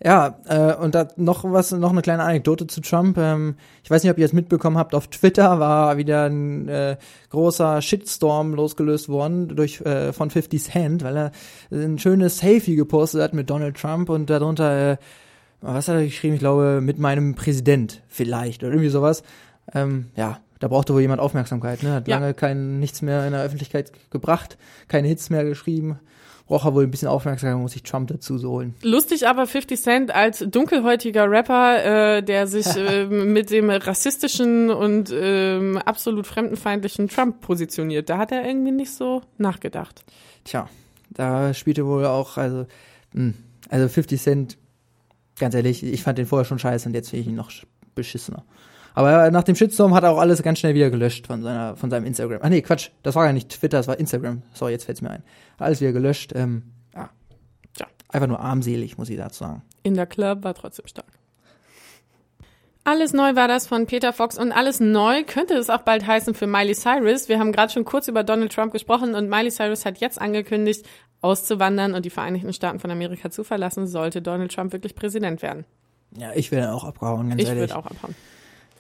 Ja, 0.05 0.39
äh, 0.47 0.75
und 0.75 0.95
da 0.95 1.09
noch 1.17 1.45
was, 1.45 1.73
noch 1.73 1.91
eine 1.91 2.03
kleine 2.03 2.23
Anekdote 2.23 2.67
zu 2.67 2.83
Trump. 2.83 3.17
Ähm, 3.17 3.57
ich 3.83 3.91
weiß 3.91 4.03
nicht, 4.03 4.13
ob 4.13 4.19
ihr 4.19 4.27
es 4.27 4.35
mitbekommen 4.35 4.77
habt, 4.77 4.95
auf 4.95 5.09
Twitter 5.09 5.59
war 5.59 5.97
wieder 5.97 6.25
ein 6.25 6.69
äh, 6.69 6.97
großer 7.31 7.81
Shitstorm 7.81 8.55
losgelöst 8.55 9.09
worden 9.09 9.49
durch 9.57 9.81
äh, 9.81 10.13
von 10.13 10.31
50 10.31 10.63
Cent, 10.63 11.03
weil 11.03 11.17
er 11.17 11.33
ein 11.71 11.99
schönes 11.99 12.39
Selfie 12.39 12.77
gepostet 12.77 13.23
hat 13.23 13.33
mit 13.33 13.49
Donald 13.49 13.79
Trump 13.79 14.11
und 14.11 14.29
darunter, 14.29 14.93
äh, 14.93 14.97
was 15.63 15.89
hat 15.89 15.97
er 15.97 16.05
geschrieben? 16.05 16.35
Ich 16.35 16.41
glaube, 16.41 16.81
mit 16.83 16.99
meinem 16.99 17.35
Präsident 17.35 18.03
vielleicht 18.09 18.63
oder 18.63 18.73
irgendwie 18.73 18.91
sowas. 18.91 19.23
Ähm, 19.73 20.11
ja, 20.15 20.41
da 20.59 20.69
brauchte 20.69 20.93
wohl 20.93 21.01
jemand 21.01 21.21
Aufmerksamkeit, 21.21 21.83
ne? 21.83 21.93
Hat 21.93 22.07
ja. 22.07 22.19
lange 22.19 22.35
kein 22.35 22.79
nichts 22.81 23.01
mehr 23.01 23.27
in 23.27 23.33
der 23.33 23.43
Öffentlichkeit 23.43 23.93
gebracht, 24.11 24.59
keine 24.89 25.09
Hits 25.09 25.31
mehr 25.31 25.45
geschrieben 25.45 25.99
braucht 26.47 26.65
er 26.65 26.75
wohl 26.75 26.85
ein 26.85 26.91
bisschen 26.91 27.09
Aufmerksamkeit, 27.09 27.61
muss 27.61 27.73
sich 27.73 27.83
Trump 27.83 28.09
dazu 28.09 28.39
so 28.39 28.51
holen. 28.51 28.75
Lustig 28.83 29.27
aber 29.27 29.47
50 29.47 29.81
Cent 29.81 30.15
als 30.15 30.39
dunkelhäutiger 30.39 31.29
Rapper, 31.31 32.17
äh, 32.17 32.23
der 32.23 32.47
sich 32.47 32.67
äh, 32.77 33.07
mit 33.07 33.51
dem 33.51 33.69
rassistischen 33.69 34.71
und 34.71 35.11
äh, 35.11 35.79
absolut 35.79 36.27
fremdenfeindlichen 36.27 37.09
Trump 37.09 37.41
positioniert. 37.41 38.09
Da 38.09 38.19
hat 38.19 38.33
er 38.33 38.47
irgendwie 38.47 38.73
nicht 38.73 38.93
so 38.93 39.23
nachgedacht. 39.39 40.05
Tja, 40.45 40.69
da 41.11 41.53
spielte 41.53 41.87
wohl 41.87 42.07
auch, 42.07 42.37
also, 42.37 42.67
mh, 43.13 43.33
hm, 43.33 43.35
also 43.69 43.89
50 43.89 44.21
Cent, 44.21 44.59
ganz 45.39 45.55
ehrlich, 45.55 45.83
ich 45.83 46.03
fand 46.03 46.19
den 46.19 46.27
vorher 46.27 46.45
schon 46.45 46.61
scheiße 46.61 46.89
und 46.89 46.95
jetzt 46.95 47.11
finde 47.11 47.23
ich 47.23 47.29
ihn 47.29 47.35
noch 47.35 47.51
beschissener. 47.97 48.45
Aber 48.97 49.31
nach 49.31 49.45
dem 49.45 49.55
Shitstorm 49.55 49.95
hat 49.95 50.05
er 50.05 50.11
auch 50.11 50.19
alles 50.19 50.43
ganz 50.43 50.59
schnell 50.59 50.75
wieder 50.75 50.89
gelöscht 50.89 51.27
von 51.27 51.43
seiner, 51.43 51.77
von 51.77 51.91
seinem 51.91 52.07
Instagram. 52.07 52.41
Ah 52.41 52.49
nee, 52.49 52.63
Quatsch, 52.63 52.89
das 53.03 53.15
war 53.15 53.27
ja 53.27 53.35
nicht 53.35 53.51
Twitter, 53.51 53.77
das 53.77 53.89
war 53.89 54.01
Instagram. 54.01 54.43
Sorry, 54.55 54.73
jetzt 54.73 54.85
fällt's 54.85 55.03
mir 55.03 55.11
ein. 55.11 55.23
Alles 55.59 55.83
wieder 55.83 55.93
gelöscht. 55.93 56.33
Ähm, 56.35 56.63
ja. 56.95 57.11
ja. 57.79 57.87
Einfach 58.09 58.27
nur 58.27 58.41
armselig, 58.41 58.97
muss 58.97 59.11
ich 59.11 59.19
dazu 59.19 59.41
sagen. 59.41 59.63
In 59.83 59.95
der 59.95 60.07
Club 60.07 60.45
war 60.45 60.55
trotzdem 60.55 60.87
stark. 60.87 61.13
Alles 62.85 63.13
neu 63.13 63.37
war 63.37 63.49
das 63.49 63.67
von 63.67 63.85
Peter 63.85 64.15
Fox 64.15 64.39
und 64.39 64.51
alles 64.51 64.81
neu 64.81 65.25
könnte 65.25 65.55
es 65.55 65.69
auch 65.69 65.83
bald 65.83 66.07
heißen 66.07 66.33
für 66.33 66.47
Miley 66.47 66.75
Cyrus. 66.75 67.29
Wir 67.29 67.39
haben 67.39 67.53
gerade 67.53 67.71
schon 67.71 67.85
kurz 67.85 68.09
über 68.09 68.25
Donald 68.25 68.55
Trump 68.55 68.73
gesprochen 68.73 69.15
und 69.15 69.29
Miley 69.29 69.51
Cyrus 69.51 69.85
hat 69.85 69.99
jetzt 69.99 70.19
angekündigt, 70.19 70.87
auszuwandern 71.21 71.93
und 71.93 72.07
die 72.07 72.11
Vereinigten 72.11 72.55
Staaten 72.55 72.81
von 72.81 72.91
Amerika 72.91 73.31
zu 73.31 73.45
verlassen, 73.45 73.87
sollte 73.87 74.23
Donald 74.23 74.55
Trump 74.55 74.73
wirklich 74.73 74.95
Präsident 74.95 75.43
werden. 75.43 75.67
Ja, 76.17 76.31
ich 76.35 76.51
wäre 76.51 76.73
auch 76.73 76.85
abgehauen, 76.85 77.29
ganz 77.29 77.43
ich 77.43 77.49
ehrlich. 77.49 77.65
Ich 77.65 77.71
würde 77.71 77.79
auch 77.79 77.91
abhauen. 77.91 78.15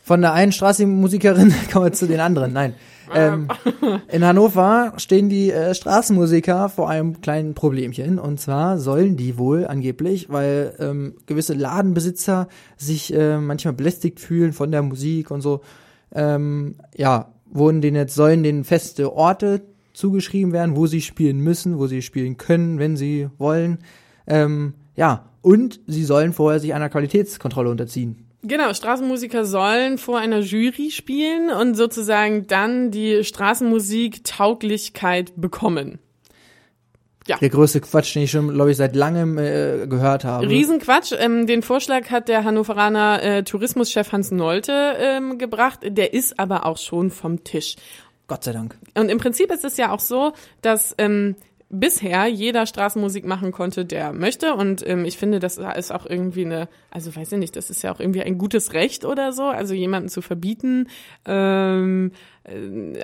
Von 0.07 0.21
der 0.21 0.35
einen 0.35 0.53
Straßenmusikerin 0.53 1.53
kommen 1.73 1.87
wir 1.87 1.93
zu 1.93 2.07
den 2.07 2.21
anderen. 2.21 2.53
Nein. 2.53 2.75
Ähm, 3.13 3.49
in 4.09 4.25
Hannover 4.25 4.93
stehen 4.99 5.29
die 5.29 5.51
äh, 5.51 5.75
Straßenmusiker 5.75 6.69
vor 6.69 6.89
einem 6.89 7.21
kleinen 7.21 7.55
Problemchen. 7.55 8.21
Und 8.21 8.39
zwar 8.39 8.79
sollen 8.79 9.17
die 9.17 9.37
wohl 9.37 9.67
angeblich, 9.67 10.31
weil 10.31 10.75
ähm, 10.79 11.15
gewisse 11.27 11.55
Ladenbesitzer 11.55 12.47
sich 12.77 13.13
äh, 13.13 13.39
manchmal 13.39 13.75
belästigt 13.75 14.21
fühlen 14.21 14.53
von 14.53 14.71
der 14.71 14.83
Musik 14.83 15.33
und 15.33 15.41
so, 15.41 15.63
ähm, 16.15 16.77
ja, 16.95 17.33
wurden 17.51 17.81
denen 17.81 17.97
jetzt, 17.97 18.15
sollen 18.15 18.45
denen 18.45 18.63
feste 18.63 19.13
Orte 19.13 19.63
zugeschrieben 19.93 20.53
werden, 20.53 20.77
wo 20.77 20.87
sie 20.87 21.01
spielen 21.01 21.41
müssen, 21.41 21.79
wo 21.79 21.89
sie 21.89 22.01
spielen 22.01 22.37
können, 22.37 22.79
wenn 22.79 22.97
sie 22.97 23.29
wollen. 23.39 23.79
Ähm, 24.29 24.75
ja, 24.95 25.31
und 25.43 25.81
sie 25.89 26.05
sollen 26.05 26.33
vorher 26.33 26.61
sich 26.61 26.75
einer 26.75 26.91
Qualitätskontrolle 26.91 27.71
unterziehen. 27.71 28.26
Genau, 28.49 28.72
Straßenmusiker 28.72 29.44
sollen 29.44 29.99
vor 29.99 30.18
einer 30.18 30.38
Jury 30.38 30.92
spielen 30.92 31.51
und 31.51 31.74
sozusagen 31.74 32.47
dann 32.47 32.92
die 32.92 33.24
Straßenmusik-Tauglichkeit 33.24 35.32
bekommen. 35.36 35.99
Ja. 37.26 37.38
Der 37.38 37.49
größte 37.49 37.80
Quatsch, 37.80 38.14
den 38.14 38.22
ich 38.22 38.30
schon, 38.30 38.55
glaube 38.55 38.70
ich, 38.70 38.76
seit 38.76 38.94
langem 38.94 39.36
äh, 39.36 39.88
gehört 39.88 40.22
habe. 40.22 40.49
Riesenquatsch. 40.49 41.12
Ähm, 41.18 41.49
den 41.49 41.62
Vorschlag 41.62 42.11
hat 42.11 42.28
der 42.28 42.44
Hannoveraner 42.44 43.20
äh, 43.20 43.42
Tourismuschef 43.42 44.12
Hans 44.12 44.30
Nolte 44.30 44.94
ähm, 45.01 45.38
gebracht. 45.38 45.80
Der 45.82 46.14
ist 46.14 46.38
aber 46.38 46.66
auch 46.66 46.78
schon 46.78 47.11
vom 47.11 47.42
Tisch. 47.42 47.74
Gott 48.28 48.44
sei 48.44 48.53
Dank. 48.53 48.78
Und 48.97 49.09
im 49.09 49.18
Prinzip 49.18 49.51
ist 49.51 49.64
es 49.64 49.76
ja 49.76 49.90
auch 49.90 49.99
so, 49.99 50.34
dass 50.62 50.94
ähm, 50.99 51.34
bisher 51.69 52.27
jeder 52.27 52.64
Straßenmusik 52.64 53.25
machen 53.25 53.51
konnte, 53.51 53.85
der 53.85 54.12
möchte. 54.12 54.55
Und 54.55 54.87
ähm, 54.87 55.05
ich 55.05 55.19
finde, 55.19 55.41
das 55.41 55.59
ist 55.59 55.93
auch 55.93 56.07
irgendwie 56.07 56.45
eine, 56.45 56.69
also 56.91 57.14
weiß 57.14 57.33
ich 57.33 57.39
nicht, 57.39 57.57
das 57.57 57.71
ist 57.71 57.83
ja 57.83 57.93
auch 57.93 58.01
irgendwie 58.01 58.23
ein 58.23 58.39
gutes 58.39 58.73
Recht 58.73 59.05
oder 59.05 59.33
so, 59.33 59.45
also 59.45 59.75
jemanden 59.75 60.09
zu 60.09 60.23
verbieten, 60.23 60.89
ähm, 61.25 62.12
äh, 62.12 62.36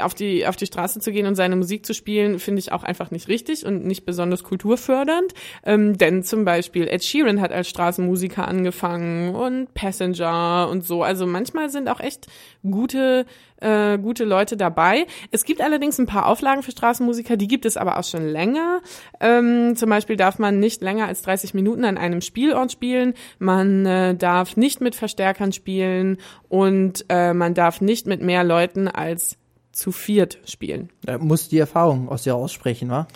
auf 0.01 0.15
die 0.15 0.47
auf 0.47 0.57
die 0.57 0.67
Straße 0.67 1.01
zu 1.01 1.13
gehen 1.13 1.27
und 1.27 1.35
seine 1.35 1.57
Musik 1.57 1.85
zu 1.85 1.95
spielen, 1.95 2.39
finde 2.39 2.61
ich 2.61 2.73
auch 2.73 2.83
einfach 2.83 3.11
nicht 3.11 3.29
richtig 3.29 3.67
und 3.67 3.85
nicht 3.85 4.05
besonders 4.05 4.45
kulturfördernd. 4.45 5.33
Ähm, 5.65 5.99
denn 5.99 6.23
zum 6.23 6.45
Beispiel 6.45 6.89
Ed 6.89 7.05
Sheeran 7.05 7.41
hat 7.41 7.53
als 7.53 7.69
Straßenmusiker 7.69 8.47
angefangen 8.47 9.35
und 9.35 9.75
Passenger 9.75 10.69
und 10.71 10.85
so. 10.85 11.03
Also 11.03 11.27
manchmal 11.27 11.71
sind 11.71 11.89
auch 11.89 12.01
echt 12.01 12.27
gute 12.63 13.27
äh, 13.63 13.99
gute 13.99 14.25
Leute 14.25 14.57
dabei. 14.57 15.07
Es 15.31 15.45
gibt 15.45 15.61
allerdings 15.61 15.99
ein 15.99 16.07
paar 16.07 16.27
Auflagen 16.27 16.63
für 16.63 16.73
Straßenmusiker, 16.73 17.37
die 17.37 17.49
gibt 17.49 17.65
es 17.65 17.77
aber 17.77 17.99
auch 17.99 18.05
schon 18.05 18.27
länger. 18.27 18.81
Ähm, 19.21 19.77
zum 19.77 19.89
Beispiel 19.89 20.17
darf 20.17 20.39
man 20.39 20.59
nicht 20.59 20.83
länger 20.83 21.07
als 21.07 21.23
30 21.23 21.55
Minuten 21.55 21.85
an 21.85 21.97
einem 21.97 22.21
Spielort 22.21 22.73
spielen. 22.73 23.15
Man 23.39 23.87
äh, 23.87 24.15
darf 24.15 24.57
nicht 24.57 24.81
mit 24.81 24.95
Verstärkern 24.95 25.53
spielen 25.53 26.19
und 26.49 27.05
äh, 27.09 27.33
man 27.33 27.55
darf 27.55 27.81
nicht 27.81 28.07
mit 28.07 28.21
mehr 28.21 28.45
Leuten 28.45 28.89
als 28.89 29.32
zu 29.73 29.93
viert 29.93 30.39
spielen. 30.45 30.91
Da 31.05 31.19
muss 31.19 31.49
die 31.49 31.59
Erfahrung 31.59 32.09
aus 32.09 32.23
dir 32.23 32.35
aussprechen, 32.35 32.91
wa? 32.91 33.07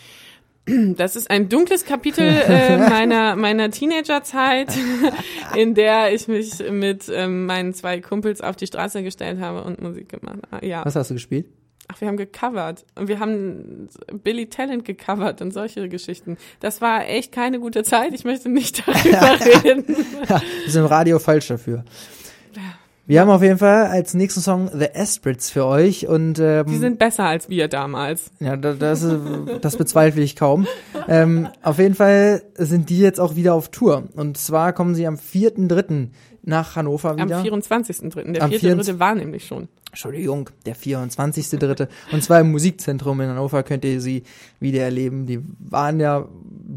Das 0.97 1.15
ist 1.15 1.31
ein 1.31 1.49
dunkles 1.49 1.85
Kapitel 1.85 2.25
äh, 2.27 2.77
meiner 2.91 3.37
meiner 3.37 3.71
Teenagerzeit, 3.71 4.69
in 5.57 5.75
der 5.75 6.13
ich 6.13 6.29
mich 6.29 6.59
mit 6.71 7.09
ähm, 7.09 7.47
meinen 7.47 7.73
zwei 7.73 8.01
Kumpels 8.01 8.41
auf 8.41 8.57
die 8.57 8.67
Straße 8.67 9.03
gestellt 9.03 9.41
habe 9.41 9.63
und 9.63 9.81
Musik 9.81 10.09
gemacht. 10.09 10.41
Ah, 10.51 10.65
ja. 10.65 10.85
Was 10.85 10.97
hast 10.97 11.11
du 11.11 11.15
gespielt? 11.15 11.47
Ach, 11.89 12.01
wir 12.01 12.09
haben 12.09 12.17
gecovert 12.17 12.85
und 12.97 13.07
wir 13.07 13.21
haben 13.21 13.89
Billy 14.25 14.47
Talent 14.47 14.85
gecovert 14.85 15.41
und 15.41 15.53
solche 15.53 15.89
Geschichten. 15.89 16.37
Das 16.59 16.81
war 16.81 17.07
echt 17.07 17.31
keine 17.31 17.61
gute 17.61 17.85
Zeit. 17.85 18.13
Ich 18.13 18.25
möchte 18.25 18.49
nicht 18.49 18.83
darüber 18.89 19.39
reden. 19.47 19.85
ja, 20.29 20.43
wir 20.65 20.73
sind 20.73 20.81
im 20.83 20.89
Radio 20.89 21.21
falsch 21.21 21.47
dafür. 21.47 21.85
Wir 23.09 23.21
haben 23.21 23.31
auf 23.31 23.43
jeden 23.43 23.59
Fall 23.59 23.87
als 23.87 24.15
nächsten 24.15 24.41
Song 24.41 24.69
The 24.73 24.89
Aspirits 24.95 25.49
für 25.51 25.65
euch 25.65 26.09
und 26.09 26.39
ähm, 26.41 26.67
Die 26.67 26.77
sind 26.79 26.99
besser 26.99 27.25
als 27.25 27.49
wir 27.49 27.69
damals. 27.69 28.31
ja, 28.41 28.57
da- 28.57 28.75
das, 28.75 29.03
ist- 29.03 29.21
das 29.61 29.77
bezweifle 29.77 30.23
ich 30.23 30.35
kaum. 30.35 30.67
Ähm, 31.07 31.49
auf 31.63 31.79
jeden 31.79 31.95
Fall 31.95 32.43
sind 32.57 32.91
die 32.91 32.99
jetzt 32.99 33.21
auch 33.21 33.37
wieder 33.37 33.55
auf 33.55 33.69
Tour 33.71 34.05
und 34.17 34.37
zwar 34.39 34.73
kommen 34.73 34.95
sie 34.97 35.07
am 35.07 35.15
4.3. 35.17 36.09
nach 36.43 36.75
Hannover 36.75 37.11
Am 37.11 37.19
wieder. 37.29 37.43
24.3. 37.43 38.33
Der 38.33 38.43
Am 38.43 38.51
4.3. 38.51 38.99
war 38.99 39.15
nämlich 39.15 39.47
schon. 39.47 39.69
Entschuldigung, 39.91 40.51
der 40.67 40.75
24.3. 40.77 41.89
Und 42.13 42.23
zwar 42.23 42.41
im 42.41 42.51
Musikzentrum 42.51 43.21
in 43.21 43.29
Hannover 43.31 43.63
könnt 43.63 43.85
ihr 43.85 44.01
sie 44.01 44.25
wieder 44.61 44.83
erleben. 44.83 45.27
Die 45.27 45.41
waren 45.59 46.01
ja, 46.01 46.27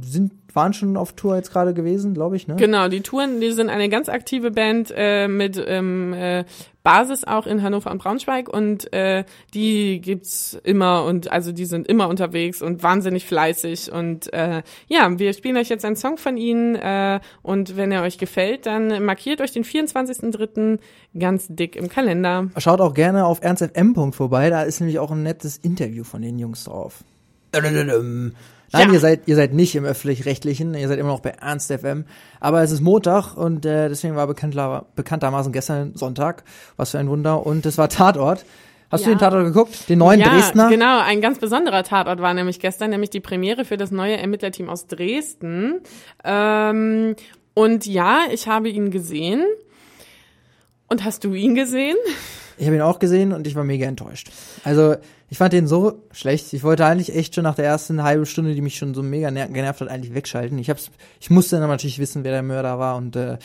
sind, 0.01 0.32
waren 0.55 0.73
schon 0.73 0.97
auf 0.97 1.13
Tour 1.13 1.35
jetzt 1.35 1.51
gerade 1.51 1.73
gewesen, 1.73 2.13
glaube 2.13 2.35
ich, 2.35 2.47
ne? 2.47 2.55
Genau, 2.55 2.87
die 2.87 3.01
Touren, 3.01 3.39
die 3.41 3.51
sind 3.51 3.69
eine 3.69 3.89
ganz 3.89 4.09
aktive 4.09 4.51
Band 4.51 4.93
äh, 4.95 5.27
mit 5.27 5.63
ähm, 5.67 6.13
äh, 6.13 6.43
Basis 6.83 7.23
auch 7.23 7.45
in 7.45 7.61
Hannover 7.61 7.91
und 7.91 8.01
Braunschweig 8.01 8.49
und 8.49 8.91
äh, 8.93 9.25
die 9.53 10.01
gibt's 10.01 10.59
immer 10.63 11.03
und 11.05 11.31
also 11.31 11.51
die 11.51 11.65
sind 11.65 11.87
immer 11.87 12.07
unterwegs 12.07 12.61
und 12.61 12.81
wahnsinnig 12.81 13.25
fleißig 13.25 13.91
und 13.91 14.31
äh, 14.33 14.63
ja, 14.87 15.19
wir 15.19 15.33
spielen 15.33 15.57
euch 15.57 15.69
jetzt 15.69 15.85
einen 15.85 15.97
Song 15.97 16.17
von 16.17 16.37
ihnen 16.37 16.75
äh, 16.75 17.19
und 17.41 17.77
wenn 17.77 17.91
er 17.91 18.03
euch 18.03 18.17
gefällt, 18.17 18.65
dann 18.65 19.03
markiert 19.03 19.41
euch 19.41 19.51
den 19.51 19.63
24.03. 19.63 20.79
ganz 21.17 21.47
dick 21.49 21.75
im 21.75 21.89
Kalender. 21.89 22.49
Schaut 22.57 22.81
auch 22.81 22.93
gerne 22.93 23.25
auf 23.25 23.43
ernstfm. 23.43 24.11
vorbei, 24.11 24.49
da 24.49 24.63
ist 24.63 24.79
nämlich 24.79 24.99
auch 24.99 25.11
ein 25.11 25.21
nettes 25.21 25.57
Interview 25.57 26.03
von 26.03 26.21
den 26.21 26.39
Jungs 26.39 26.63
drauf. 26.63 27.03
Nein, 28.72 28.88
Ja. 28.89 28.93
ihr 28.93 28.99
seid 28.99 29.22
ihr 29.28 29.36
seid 29.36 29.53
nicht 29.53 29.76
im 29.76 29.86
öffentlich-rechtlichen, 29.86 30.74
ihr 30.76 30.88
seid 30.88 30.99
immer 30.99 31.09
noch 31.09 31.22
bei 31.22 31.32
Ernst 31.32 31.72
FM. 31.72 32.05
Aber 32.39 32.61
es 32.61 32.72
ist 32.72 32.82
Montag 32.82 33.36
und 33.36 33.65
äh, 33.65 33.89
deswegen 33.89 34.15
war 34.15 34.28
bekanntler, 34.28 34.86
bekanntermaßen 34.95 35.51
gestern 35.53 35.95
Sonntag. 35.95 36.43
Was 36.78 36.91
für 36.91 36.99
ein 36.99 37.09
Wunder. 37.09 37.45
Und 37.45 37.65
es 37.65 37.78
war 37.78 37.89
Tatort. 37.89 38.45
Hast 38.91 39.05
du 39.05 39.09
Ja. 39.09 39.15
den 39.15 39.20
Tatort 39.20 39.45
geguckt? 39.45 39.88
Den 39.89 39.99
neuen 39.99 40.20
ja, 40.20 40.30
Dresdner? 40.30 40.70
genau. 40.70 40.99
Ein 40.99 41.22
ganz 41.22 41.38
besonderer 41.39 41.84
Tatort 41.84 42.22
war 42.22 42.34
nämlich 42.34 42.59
gestern, 42.59 42.89
nämlich 42.89 43.11
die 43.11 43.20
Premiere 43.20 43.63
für 43.65 43.78
das 43.78 43.91
neue 43.91 44.17
Ermittlerteam 44.17 44.67
aus 44.70 44.88
Dresden. 44.88 45.82
Ähm, 46.24 47.15
und 47.53 47.86
ja, 47.86 48.22
ich 48.32 48.47
habe 48.47 48.70
ihn 48.70 48.89
gesehen. 48.89 49.45
Und 50.88 51.03
hast 51.03 51.24
du 51.24 51.34
ihn 51.36 51.53
gesehen? 51.53 51.97
Ich 52.60 52.66
habe 52.66 52.76
ihn 52.76 52.82
auch 52.82 52.99
gesehen 52.99 53.32
und 53.32 53.47
ich 53.47 53.55
war 53.55 53.64
mega 53.64 53.88
enttäuscht. 53.88 54.32
Also 54.66 54.97
ich 55.30 55.38
fand 55.38 55.53
den 55.53 55.66
so 55.66 56.03
schlecht. 56.12 56.51
Ich 56.51 56.62
wollte 56.64 56.86
eigentlich 56.86 57.16
echt 57.16 57.34
schon 57.34 57.45
nach 57.45 57.55
der 57.55 57.66
ersten 57.66 58.03
halben 58.03 58.26
Stunde, 58.26 58.53
die 58.53 58.62
mich 58.62 58.76
schon 58.76 58.93
so 58.93 59.01
mega 59.01 59.32
ner 59.32 59.47
genervt 59.47 59.80
hat, 59.80 59.88
eigentlich 59.88 60.14
wegschalten. 60.14 60.57
Ich 60.57 60.70
hab's, 60.70 60.91
ich 61.22 61.30
musste 61.30 61.57
dann 61.57 61.70
natürlich 61.70 61.99
wissen, 61.99 62.26
wer 62.26 62.34
der 62.34 62.43
Mörder 62.43 62.78
war 62.78 62.97
und 62.97 63.16
äh, 63.16 63.38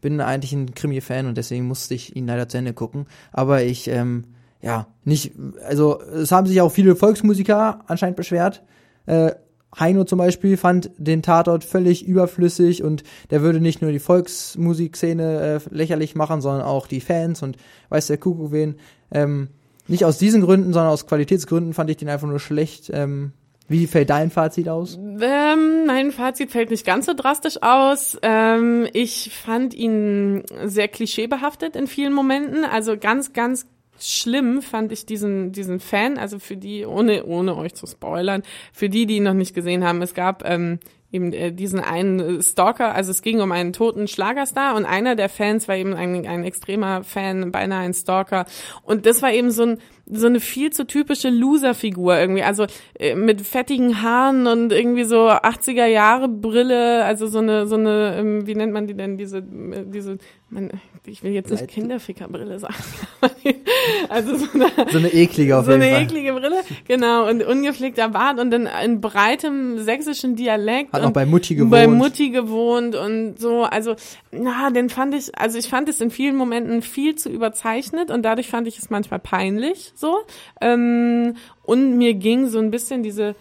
bin 0.00 0.20
eigentlich 0.20 0.52
ein 0.52 0.74
Krimi-Fan 0.74 1.26
und 1.26 1.38
deswegen 1.38 1.66
musste 1.66 1.94
ich 1.94 2.16
ihn 2.16 2.26
leider 2.26 2.48
zu 2.48 2.58
Ende 2.58 2.72
gucken. 2.72 3.06
Aber 3.30 3.62
ich, 3.62 3.86
ähm, 3.86 4.24
ja, 4.60 4.88
nicht, 5.04 5.32
also 5.64 6.00
es 6.00 6.32
haben 6.32 6.48
sich 6.48 6.60
auch 6.60 6.72
viele 6.72 6.96
Volksmusiker 6.96 7.84
anscheinend 7.86 8.16
beschwert. 8.16 8.64
Äh, 9.06 9.32
Heino 9.78 10.04
zum 10.04 10.18
Beispiel 10.18 10.56
fand 10.56 10.90
den 10.96 11.22
Tatort 11.22 11.64
völlig 11.64 12.06
überflüssig 12.06 12.82
und 12.82 13.02
der 13.30 13.42
würde 13.42 13.60
nicht 13.60 13.82
nur 13.82 13.92
die 13.92 13.98
Volksmusikszene 13.98 15.60
äh, 15.66 15.74
lächerlich 15.74 16.14
machen, 16.14 16.40
sondern 16.40 16.62
auch 16.62 16.86
die 16.86 17.00
Fans 17.00 17.42
und 17.42 17.56
weiß 17.90 18.06
der 18.06 18.18
Kuckuck 18.18 18.52
wen. 18.52 18.76
Ähm, 19.10 19.48
nicht 19.88 20.04
aus 20.04 20.18
diesen 20.18 20.42
Gründen, 20.42 20.72
sondern 20.72 20.92
aus 20.92 21.06
Qualitätsgründen 21.06 21.74
fand 21.74 21.90
ich 21.90 21.96
den 21.96 22.08
einfach 22.08 22.28
nur 22.28 22.40
schlecht. 22.40 22.90
Ähm, 22.92 23.32
wie 23.68 23.86
fällt 23.86 24.10
dein 24.10 24.30
Fazit 24.30 24.68
aus? 24.68 24.96
Ähm, 24.96 25.86
mein 25.86 26.12
Fazit 26.12 26.52
fällt 26.52 26.70
nicht 26.70 26.86
ganz 26.86 27.06
so 27.06 27.14
drastisch 27.14 27.62
aus. 27.62 28.16
Ähm, 28.22 28.86
ich 28.92 29.32
fand 29.34 29.74
ihn 29.74 30.44
sehr 30.64 30.88
klischeebehaftet 30.88 31.74
in 31.74 31.86
vielen 31.86 32.12
Momenten. 32.12 32.64
Also 32.64 32.96
ganz, 32.96 33.32
ganz 33.32 33.66
schlimm 33.98 34.62
fand 34.62 34.92
ich 34.92 35.06
diesen 35.06 35.52
diesen 35.52 35.80
Fan. 35.80 36.18
Also 36.18 36.38
für 36.38 36.56
die, 36.56 36.86
ohne 36.86 37.24
ohne 37.24 37.56
euch 37.56 37.74
zu 37.74 37.86
spoilern, 37.86 38.42
für 38.72 38.88
die, 38.88 39.06
die 39.06 39.16
ihn 39.16 39.24
noch 39.24 39.34
nicht 39.34 39.54
gesehen 39.54 39.84
haben, 39.84 40.02
es 40.02 40.14
gab 40.14 40.44
ähm, 40.48 40.78
eben 41.12 41.32
äh, 41.32 41.52
diesen 41.52 41.80
einen 41.80 42.20
äh, 42.20 42.42
Stalker. 42.42 42.94
Also 42.94 43.10
es 43.10 43.22
ging 43.22 43.40
um 43.40 43.52
einen 43.52 43.72
toten 43.72 44.08
Schlagerstar 44.08 44.76
und 44.76 44.84
einer 44.84 45.16
der 45.16 45.28
Fans 45.28 45.68
war 45.68 45.76
eben 45.76 45.94
ein, 45.94 46.26
ein 46.26 46.44
extremer 46.44 47.04
Fan, 47.04 47.52
beinahe 47.52 47.84
ein 47.84 47.94
Stalker. 47.94 48.46
Und 48.82 49.06
das 49.06 49.22
war 49.22 49.32
eben 49.32 49.50
so 49.50 49.64
ein 49.64 49.78
so 50.08 50.26
eine 50.26 50.40
viel 50.40 50.70
zu 50.72 50.86
typische 50.86 51.30
Loser-Figur 51.30 52.18
irgendwie, 52.18 52.42
also 52.42 52.66
äh, 52.98 53.14
mit 53.14 53.40
fettigen 53.40 54.02
Haaren 54.02 54.46
und 54.46 54.72
irgendwie 54.72 55.04
so 55.04 55.28
80er 55.28 55.86
Jahre 55.86 56.28
Brille, 56.28 57.04
also 57.04 57.26
so 57.26 57.38
eine 57.38 57.66
so 57.66 57.74
eine 57.74 58.16
ähm, 58.18 58.46
wie 58.46 58.54
nennt 58.54 58.72
man 58.72 58.86
die 58.86 58.94
denn 58.94 59.16
diese 59.18 59.38
äh, 59.38 59.84
diese 59.86 60.18
man, 60.48 60.70
ich 61.06 61.22
will 61.24 61.32
jetzt 61.32 61.50
nicht 61.50 61.66
Kinderfickerbrille 61.68 62.58
sagen, 62.58 62.74
also 64.08 64.36
so 64.36 64.46
eine 64.54 64.66
So 64.90 64.98
eine 64.98 65.12
eklige 65.12 65.58
auf 65.58 65.64
so 65.64 65.72
jeden 65.72 65.82
eine 65.82 65.92
Fall. 65.92 66.02
eklige 66.02 66.32
Brille, 66.34 66.62
genau, 66.86 67.28
und 67.28 67.42
ungepflegter 67.42 68.10
Bart 68.10 68.38
und 68.38 68.52
dann 68.52 68.68
in 68.84 69.00
breitem 69.00 69.78
sächsischen 69.78 70.36
Dialekt. 70.36 70.92
Hat 70.92 71.02
auch 71.02 71.10
bei 71.10 71.26
Mutti 71.26 71.56
gewohnt. 71.56 71.72
Bei 71.72 71.88
Mutti 71.88 72.30
gewohnt 72.30 72.94
und 72.94 73.40
so, 73.40 73.62
also, 73.62 73.96
na, 74.30 74.70
den 74.70 74.88
fand 74.88 75.14
ich, 75.14 75.36
also 75.36 75.58
ich 75.58 75.66
fand 75.68 75.88
es 75.88 76.00
in 76.00 76.10
vielen 76.10 76.36
Momenten 76.36 76.80
viel 76.82 77.16
zu 77.16 77.28
überzeichnet 77.28 78.12
und 78.12 78.22
dadurch 78.22 78.48
fand 78.48 78.68
ich 78.68 78.78
es 78.78 78.88
manchmal 78.88 79.18
peinlich, 79.18 79.92
so. 79.98 80.18
Ähm, 80.60 81.36
und 81.62 81.96
mir 81.96 82.12
ging 82.14 82.48
so 82.48 82.58
ein 82.58 82.70
bisschen 82.70 83.02
diese 83.02 83.34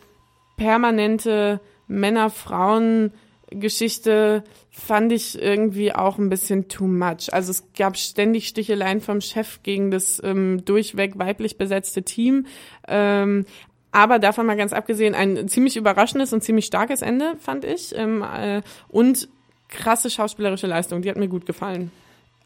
permanente 0.58 1.60
Männer-Frauen-Geschichte 1.88 4.44
fand 4.72 5.12
ich 5.14 5.42
irgendwie 5.42 5.94
auch 5.94 6.18
ein 6.18 6.30
bisschen 6.30 6.68
too 6.68 6.88
much. 6.88 7.32
Also 7.32 7.52
es 7.52 7.64
gab 7.78 7.98
ständig 7.98 8.48
Sticheleien 8.48 9.02
vom 9.02 9.22
Chef 9.22 9.62
gegen 9.64 9.90
das 9.90 10.22
ähm, 10.24 10.64
durchweg 10.66 11.18
weiblich 11.18 11.58
besetzte 11.58 12.04
Team. 12.04 12.46
Ähm, 12.88 13.46
aber 13.92 14.20
davon 14.20 14.46
mal 14.46 14.58
ganz 14.58 14.74
abgesehen, 14.74 15.16
ein 15.16 15.48
ziemlich 15.48 15.78
überraschendes 15.78 16.34
und 16.34 16.44
ziemlich 16.44 16.66
starkes 16.66 17.02
Ende, 17.02 17.38
fand 17.40 17.64
ich. 17.64 17.96
Ähm, 17.96 18.22
äh, 18.24 18.62
und 18.90 19.30
krasse 19.70 20.10
schauspielerische 20.10 20.68
Leistung, 20.68 21.02
die 21.02 21.10
hat 21.10 21.16
mir 21.16 21.30
gut 21.30 21.46
gefallen. 21.46 21.92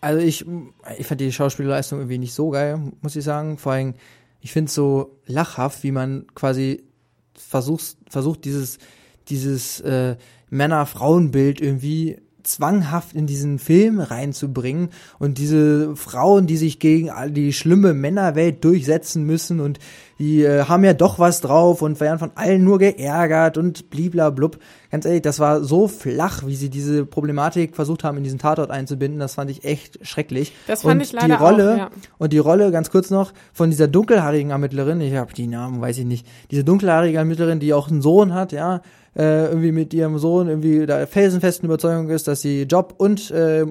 Also 0.01 0.21
ich, 0.21 0.45
ich 0.97 1.07
fand 1.07 1.21
die 1.21 1.31
Schauspielleistung 1.31 1.99
irgendwie 1.99 2.17
nicht 2.17 2.33
so 2.33 2.49
geil, 2.49 2.79
muss 3.01 3.15
ich 3.15 3.23
sagen. 3.23 3.57
Vor 3.57 3.73
allem, 3.73 3.95
ich 4.39 4.51
finde 4.51 4.69
es 4.69 4.75
so 4.75 5.19
lachhaft, 5.25 5.83
wie 5.83 5.91
man 5.91 6.25
quasi 6.35 6.83
versucht, 7.33 7.97
versucht 8.09 8.45
dieses, 8.45 8.77
dieses 9.27 9.81
äh, 9.81 10.15
Männer-Frauen-Bild 10.49 11.61
irgendwie 11.61 12.17
zwanghaft 12.49 13.15
in 13.15 13.27
diesen 13.27 13.59
Film 13.59 13.99
reinzubringen 13.99 14.89
und 15.19 15.37
diese 15.37 15.95
Frauen, 15.95 16.47
die 16.47 16.57
sich 16.57 16.79
gegen 16.79 17.09
all 17.09 17.31
die 17.31 17.53
schlimme 17.53 17.93
Männerwelt 17.93 18.63
durchsetzen 18.63 19.23
müssen 19.23 19.59
und 19.59 19.79
die 20.19 20.43
äh, 20.43 20.65
haben 20.65 20.83
ja 20.83 20.93
doch 20.93 21.17
was 21.17 21.39
drauf 21.39 21.81
und 21.81 21.99
werden 22.01 22.19
von 22.19 22.31
allen 22.35 22.63
nur 22.63 22.77
geärgert 22.77 23.57
und 23.57 23.89
bliblablub. 23.89 24.59
Ganz 24.91 25.05
ehrlich, 25.05 25.21
das 25.21 25.39
war 25.39 25.63
so 25.63 25.87
flach, 25.87 26.45
wie 26.45 26.55
sie 26.55 26.69
diese 26.69 27.05
Problematik 27.05 27.73
versucht 27.73 28.03
haben, 28.03 28.17
in 28.17 28.25
diesen 28.25 28.37
Tatort 28.37 28.69
einzubinden. 28.69 29.19
Das 29.19 29.35
fand 29.35 29.49
ich 29.49 29.63
echt 29.63 30.05
schrecklich. 30.05 30.51
Das 30.67 30.81
fand 30.81 30.95
und 30.95 31.01
ich 31.01 31.13
leider 31.13 31.27
die 31.27 31.41
Rolle, 31.41 31.73
auch, 31.73 31.77
ja. 31.77 31.89
Und 32.17 32.33
die 32.33 32.37
Rolle, 32.37 32.71
ganz 32.71 32.91
kurz 32.91 33.09
noch, 33.09 33.31
von 33.53 33.69
dieser 33.69 33.87
dunkelhaarigen 33.87 34.51
Ermittlerin, 34.51 34.99
ich 34.99 35.15
habe 35.15 35.33
die 35.33 35.47
Namen, 35.47 35.79
weiß 35.79 35.99
ich 35.99 36.05
nicht, 36.05 36.27
diese 36.51 36.65
dunkelhaarige 36.65 37.17
Ermittlerin, 37.17 37.61
die 37.61 37.73
auch 37.73 37.89
einen 37.89 38.01
Sohn 38.01 38.33
hat, 38.33 38.51
ja, 38.51 38.81
äh, 39.19 39.47
irgendwie 39.47 39.73
mit 39.73 39.93
ihrem 39.93 40.17
Sohn 40.17 40.47
irgendwie 40.47 40.85
da 40.85 41.05
felsenfesten 41.05 41.65
Überzeugung 41.65 42.09
ist, 42.09 42.27
dass 42.27 42.41
sie 42.41 42.63
Job 42.63 42.95
und 42.97 43.29
äh, 43.31 43.65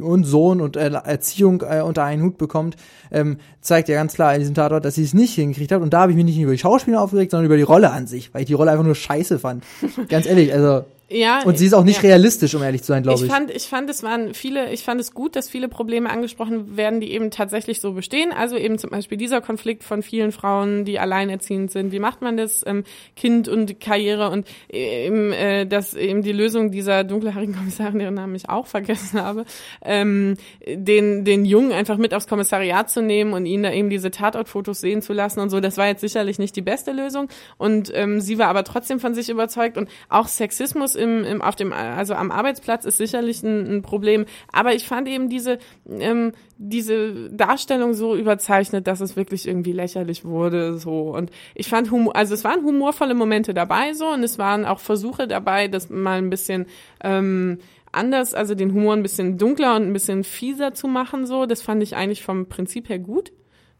und 0.00 0.24
Sohn 0.24 0.60
und 0.60 0.74
Erziehung 0.74 1.62
äh, 1.62 1.80
unter 1.80 2.02
einen 2.02 2.24
Hut 2.24 2.36
bekommt, 2.36 2.76
ähm, 3.12 3.38
zeigt 3.60 3.88
ja 3.88 3.94
ganz 3.94 4.14
klar 4.14 4.34
in 4.34 4.40
diesem 4.40 4.54
Tatort, 4.56 4.84
dass 4.84 4.96
sie 4.96 5.04
es 5.04 5.14
nicht 5.14 5.34
hingekriegt 5.34 5.70
hat. 5.70 5.82
Und 5.82 5.94
da 5.94 6.00
habe 6.00 6.10
ich 6.12 6.16
mich 6.16 6.24
nicht 6.24 6.38
über 6.38 6.50
die 6.50 6.58
Schauspieler 6.58 7.00
aufgeregt, 7.00 7.30
sondern 7.30 7.46
über 7.46 7.56
die 7.56 7.62
Rolle 7.62 7.92
an 7.92 8.08
sich, 8.08 8.34
weil 8.34 8.42
ich 8.42 8.48
die 8.48 8.54
Rolle 8.54 8.72
einfach 8.72 8.84
nur 8.84 8.96
scheiße 8.96 9.38
fand. 9.38 9.62
Ganz 10.08 10.26
ehrlich, 10.26 10.52
also 10.52 10.84
Ja. 11.14 11.42
und 11.44 11.58
sie 11.58 11.66
ist 11.66 11.74
auch 11.74 11.84
nicht 11.84 12.02
ja. 12.02 12.08
realistisch, 12.08 12.54
um 12.54 12.62
ehrlich 12.62 12.82
zu 12.82 12.88
sein, 12.88 13.02
glaube 13.02 13.18
Ich 13.18 13.24
ich. 13.24 13.30
fand, 13.30 13.50
ich 13.50 13.64
fand, 13.64 13.88
es 13.88 14.02
waren 14.02 14.34
viele, 14.34 14.72
ich 14.72 14.82
fand 14.82 15.00
es 15.00 15.14
gut, 15.14 15.36
dass 15.36 15.48
viele 15.48 15.68
Probleme 15.68 16.10
angesprochen 16.10 16.76
werden, 16.76 17.00
die 17.00 17.12
eben 17.12 17.30
tatsächlich 17.30 17.80
so 17.80 17.92
bestehen. 17.92 18.32
Also 18.32 18.56
eben 18.56 18.78
zum 18.78 18.90
Beispiel 18.90 19.16
dieser 19.18 19.40
Konflikt 19.40 19.84
von 19.84 20.02
vielen 20.02 20.32
Frauen, 20.32 20.84
die 20.84 20.98
alleinerziehend 20.98 21.70
sind. 21.70 21.92
Wie 21.92 21.98
macht 21.98 22.22
man 22.22 22.36
das? 22.36 22.62
Ähm, 22.66 22.84
kind 23.16 23.48
und 23.48 23.80
Karriere 23.80 24.30
und 24.30 24.46
eben, 24.68 25.32
äh, 25.32 25.66
dass 25.66 25.94
eben 25.94 26.22
die 26.22 26.32
Lösung 26.32 26.70
dieser 26.70 27.04
dunkelhaarigen 27.04 27.54
Kommissarin, 27.56 27.98
deren 27.98 28.14
Namen 28.14 28.34
ich 28.34 28.48
auch 28.48 28.66
vergessen 28.66 29.20
habe, 29.20 29.44
ähm, 29.82 30.36
den, 30.66 31.24
den 31.24 31.44
Jungen 31.44 31.72
einfach 31.72 31.96
mit 31.96 32.14
aufs 32.14 32.26
Kommissariat 32.26 32.90
zu 32.90 33.02
nehmen 33.02 33.32
und 33.32 33.46
ihn 33.46 33.62
da 33.62 33.72
eben 33.72 33.90
diese 33.90 34.10
Tatortfotos 34.10 34.80
sehen 34.80 35.02
zu 35.02 35.12
lassen 35.12 35.40
und 35.40 35.50
so. 35.50 35.60
Das 35.60 35.76
war 35.76 35.86
jetzt 35.86 36.00
sicherlich 36.00 36.38
nicht 36.38 36.56
die 36.56 36.62
beste 36.62 36.92
Lösung. 36.92 37.28
Und 37.56 37.92
ähm, 37.94 38.20
sie 38.20 38.38
war 38.38 38.48
aber 38.48 38.64
trotzdem 38.64 39.00
von 39.00 39.14
sich 39.14 39.28
überzeugt 39.28 39.76
und 39.76 39.88
auch 40.08 40.28
Sexismus 40.28 40.94
im, 41.04 41.24
im 41.24 41.42
auf 41.42 41.54
dem 41.54 41.72
also 41.72 42.14
am 42.14 42.30
Arbeitsplatz 42.30 42.84
ist 42.84 42.96
sicherlich 42.96 43.42
ein, 43.42 43.76
ein 43.76 43.82
Problem. 43.82 44.26
Aber 44.52 44.74
ich 44.74 44.86
fand 44.86 45.08
eben 45.08 45.28
diese 45.28 45.58
ähm, 45.88 46.32
diese 46.58 47.30
Darstellung 47.30 47.94
so 47.94 48.16
überzeichnet, 48.16 48.86
dass 48.86 49.00
es 49.00 49.14
wirklich 49.16 49.46
irgendwie 49.46 49.72
lächerlich 49.72 50.24
wurde 50.24 50.78
so 50.78 51.14
und 51.14 51.30
ich 51.54 51.68
fand 51.68 51.90
Humor, 51.90 52.16
also 52.16 52.34
es 52.34 52.42
waren 52.42 52.64
humorvolle 52.64 53.14
Momente 53.14 53.54
dabei 53.54 53.92
so 53.92 54.08
und 54.08 54.24
es 54.24 54.38
waren 54.38 54.64
auch 54.64 54.80
Versuche 54.80 55.28
dabei, 55.28 55.68
das 55.68 55.90
mal 55.90 56.18
ein 56.18 56.30
bisschen 56.30 56.66
ähm, 57.02 57.58
anders, 57.94 58.34
also 58.34 58.54
den 58.54 58.72
Humor 58.72 58.94
ein 58.94 59.02
bisschen 59.02 59.38
dunkler 59.38 59.76
und 59.76 59.82
ein 59.82 59.92
bisschen 59.92 60.24
fieser 60.24 60.74
zu 60.74 60.88
machen, 60.88 61.26
so. 61.26 61.46
Das 61.46 61.62
fand 61.62 61.82
ich 61.82 61.96
eigentlich 61.96 62.22
vom 62.22 62.46
Prinzip 62.48 62.88
her 62.88 62.98
gut. 62.98 63.32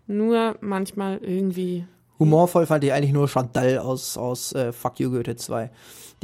Nur 0.06 0.56
manchmal 0.60 1.18
irgendwie. 1.18 1.86
Humorvoll 2.18 2.66
fand 2.66 2.84
ich 2.84 2.92
eigentlich 2.92 3.12
nur 3.12 3.28
Chantal 3.28 3.78
aus, 3.78 4.16
aus 4.16 4.52
äh, 4.52 4.72
Fuck 4.72 5.00
You 5.00 5.10
Goethe 5.10 5.36
2. 5.36 5.70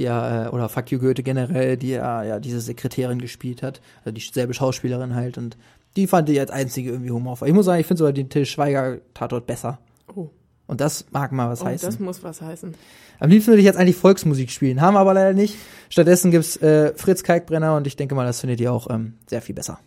Die 0.00 0.04
ja, 0.04 0.46
äh, 0.46 0.48
oder 0.48 0.70
Fuck 0.70 0.90
You 0.92 0.98
Goethe 0.98 1.22
generell, 1.22 1.76
die 1.76 1.90
ja, 1.90 2.24
ja 2.24 2.40
diese 2.40 2.60
Sekretärin 2.62 3.18
gespielt 3.18 3.62
hat. 3.62 3.82
Also 4.02 4.14
dieselbe 4.14 4.54
Schauspielerin 4.54 5.14
halt. 5.14 5.36
Und 5.36 5.58
die 5.94 6.06
fand 6.06 6.30
ich 6.30 6.40
als 6.40 6.50
einzige 6.50 6.90
irgendwie 6.90 7.10
humorvoll. 7.10 7.48
Ich 7.48 7.54
muss 7.54 7.66
sagen, 7.66 7.80
ich 7.80 7.86
finde 7.86 7.98
sogar 7.98 8.14
den 8.14 8.30
Till 8.30 8.46
Schweiger 8.46 8.98
Tatort 9.12 9.46
besser. 9.46 9.78
Oh, 10.14 10.30
Und 10.66 10.80
das 10.80 11.04
mag 11.10 11.32
mal 11.32 11.50
was 11.50 11.60
oh 11.60 11.66
heißen. 11.66 11.86
das 11.86 11.98
muss 11.98 12.22
was 12.22 12.40
heißen. 12.40 12.74
Am 13.18 13.28
liebsten 13.28 13.50
würde 13.50 13.60
ich 13.60 13.66
jetzt 13.66 13.76
eigentlich 13.76 13.96
Volksmusik 13.96 14.50
spielen, 14.50 14.80
haben 14.80 14.94
wir 14.94 15.00
aber 15.00 15.12
leider 15.12 15.34
nicht. 15.34 15.56
Stattdessen 15.90 16.30
gibt's 16.30 16.56
äh, 16.56 16.94
Fritz 16.96 17.22
Kalkbrenner 17.22 17.76
und 17.76 17.86
ich 17.86 17.96
denke 17.96 18.14
mal, 18.14 18.24
das 18.24 18.40
findet 18.40 18.58
ihr 18.60 18.72
auch 18.72 18.88
ähm, 18.88 19.18
sehr 19.26 19.42
viel 19.42 19.54
besser. 19.54 19.78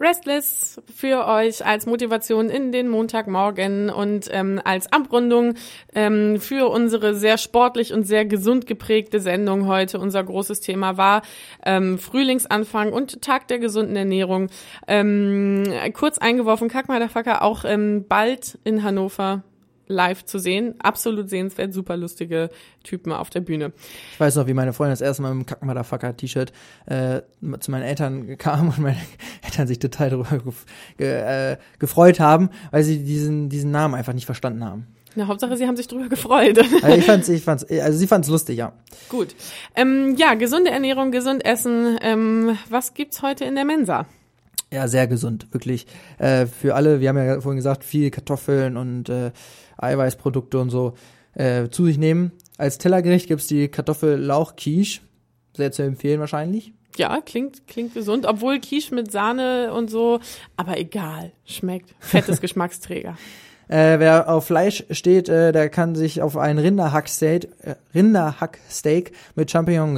Restless 0.00 0.80
für 0.94 1.26
euch 1.26 1.64
als 1.64 1.84
Motivation 1.84 2.48
in 2.48 2.72
den 2.72 2.88
Montagmorgen 2.88 3.90
und 3.90 4.28
ähm, 4.32 4.58
als 4.64 4.90
Abrundung 4.90 5.54
ähm, 5.94 6.40
für 6.40 6.70
unsere 6.70 7.14
sehr 7.14 7.36
sportlich 7.36 7.92
und 7.92 8.04
sehr 8.04 8.24
gesund 8.24 8.66
geprägte 8.66 9.20
Sendung 9.20 9.66
heute. 9.66 9.98
Unser 9.98 10.24
großes 10.24 10.60
Thema 10.60 10.96
war 10.96 11.20
ähm, 11.66 11.98
Frühlingsanfang 11.98 12.94
und 12.94 13.20
Tag 13.20 13.48
der 13.48 13.58
gesunden 13.58 13.94
Ernährung. 13.94 14.48
Ähm, 14.88 15.64
kurz 15.92 16.16
eingeworfen, 16.16 16.68
Kackmadafacker 16.68 17.42
auch 17.42 17.66
ähm, 17.66 18.06
bald 18.08 18.58
in 18.64 18.82
Hannover 18.82 19.42
live 19.90 20.24
zu 20.24 20.38
sehen. 20.38 20.74
Absolut 20.78 21.28
sehenswert, 21.28 21.74
super 21.74 21.96
lustige 21.96 22.48
Typen 22.82 23.12
auf 23.12 23.28
der 23.28 23.40
Bühne. 23.40 23.72
Ich 24.12 24.20
weiß 24.20 24.36
noch, 24.36 24.46
wie 24.46 24.54
meine 24.54 24.72
Freundin 24.72 24.92
das 24.92 25.00
erste 25.00 25.22
Mal 25.22 25.34
mit 25.34 25.46
dem 25.46 25.46
Kack-Motherfucker-T-Shirt 25.46 26.52
äh, 26.86 27.20
zu 27.60 27.70
meinen 27.70 27.82
Eltern 27.82 28.38
kam 28.38 28.68
und 28.68 28.78
meine 28.78 28.96
Eltern 29.42 29.66
sich 29.66 29.78
total 29.78 30.10
darüber 30.10 30.40
ge 30.96 31.52
äh, 31.52 31.56
gefreut 31.78 32.20
haben, 32.20 32.50
weil 32.70 32.84
sie 32.84 33.04
diesen, 33.04 33.48
diesen 33.48 33.70
Namen 33.70 33.94
einfach 33.94 34.12
nicht 34.12 34.26
verstanden 34.26 34.64
haben. 34.64 34.86
Na, 35.16 35.26
Hauptsache, 35.26 35.56
sie 35.56 35.66
haben 35.66 35.76
sich 35.76 35.88
drüber 35.88 36.08
gefreut. 36.08 36.58
Also 36.82 36.96
ich 36.96 37.04
fand's, 37.04 37.28
ich 37.28 37.42
fand's, 37.42 37.64
also 37.64 37.98
sie 37.98 38.06
fand's 38.06 38.28
lustig, 38.28 38.58
ja. 38.58 38.72
Gut. 39.08 39.34
Ähm, 39.74 40.14
ja, 40.16 40.34
gesunde 40.34 40.70
Ernährung, 40.70 41.10
gesund 41.10 41.44
essen. 41.44 41.98
Ähm, 42.00 42.56
was 42.68 42.94
gibt's 42.94 43.22
heute 43.22 43.44
in 43.44 43.56
der 43.56 43.64
Mensa? 43.64 44.06
Ja, 44.72 44.86
sehr 44.86 45.08
gesund, 45.08 45.52
wirklich. 45.52 45.86
Äh, 46.18 46.46
für 46.46 46.76
alle, 46.76 47.00
wir 47.00 47.08
haben 47.08 47.16
ja 47.16 47.40
vorhin 47.40 47.56
gesagt, 47.56 47.82
viel 47.82 48.10
Kartoffeln 48.10 48.76
und 48.76 49.08
äh, 49.08 49.32
Eiweißprodukte 49.82 50.58
und 50.58 50.70
so 50.70 50.94
äh, 51.34 51.68
zu 51.68 51.86
sich 51.86 51.98
nehmen. 51.98 52.32
Als 52.58 52.78
Tellergericht 52.78 53.26
gibt's 53.26 53.46
die 53.46 53.68
Kartoffel-Lauch-Quiche. 53.68 55.00
Sehr 55.56 55.72
zu 55.72 55.82
empfehlen 55.82 56.20
wahrscheinlich. 56.20 56.72
Ja, 56.96 57.20
klingt, 57.20 57.66
klingt 57.66 57.94
gesund, 57.94 58.26
obwohl 58.26 58.60
Quiche 58.60 58.94
mit 58.94 59.10
Sahne 59.12 59.72
und 59.72 59.90
so, 59.90 60.20
aber 60.56 60.78
egal, 60.78 61.32
schmeckt. 61.44 61.94
Fettes 62.00 62.40
Geschmacksträger. 62.40 63.16
Äh, 63.68 64.00
wer 64.00 64.28
auf 64.28 64.46
Fleisch 64.46 64.84
steht, 64.90 65.28
äh, 65.28 65.52
der 65.52 65.68
kann 65.68 65.94
sich 65.94 66.22
auf 66.22 66.36
ein 66.36 66.58
Rinderhacksteak, 66.58 67.48
äh, 67.62 67.76
Rinderhacksteak 67.94 69.12
mit 69.36 69.50
Champignon 69.50 69.90
und 69.90 69.96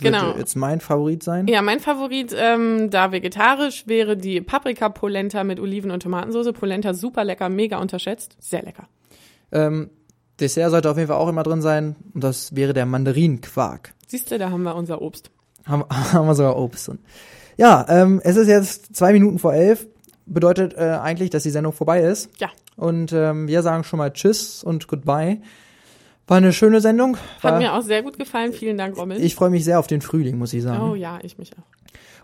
Freuen. 0.00 0.12
Wird 0.12 0.22
Genau. 0.22 0.36
jetzt 0.38 0.56
mein 0.56 0.80
Favorit 0.80 1.22
sein. 1.22 1.46
Ja, 1.46 1.62
mein 1.62 1.80
Favorit, 1.80 2.34
ähm, 2.36 2.90
da 2.90 3.12
vegetarisch, 3.12 3.86
wäre 3.86 4.16
die 4.16 4.40
Paprika-Polenta 4.40 5.44
mit 5.44 5.60
Oliven- 5.60 5.90
und 5.90 6.02
Tomatensauce. 6.02 6.52
Polenta 6.52 6.94
super 6.94 7.24
lecker, 7.24 7.48
mega 7.48 7.78
unterschätzt. 7.78 8.36
Sehr 8.40 8.62
lecker. 8.62 8.88
Ähm, 9.52 9.90
Dessert 10.40 10.70
sollte 10.72 10.90
auf 10.90 10.96
jeden 10.96 11.06
Fall 11.08 11.18
auch 11.18 11.28
immer 11.28 11.44
drin 11.44 11.62
sein. 11.62 11.94
Und 12.12 12.24
das 12.24 12.56
wäre 12.56 12.72
der 12.72 12.86
Mandarinenquark. 12.86 13.94
Siehst 14.08 14.30
du, 14.30 14.38
da 14.38 14.50
haben 14.50 14.62
wir 14.64 14.74
unser 14.74 15.00
Obst. 15.00 15.30
Haben, 15.64 15.84
haben 16.12 16.26
wir 16.26 16.34
sogar 16.34 16.56
Obst. 16.58 16.88
Und 16.88 16.98
ja, 17.56 17.86
ähm, 17.88 18.20
es 18.24 18.36
ist 18.36 18.48
jetzt 18.48 18.96
zwei 18.96 19.12
Minuten 19.12 19.38
vor 19.38 19.54
elf. 19.54 19.86
Bedeutet 20.26 20.74
äh, 20.74 20.98
eigentlich, 21.02 21.30
dass 21.30 21.42
die 21.44 21.50
Sendung 21.50 21.72
vorbei 21.72 22.00
ist. 22.00 22.30
Ja, 22.40 22.50
Und 22.76 23.12
ähm, 23.12 23.46
wir 23.46 23.62
sagen 23.62 23.84
schon 23.84 23.98
mal 23.98 24.12
Tschüss 24.12 24.64
und 24.64 24.88
Goodbye. 24.88 25.40
War 26.26 26.38
eine 26.38 26.52
schöne 26.52 26.80
Sendung. 26.80 27.16
hat 27.16 27.52
War, 27.52 27.58
mir 27.58 27.74
auch 27.74 27.82
sehr 27.82 28.02
gut 28.02 28.18
gefallen. 28.18 28.52
Vielen 28.52 28.78
Dank, 28.78 28.96
Rommel. 28.96 29.22
ich 29.22 29.34
freue 29.34 29.50
mich 29.50 29.64
sehr 29.64 29.78
auf 29.78 29.86
den 29.86 30.00
Frühling, 30.00 30.38
muss 30.38 30.52
ich 30.52 30.62
sagen. 30.62 30.82
oh 30.82 30.94
ja, 30.94 31.18
ich 31.22 31.38
mich 31.38 31.52
auch. 31.52 31.64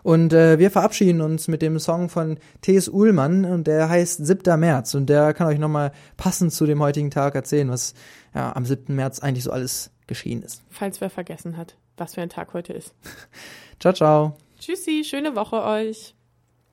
Und 0.03 0.33
äh, 0.33 0.57
wir 0.57 0.71
verabschieden 0.71 1.21
uns 1.21 1.47
mit 1.47 1.61
dem 1.61 1.77
Song 1.77 2.09
von 2.09 2.39
T.S. 2.61 2.89
Uhlmann 2.89 3.45
und 3.45 3.67
der 3.67 3.87
heißt 3.87 4.25
7. 4.25 4.59
März 4.59 4.95
und 4.95 5.07
der 5.07 5.33
kann 5.35 5.45
euch 5.47 5.59
nochmal 5.59 5.91
passend 6.17 6.53
zu 6.53 6.65
dem 6.65 6.81
heutigen 6.81 7.11
Tag 7.11 7.35
erzählen, 7.35 7.69
was 7.69 7.93
ja 8.33 8.55
am 8.55 8.65
7. 8.65 8.95
März 8.95 9.19
eigentlich 9.19 9.43
so 9.43 9.51
alles 9.51 9.91
geschehen 10.07 10.41
ist. 10.41 10.63
Falls 10.69 11.01
wer 11.01 11.11
vergessen 11.11 11.55
hat, 11.55 11.75
was 11.97 12.15
für 12.15 12.21
ein 12.21 12.29
Tag 12.29 12.53
heute 12.53 12.73
ist. 12.73 12.95
Ciao, 13.79 13.93
ciao. 13.93 14.37
Tschüssi, 14.59 15.03
schöne 15.03 15.35
Woche 15.35 15.63
euch. 15.63 16.15